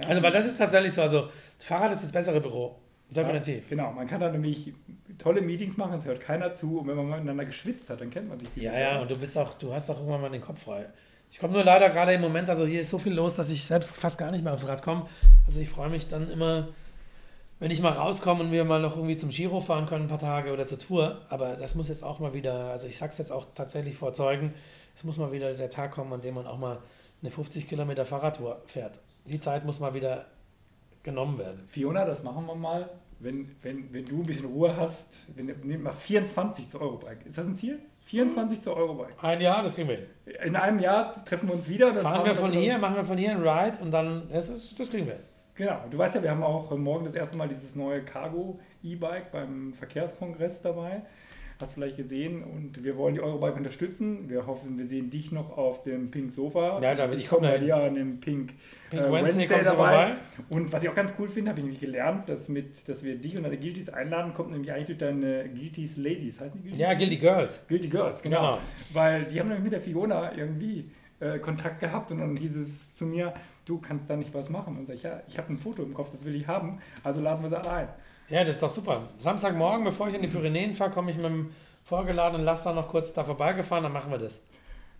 Ja. 0.00 0.08
Also, 0.08 0.22
weil 0.22 0.30
das 0.30 0.46
ist 0.46 0.56
tatsächlich 0.56 0.94
so, 0.94 1.02
also 1.02 1.30
das 1.58 1.66
Fahrrad 1.66 1.90
ist 1.90 2.04
das 2.04 2.12
bessere 2.12 2.40
Büro. 2.40 2.78
Definitiv. 3.10 3.64
Ja, 3.64 3.68
genau, 3.68 3.92
man 3.92 4.06
kann 4.06 4.20
da 4.20 4.30
nämlich 4.30 4.72
tolle 5.18 5.40
Meetings 5.40 5.76
machen, 5.76 5.94
es 5.94 6.04
hört 6.04 6.20
keiner 6.20 6.52
zu 6.52 6.78
und 6.80 6.88
wenn 6.88 6.96
man 6.96 7.08
miteinander 7.08 7.44
geschwitzt 7.44 7.90
hat, 7.90 8.00
dann 8.00 8.10
kennt 8.10 8.28
man 8.28 8.38
sich 8.38 8.48
viel. 8.48 8.62
Ja, 8.62 8.78
ja, 8.78 9.00
und 9.00 9.10
du 9.10 9.16
bist 9.16 9.36
auch, 9.36 9.54
du 9.54 9.72
hast 9.72 9.90
auch 9.90 9.98
irgendwann 9.98 10.20
mal 10.20 10.30
den 10.30 10.40
Kopf 10.40 10.62
frei. 10.62 10.86
Ich 11.30 11.38
komme 11.38 11.52
nur 11.52 11.64
leider 11.64 11.90
gerade 11.90 12.12
im 12.12 12.20
Moment, 12.20 12.48
also 12.48 12.66
hier 12.66 12.80
ist 12.80 12.90
so 12.90 12.98
viel 12.98 13.12
los, 13.12 13.36
dass 13.36 13.50
ich 13.50 13.64
selbst 13.64 13.96
fast 13.96 14.18
gar 14.18 14.30
nicht 14.30 14.42
mehr 14.42 14.52
aufs 14.52 14.66
Rad 14.66 14.82
komme. 14.82 15.06
Also 15.46 15.60
ich 15.60 15.68
freue 15.68 15.88
mich 15.88 16.08
dann 16.08 16.30
immer, 16.30 16.68
wenn 17.60 17.70
ich 17.70 17.80
mal 17.80 17.92
rauskomme 17.92 18.42
und 18.44 18.52
wir 18.52 18.64
mal 18.64 18.80
noch 18.80 18.96
irgendwie 18.96 19.16
zum 19.16 19.30
Giro 19.30 19.60
fahren 19.60 19.86
können, 19.86 20.06
ein 20.06 20.08
paar 20.08 20.18
Tage 20.18 20.52
oder 20.52 20.66
zur 20.66 20.78
Tour. 20.78 21.20
Aber 21.28 21.56
das 21.56 21.74
muss 21.74 21.88
jetzt 21.88 22.02
auch 22.02 22.18
mal 22.18 22.34
wieder, 22.34 22.70
also 22.70 22.88
ich 22.88 22.98
sag's 22.98 23.18
jetzt 23.18 23.30
auch 23.30 23.46
tatsächlich 23.54 23.96
vor 23.96 24.12
Zeugen, 24.12 24.54
es 24.96 25.04
muss 25.04 25.18
mal 25.18 25.30
wieder 25.30 25.54
der 25.54 25.70
Tag 25.70 25.92
kommen, 25.92 26.12
an 26.12 26.20
dem 26.20 26.34
man 26.34 26.46
auch 26.46 26.58
mal 26.58 26.78
eine 27.22 27.30
50 27.30 27.68
Kilometer 27.68 28.06
Fahrradtour 28.06 28.62
fährt. 28.66 28.98
Die 29.26 29.38
Zeit 29.38 29.64
muss 29.64 29.78
mal 29.78 29.94
wieder 29.94 30.26
genommen 31.02 31.38
werden. 31.38 31.64
Fiona, 31.68 32.04
das 32.04 32.22
machen 32.22 32.46
wir 32.46 32.54
mal. 32.54 32.90
Wenn, 33.20 33.54
wenn, 33.62 33.92
wenn 33.92 34.06
du 34.06 34.20
ein 34.20 34.26
bisschen 34.26 34.46
Ruhe 34.46 34.74
hast, 34.76 35.16
wenn, 35.34 35.54
nimm 35.62 35.82
mal 35.82 35.92
24 35.92 36.68
zur 36.68 36.80
Eurobike. 36.80 37.26
Ist 37.26 37.36
das 37.36 37.46
ein 37.46 37.54
Ziel? 37.54 37.78
24 38.06 38.62
zur 38.62 38.76
Eurobike. 38.76 39.12
Ein 39.22 39.40
Jahr, 39.40 39.62
das 39.62 39.74
kriegen 39.74 39.88
wir 39.88 39.96
hin. 39.96 40.06
In 40.44 40.56
einem 40.56 40.80
Jahr 40.80 41.24
treffen 41.24 41.48
wir 41.48 41.54
uns 41.54 41.68
wieder. 41.68 41.92
Fahren, 41.92 42.02
fahren 42.02 42.24
wir 42.24 42.34
von 42.34 42.52
hier, 42.52 42.78
machen 42.78 42.96
wir 42.96 43.04
von 43.04 43.18
hier 43.18 43.30
einen 43.30 43.46
Ride 43.46 43.78
und 43.82 43.90
dann, 43.90 44.28
das, 44.32 44.48
ist, 44.48 44.78
das 44.78 44.90
kriegen 44.90 45.06
wir 45.06 45.14
hin. 45.14 45.22
Genau, 45.54 45.84
du 45.90 45.98
weißt 45.98 46.14
ja, 46.14 46.22
wir 46.22 46.30
haben 46.30 46.42
auch 46.42 46.74
morgen 46.76 47.04
das 47.04 47.14
erste 47.14 47.36
Mal 47.36 47.48
dieses 47.48 47.76
neue 47.76 48.02
Cargo 48.02 48.58
E-Bike 48.82 49.30
beim 49.30 49.74
Verkehrskongress 49.74 50.62
dabei 50.62 51.02
hast 51.60 51.74
vielleicht 51.74 51.96
gesehen 51.96 52.42
und 52.42 52.84
wir 52.84 52.96
wollen 52.96 53.14
die 53.14 53.20
Eurobike 53.20 53.58
unterstützen. 53.58 54.28
Wir 54.28 54.46
hoffen, 54.46 54.78
wir 54.78 54.86
sehen 54.86 55.10
dich 55.10 55.32
noch 55.32 55.56
auf 55.56 55.82
dem 55.82 56.10
Pink 56.10 56.32
Sofa. 56.32 56.80
Ja, 56.80 56.94
da 56.94 57.10
will 57.10 57.18
ich 57.18 57.28
komme 57.28 57.48
bei 57.48 57.58
dir 57.58 57.76
an 57.76 57.94
dem 57.94 58.20
Pink, 58.20 58.54
Pink 58.90 59.02
äh, 59.02 59.12
Wednesday, 59.12 59.48
Wednesday 59.48 59.64
dabei. 59.64 60.16
Und 60.48 60.72
was 60.72 60.82
ich 60.82 60.88
auch 60.88 60.94
ganz 60.94 61.12
cool 61.18 61.28
finde, 61.28 61.50
habe 61.50 61.60
ich 61.60 61.64
nämlich 61.64 61.80
gelernt, 61.80 62.28
dass, 62.28 62.48
mit, 62.48 62.88
dass 62.88 63.04
wir 63.04 63.16
dich 63.16 63.36
und 63.36 63.42
deine 63.42 63.58
Guilties 63.58 63.88
einladen, 63.88 64.34
kommt 64.34 64.50
nämlich 64.50 64.72
eigentlich 64.72 64.86
durch 64.86 64.98
deine 64.98 65.48
Guilties 65.48 65.96
Ladies, 65.96 66.40
heißt 66.40 66.54
die 66.54 66.60
Guilties? 66.60 66.80
Ja, 66.80 66.94
Guilty 66.94 67.16
Girls. 67.16 67.66
Guilty 67.68 67.88
Girls, 67.88 68.22
genau. 68.22 68.52
genau. 68.52 68.58
Weil 68.92 69.24
die 69.24 69.38
haben 69.40 69.48
nämlich 69.48 69.64
mit 69.64 69.72
der 69.72 69.80
Fiona 69.80 70.36
irgendwie 70.36 70.90
äh, 71.20 71.38
Kontakt 71.38 71.80
gehabt 71.80 72.10
und 72.12 72.18
dann 72.18 72.36
hieß 72.36 72.56
es 72.56 72.96
zu 72.96 73.06
mir, 73.06 73.34
du 73.66 73.78
kannst 73.78 74.08
da 74.08 74.16
nicht 74.16 74.34
was 74.34 74.48
machen. 74.48 74.76
Und 74.76 74.86
sag 74.86 74.94
ich, 74.94 75.02
ja, 75.02 75.22
ich 75.28 75.38
habe 75.38 75.52
ein 75.52 75.58
Foto 75.58 75.82
im 75.82 75.94
Kopf, 75.94 76.10
das 76.10 76.24
will 76.24 76.34
ich 76.34 76.46
haben, 76.46 76.80
also 77.04 77.20
laden 77.20 77.42
wir 77.42 77.50
sie 77.50 77.58
alle 77.58 77.72
ein. 77.72 77.88
Ja, 78.30 78.44
das 78.44 78.56
ist 78.56 78.62
doch 78.62 78.70
super. 78.70 79.08
Samstagmorgen, 79.18 79.84
bevor 79.84 80.08
ich 80.08 80.14
in 80.14 80.22
die 80.22 80.28
Pyrenäen 80.28 80.74
fahre, 80.74 80.90
komme 80.90 81.10
ich 81.10 81.16
mit 81.16 81.26
dem 81.26 81.50
vorgeladenen 81.84 82.44
Laster 82.44 82.72
noch 82.72 82.88
kurz 82.88 83.12
da 83.12 83.24
vorbeigefahren, 83.24 83.82
dann 83.82 83.92
machen 83.92 84.10
wir 84.10 84.18
das. 84.18 84.40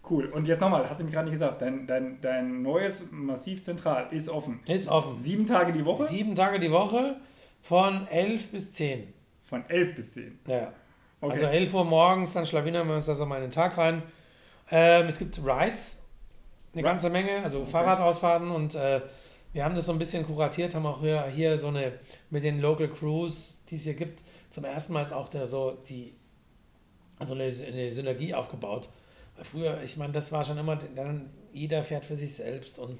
Cool. 0.08 0.26
Und 0.26 0.48
jetzt 0.48 0.60
nochmal, 0.60 0.88
hast 0.88 0.98
du 0.98 1.04
mir 1.04 1.10
gerade 1.10 1.26
nicht 1.26 1.34
gesagt, 1.38 1.62
dein, 1.62 1.86
dein, 1.86 2.20
dein 2.20 2.62
neues 2.62 3.04
Massivzentral 3.10 4.08
ist 4.10 4.28
offen. 4.28 4.60
Ist 4.66 4.88
offen. 4.88 5.16
Sieben 5.22 5.46
Tage 5.46 5.72
die 5.72 5.84
Woche? 5.84 6.06
Sieben 6.06 6.34
Tage 6.34 6.58
die 6.58 6.72
Woche 6.72 7.16
von 7.60 8.08
11 8.08 8.50
bis 8.50 8.72
10. 8.72 9.12
Von 9.44 9.64
11 9.68 9.94
bis 9.94 10.14
10? 10.14 10.38
Ja. 10.46 10.72
Okay. 11.20 11.32
Also 11.32 11.46
11 11.46 11.74
Uhr 11.74 11.84
morgens, 11.84 12.32
dann 12.32 12.46
schlawinern 12.46 12.88
wir 12.88 12.96
uns 12.96 13.06
da 13.06 13.14
so 13.14 13.26
mal 13.26 13.36
in 13.36 13.42
den 13.42 13.50
Tag 13.52 13.76
rein. 13.76 14.02
Ähm, 14.70 15.06
es 15.06 15.18
gibt 15.18 15.38
Rides, 15.38 16.02
eine 16.72 16.82
right. 16.82 16.92
ganze 16.92 17.10
Menge, 17.10 17.42
also 17.42 17.60
okay. 17.60 17.70
Fahrradausfahrten 17.70 18.50
und 18.50 18.74
äh, 18.74 19.02
wir 19.52 19.64
haben 19.64 19.74
das 19.74 19.86
so 19.86 19.92
ein 19.92 19.98
bisschen 19.98 20.24
kuratiert, 20.26 20.74
haben 20.74 20.86
auch 20.86 21.00
hier, 21.00 21.26
hier 21.26 21.58
so 21.58 21.68
eine 21.68 21.92
mit 22.30 22.44
den 22.44 22.60
Local 22.60 22.88
Crews, 22.88 23.64
die 23.68 23.76
es 23.76 23.82
hier 23.82 23.94
gibt, 23.94 24.22
zum 24.50 24.64
ersten 24.64 24.92
Mal 24.92 25.12
auch 25.12 25.28
der, 25.28 25.46
so 25.46 25.72
die, 25.88 26.14
also 27.18 27.34
eine, 27.34 27.44
eine 27.44 27.92
Synergie 27.92 28.34
aufgebaut. 28.34 28.88
Weil 29.36 29.44
früher, 29.44 29.82
ich 29.82 29.96
meine, 29.96 30.12
das 30.12 30.30
war 30.32 30.44
schon 30.44 30.58
immer, 30.58 30.76
dann 30.76 31.30
jeder 31.52 31.82
fährt 31.82 32.04
für 32.04 32.16
sich 32.16 32.34
selbst 32.34 32.78
und 32.78 32.98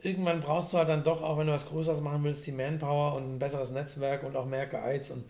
irgendwann 0.00 0.40
brauchst 0.40 0.72
du 0.72 0.78
halt 0.78 0.88
dann 0.88 1.04
doch, 1.04 1.22
auch 1.22 1.38
wenn 1.38 1.46
du 1.46 1.52
was 1.52 1.66
Größeres 1.66 2.00
machen 2.00 2.24
willst, 2.24 2.46
die 2.46 2.52
Manpower 2.52 3.14
und 3.16 3.34
ein 3.34 3.38
besseres 3.38 3.70
Netzwerk 3.70 4.22
und 4.22 4.36
auch 4.36 4.46
mehr 4.46 4.66
Guides 4.66 5.10
und 5.10 5.24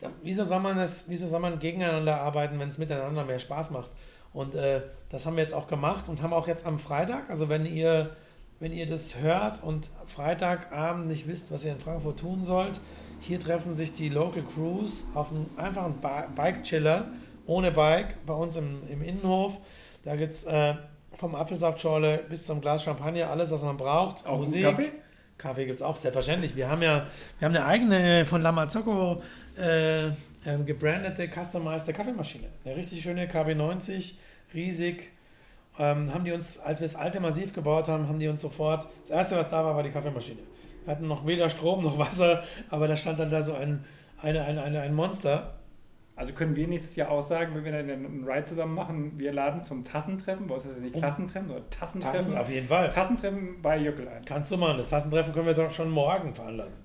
dann, 0.00 0.12
wieso 0.22 0.44
soll 0.44 0.60
man 0.60 0.76
das, 0.76 1.08
wieso 1.08 1.26
soll 1.26 1.40
man 1.40 1.58
gegeneinander 1.58 2.20
arbeiten, 2.20 2.58
wenn 2.58 2.68
es 2.68 2.78
miteinander 2.78 3.24
mehr 3.24 3.38
Spaß 3.38 3.70
macht? 3.70 3.90
Und 4.32 4.54
äh, 4.54 4.82
das 5.10 5.24
haben 5.24 5.36
wir 5.36 5.42
jetzt 5.42 5.54
auch 5.54 5.68
gemacht 5.68 6.08
und 6.08 6.20
haben 6.20 6.32
auch 6.32 6.48
jetzt 6.48 6.66
am 6.66 6.78
Freitag, 6.78 7.30
also 7.30 7.48
wenn 7.48 7.64
ihr 7.64 8.16
wenn 8.64 8.72
ihr 8.72 8.86
das 8.86 9.20
hört 9.20 9.62
und 9.62 9.90
Freitagabend 10.06 11.06
nicht 11.06 11.28
wisst, 11.28 11.52
was 11.52 11.66
ihr 11.66 11.72
in 11.72 11.78
Frankfurt 11.78 12.20
tun 12.20 12.46
sollt, 12.46 12.80
hier 13.20 13.38
treffen 13.38 13.76
sich 13.76 13.92
die 13.92 14.08
Local 14.08 14.42
Crews 14.42 15.04
auf 15.12 15.30
einen 15.30 15.50
einfachen 15.58 15.96
Bike-Chiller 16.34 17.08
ohne 17.44 17.72
Bike 17.72 18.24
bei 18.24 18.32
uns 18.32 18.56
im, 18.56 18.78
im 18.88 19.02
Innenhof. 19.02 19.58
Da 20.02 20.16
gibt 20.16 20.32
es 20.32 20.44
äh, 20.44 20.76
vom 21.18 21.34
Apfelsaftschorle 21.34 22.24
bis 22.30 22.46
zum 22.46 22.62
Glas 22.62 22.82
Champagner 22.82 23.28
alles, 23.28 23.50
was 23.50 23.62
man 23.62 23.76
braucht. 23.76 24.26
Auch 24.26 24.38
Musik. 24.38 24.62
Kaffee? 24.62 24.92
Kaffee 25.36 25.66
gibt 25.66 25.80
es 25.80 25.82
auch, 25.82 25.98
selbstverständlich. 25.98 26.56
Wir 26.56 26.70
haben 26.70 26.80
ja 26.80 27.06
wir 27.38 27.46
haben 27.46 27.54
eine 27.54 27.66
eigene 27.66 28.24
von 28.24 28.40
Lamazocco 28.40 29.20
äh, 29.58 30.06
äh, 30.06 30.12
gebrandete, 30.64 31.28
customized 31.28 31.92
Kaffeemaschine. 31.92 32.46
Eine 32.64 32.76
richtig 32.76 33.02
schöne 33.02 33.26
KB90, 33.26 34.14
riesig 34.54 35.10
ähm, 35.78 36.12
haben 36.14 36.24
die 36.24 36.32
uns, 36.32 36.58
als 36.60 36.80
wir 36.80 36.86
das 36.86 36.96
alte 36.96 37.20
Massiv 37.20 37.52
gebaut 37.52 37.88
haben, 37.88 38.08
haben 38.08 38.18
die 38.18 38.28
uns 38.28 38.40
sofort, 38.42 38.86
das 39.02 39.10
erste, 39.10 39.36
was 39.36 39.48
da 39.48 39.64
war, 39.64 39.74
war 39.76 39.82
die 39.82 39.90
Kaffeemaschine. 39.90 40.40
Wir 40.84 40.92
hatten 40.94 41.06
noch 41.08 41.26
weder 41.26 41.48
Strom 41.50 41.82
noch 41.82 41.98
Wasser, 41.98 42.44
aber 42.70 42.86
da 42.88 42.96
stand 42.96 43.18
dann 43.18 43.30
da 43.30 43.42
so 43.42 43.54
ein, 43.54 43.84
eine, 44.22 44.42
eine, 44.44 44.62
eine, 44.62 44.80
ein 44.80 44.94
Monster. 44.94 45.54
Also 46.16 46.32
können 46.32 46.54
wir 46.54 46.68
nächstes 46.68 46.94
Jahr 46.94 47.10
auch 47.10 47.22
sagen, 47.22 47.56
wenn 47.56 47.64
wir 47.64 47.72
dann 47.72 47.90
einen 47.90 48.24
Ride 48.24 48.44
zusammen 48.44 48.74
machen, 48.74 49.12
wir 49.18 49.32
laden 49.32 49.60
zum 49.60 49.82
Tassentreffen, 49.84 50.46
bei 50.46 50.54
uns 50.54 50.64
heißt 50.64 50.76
es 50.76 50.80
nicht 50.82 50.94
Klassentreffen, 50.94 51.48
sondern 51.48 51.70
Tassentreffen. 51.70 52.26
Tassen, 52.26 52.38
auf 52.38 52.48
jeden 52.50 52.68
Fall. 52.68 52.88
Tassentreffen 52.90 53.60
bei 53.60 53.78
Jöckel 53.78 54.06
ein. 54.06 54.24
Kannst 54.24 54.52
du 54.52 54.56
machen. 54.56 54.76
Das 54.78 54.90
Tassentreffen 54.90 55.32
können 55.34 55.46
wir 55.46 55.70
schon 55.70 55.90
morgen 55.90 56.32
veranlassen. 56.32 56.78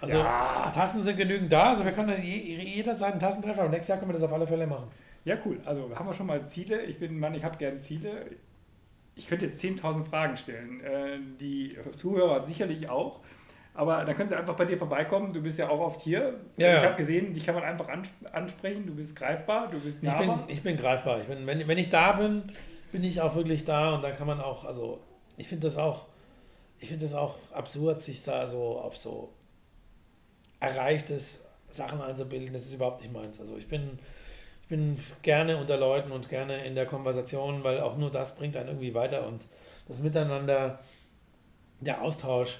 Also 0.00 0.18
Ja. 0.18 0.70
Tassen 0.74 1.02
sind 1.02 1.16
genügend 1.18 1.52
da, 1.52 1.70
also 1.70 1.84
wir 1.84 1.92
können 1.92 2.20
je- 2.22 2.56
jederzeit 2.64 3.12
ein 3.12 3.20
Tassentreffen, 3.20 3.60
aber 3.60 3.68
nächstes 3.68 3.88
Jahr 3.88 3.98
können 3.98 4.10
wir 4.10 4.14
das 4.14 4.22
auf 4.22 4.32
alle 4.32 4.46
Fälle 4.46 4.66
machen. 4.66 4.88
Ja, 5.24 5.36
cool. 5.44 5.60
Also 5.64 5.90
haben 5.94 6.06
wir 6.06 6.14
schon 6.14 6.26
mal 6.26 6.44
Ziele. 6.44 6.82
Ich 6.84 6.98
bin 6.98 7.12
ein 7.12 7.18
Mann, 7.18 7.34
ich 7.34 7.44
habe 7.44 7.56
gerne 7.56 7.76
Ziele. 7.76 8.26
Ich 9.14 9.26
könnte 9.28 9.46
jetzt 9.46 9.62
10.000 9.62 10.04
Fragen 10.04 10.36
stellen. 10.36 10.80
Äh, 10.80 11.18
Die 11.38 11.76
Zuhörer 11.96 12.44
sicherlich 12.44 12.88
auch. 12.90 13.20
Aber 13.74 14.04
dann 14.04 14.14
können 14.16 14.28
sie 14.28 14.36
einfach 14.36 14.54
bei 14.56 14.64
dir 14.66 14.76
vorbeikommen. 14.76 15.32
Du 15.32 15.40
bist 15.42 15.58
ja 15.58 15.68
auch 15.70 15.80
oft 15.80 16.00
hier. 16.02 16.40
Ja, 16.58 16.78
ich 16.78 16.84
habe 16.84 16.96
gesehen, 16.96 17.32
dich 17.32 17.44
kann 17.46 17.54
man 17.54 17.64
einfach 17.64 17.88
ans- 17.88 18.10
ansprechen. 18.32 18.84
Du 18.86 18.94
bist 18.94 19.16
greifbar, 19.16 19.68
du 19.70 19.78
bist 19.80 20.02
Ich 20.02 20.10
bin, 20.10 20.26
nahbar. 20.26 20.44
ich 20.48 20.62
bin 20.62 20.76
greifbar. 20.76 21.20
Ich 21.20 21.26
bin, 21.26 21.46
wenn, 21.46 21.66
wenn 21.66 21.78
ich 21.78 21.88
da 21.88 22.12
bin, 22.12 22.42
bin 22.90 23.02
ich 23.04 23.20
auch 23.22 23.34
wirklich 23.34 23.64
da 23.64 23.94
und 23.94 24.02
dann 24.02 24.14
kann 24.16 24.26
man 24.26 24.40
auch, 24.40 24.64
also 24.66 25.00
ich 25.38 25.48
finde 25.48 25.66
das 25.68 25.78
auch, 25.78 26.04
ich 26.80 26.88
finde 26.88 27.06
das 27.06 27.14
auch 27.14 27.36
absurd, 27.52 28.00
sich 28.02 28.22
da 28.24 28.46
so 28.46 28.78
auf 28.78 28.96
so 28.98 29.30
erreichtes 30.60 31.44
Sachen 31.70 32.00
einzubilden. 32.00 32.52
Das 32.52 32.64
ist 32.66 32.74
überhaupt 32.74 33.00
nicht 33.02 33.12
meins. 33.12 33.40
Also 33.40 33.56
ich 33.56 33.68
bin, 33.68 33.98
bin 34.72 34.98
gerne 35.20 35.58
unter 35.58 35.76
Leuten 35.76 36.12
und 36.12 36.30
gerne 36.30 36.64
in 36.64 36.74
der 36.74 36.86
Konversation, 36.86 37.62
weil 37.62 37.80
auch 37.80 37.98
nur 37.98 38.10
das 38.10 38.36
bringt 38.36 38.56
einen 38.56 38.68
irgendwie 38.68 38.94
weiter 38.94 39.26
und 39.26 39.42
das 39.86 40.00
Miteinander, 40.00 40.78
der 41.80 42.00
Austausch 42.00 42.58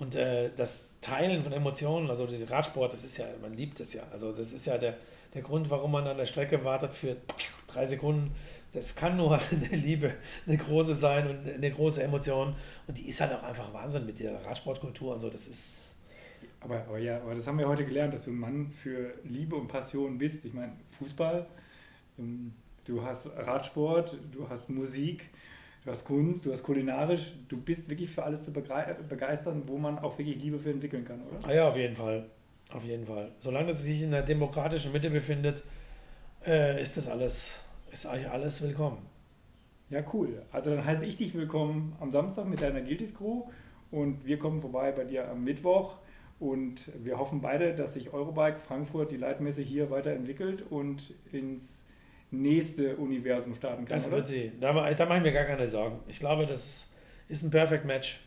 und 0.00 0.16
äh, 0.16 0.50
das 0.56 0.96
Teilen 1.00 1.44
von 1.44 1.52
Emotionen, 1.52 2.10
also 2.10 2.26
der 2.26 2.50
Radsport, 2.50 2.92
das 2.92 3.04
ist 3.04 3.18
ja, 3.18 3.26
man 3.40 3.54
liebt 3.54 3.78
es 3.78 3.92
ja. 3.92 4.02
Also 4.10 4.32
das 4.32 4.52
ist 4.52 4.66
ja 4.66 4.78
der, 4.78 4.96
der 5.32 5.42
Grund, 5.42 5.70
warum 5.70 5.92
man 5.92 6.04
an 6.08 6.16
der 6.16 6.26
Strecke 6.26 6.64
wartet 6.64 6.92
für 6.92 7.16
drei 7.68 7.86
Sekunden. 7.86 8.34
Das 8.72 8.96
kann 8.96 9.16
nur 9.16 9.38
eine 9.52 9.76
Liebe, 9.76 10.12
eine 10.48 10.56
große 10.56 10.96
sein 10.96 11.28
und 11.28 11.48
eine 11.48 11.70
große 11.70 12.02
Emotion. 12.02 12.56
Und 12.88 12.98
die 12.98 13.08
ist 13.08 13.20
halt 13.20 13.32
auch 13.32 13.44
einfach 13.44 13.72
Wahnsinn 13.72 14.06
mit 14.06 14.18
der 14.18 14.44
Radsportkultur 14.44 15.14
und 15.14 15.20
so. 15.20 15.30
Das 15.30 15.46
ist, 15.46 15.94
Aber, 16.60 16.78
aber 16.78 16.98
ja, 16.98 17.20
aber 17.20 17.36
das 17.36 17.46
haben 17.46 17.60
wir 17.60 17.68
heute 17.68 17.84
gelernt, 17.84 18.12
dass 18.12 18.24
du 18.24 18.32
ein 18.32 18.40
Mann 18.40 18.72
für 18.72 19.14
Liebe 19.22 19.54
und 19.54 19.68
Passion 19.68 20.18
bist. 20.18 20.44
Ich 20.44 20.52
meine, 20.52 20.72
Fußball, 20.98 21.46
ähm, 22.18 22.52
du 22.84 23.02
hast 23.02 23.28
Radsport, 23.36 24.18
du 24.32 24.48
hast 24.48 24.70
Musik, 24.70 25.30
du 25.84 25.90
hast 25.90 26.04
Kunst, 26.04 26.46
du 26.46 26.52
hast 26.52 26.62
kulinarisch. 26.62 27.32
Du 27.48 27.56
bist 27.56 27.88
wirklich 27.88 28.10
für 28.10 28.22
alles 28.22 28.42
zu 28.42 28.52
begeistern, 28.52 29.62
wo 29.66 29.78
man 29.78 29.98
auch 29.98 30.16
wirklich 30.18 30.42
Liebe 30.42 30.58
für 30.58 30.70
entwickeln 30.70 31.04
kann, 31.04 31.20
oder? 31.22 31.48
ah 31.48 31.52
ja, 31.52 31.68
auf 31.68 31.76
jeden 31.76 31.96
Fall. 31.96 32.26
Auf 32.72 32.84
jeden 32.84 33.06
Fall. 33.06 33.30
Solange 33.40 33.70
es 33.70 33.82
sich 33.82 34.02
in 34.02 34.10
der 34.10 34.22
demokratischen 34.22 34.92
Mitte 34.92 35.10
befindet, 35.10 35.62
äh, 36.46 36.82
ist 36.82 36.96
das 36.96 37.08
alles, 37.08 37.62
ist 37.92 38.06
eigentlich 38.06 38.30
alles 38.30 38.62
willkommen. 38.62 38.98
Ja, 39.90 40.02
cool. 40.12 40.42
Also 40.50 40.74
dann 40.74 40.84
heiße 40.84 41.04
ich 41.04 41.16
dich 41.16 41.34
willkommen 41.34 41.94
am 42.00 42.10
Samstag 42.10 42.46
mit 42.46 42.60
deiner 42.62 42.80
Guilties 42.80 43.14
Crew 43.14 43.44
und 43.90 44.24
wir 44.24 44.38
kommen 44.38 44.60
vorbei 44.60 44.90
bei 44.92 45.04
dir 45.04 45.28
am 45.28 45.44
Mittwoch 45.44 45.98
und 46.38 46.90
wir 47.02 47.18
hoffen 47.18 47.40
beide, 47.40 47.74
dass 47.74 47.94
sich 47.94 48.12
Eurobike 48.12 48.58
Frankfurt, 48.58 49.10
die 49.10 49.16
Leitmesse 49.16 49.62
hier 49.62 49.90
weiterentwickelt 49.90 50.64
und 50.70 51.14
ins 51.32 51.84
nächste 52.30 52.96
Universum 52.96 53.54
starten 53.54 53.84
kann. 53.84 53.96
Das 53.96 54.10
wird 54.10 54.26
sie. 54.26 54.52
Da, 54.60 54.72
da 54.72 55.06
mache 55.06 55.18
ich 55.18 55.24
mir 55.24 55.32
gar 55.32 55.44
keine 55.44 55.68
Sorgen. 55.68 56.00
Ich 56.08 56.18
glaube, 56.18 56.46
das 56.46 56.90
ist 57.28 57.42
ein 57.42 57.50
Perfect 57.50 57.84
Match. 57.84 58.20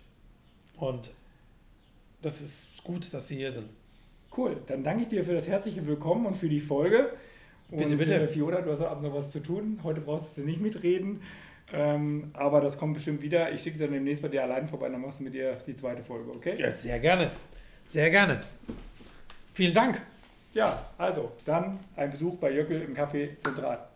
Und 0.78 1.12
das 2.22 2.42
ist 2.42 2.84
gut, 2.84 3.14
dass 3.14 3.28
Sie 3.28 3.36
hier 3.36 3.52
sind. 3.52 3.70
Cool, 4.36 4.58
dann 4.68 4.84
danke 4.84 5.04
ich 5.04 5.08
dir 5.08 5.24
für 5.24 5.34
das 5.34 5.48
herzliche 5.48 5.86
Willkommen 5.86 6.26
und 6.26 6.36
für 6.36 6.50
die 6.50 6.60
Folge. 6.60 7.12
Und 7.72 7.80
Bitte, 7.80 7.98
bitte. 7.98 8.16
äh, 8.16 8.28
Fiona, 8.28 8.62
du 8.62 8.72
hast 8.72 8.82
auch 8.82 9.02
noch 9.02 9.14
was 9.14 9.32
zu 9.32 9.42
tun. 9.42 9.80
Heute 9.84 10.02
brauchst 10.02 10.38
du 10.38 10.42
nicht 10.42 10.62
mitreden. 10.62 11.22
Ähm, 11.74 12.30
aber 12.34 12.62
das 12.62 12.78
kommt 12.78 12.94
bestimmt 12.94 13.22
wieder. 13.22 13.52
Ich 13.52 13.62
schicke 13.62 13.78
sie 13.78 13.84
dann 13.84 13.94
demnächst 13.94 14.22
bei 14.22 14.30
dir 14.30 14.44
allein 14.44 14.68
vorbei, 14.68 14.88
dann 14.88 15.02
machst 15.02 15.20
du 15.20 15.26
mit 15.26 15.34
dir 15.34 15.58
die 15.68 15.76
zweite 15.76 16.02
Folge, 16.02 16.32
okay? 16.32 16.56
Ja, 16.58 16.72
sehr 16.72 16.98
gerne. 17.00 17.32
Sehr 17.90 18.10
gerne. 18.10 18.42
Vielen 19.54 19.74
Dank. 19.74 20.02
Ja, 20.54 20.86
also 20.98 21.32
dann 21.46 21.80
ein 21.96 22.12
Besuch 22.12 22.38
bei 22.38 22.52
Jöckel 22.52 22.82
im 22.82 22.96
Café 22.96 23.38
Zentral. 23.40 23.87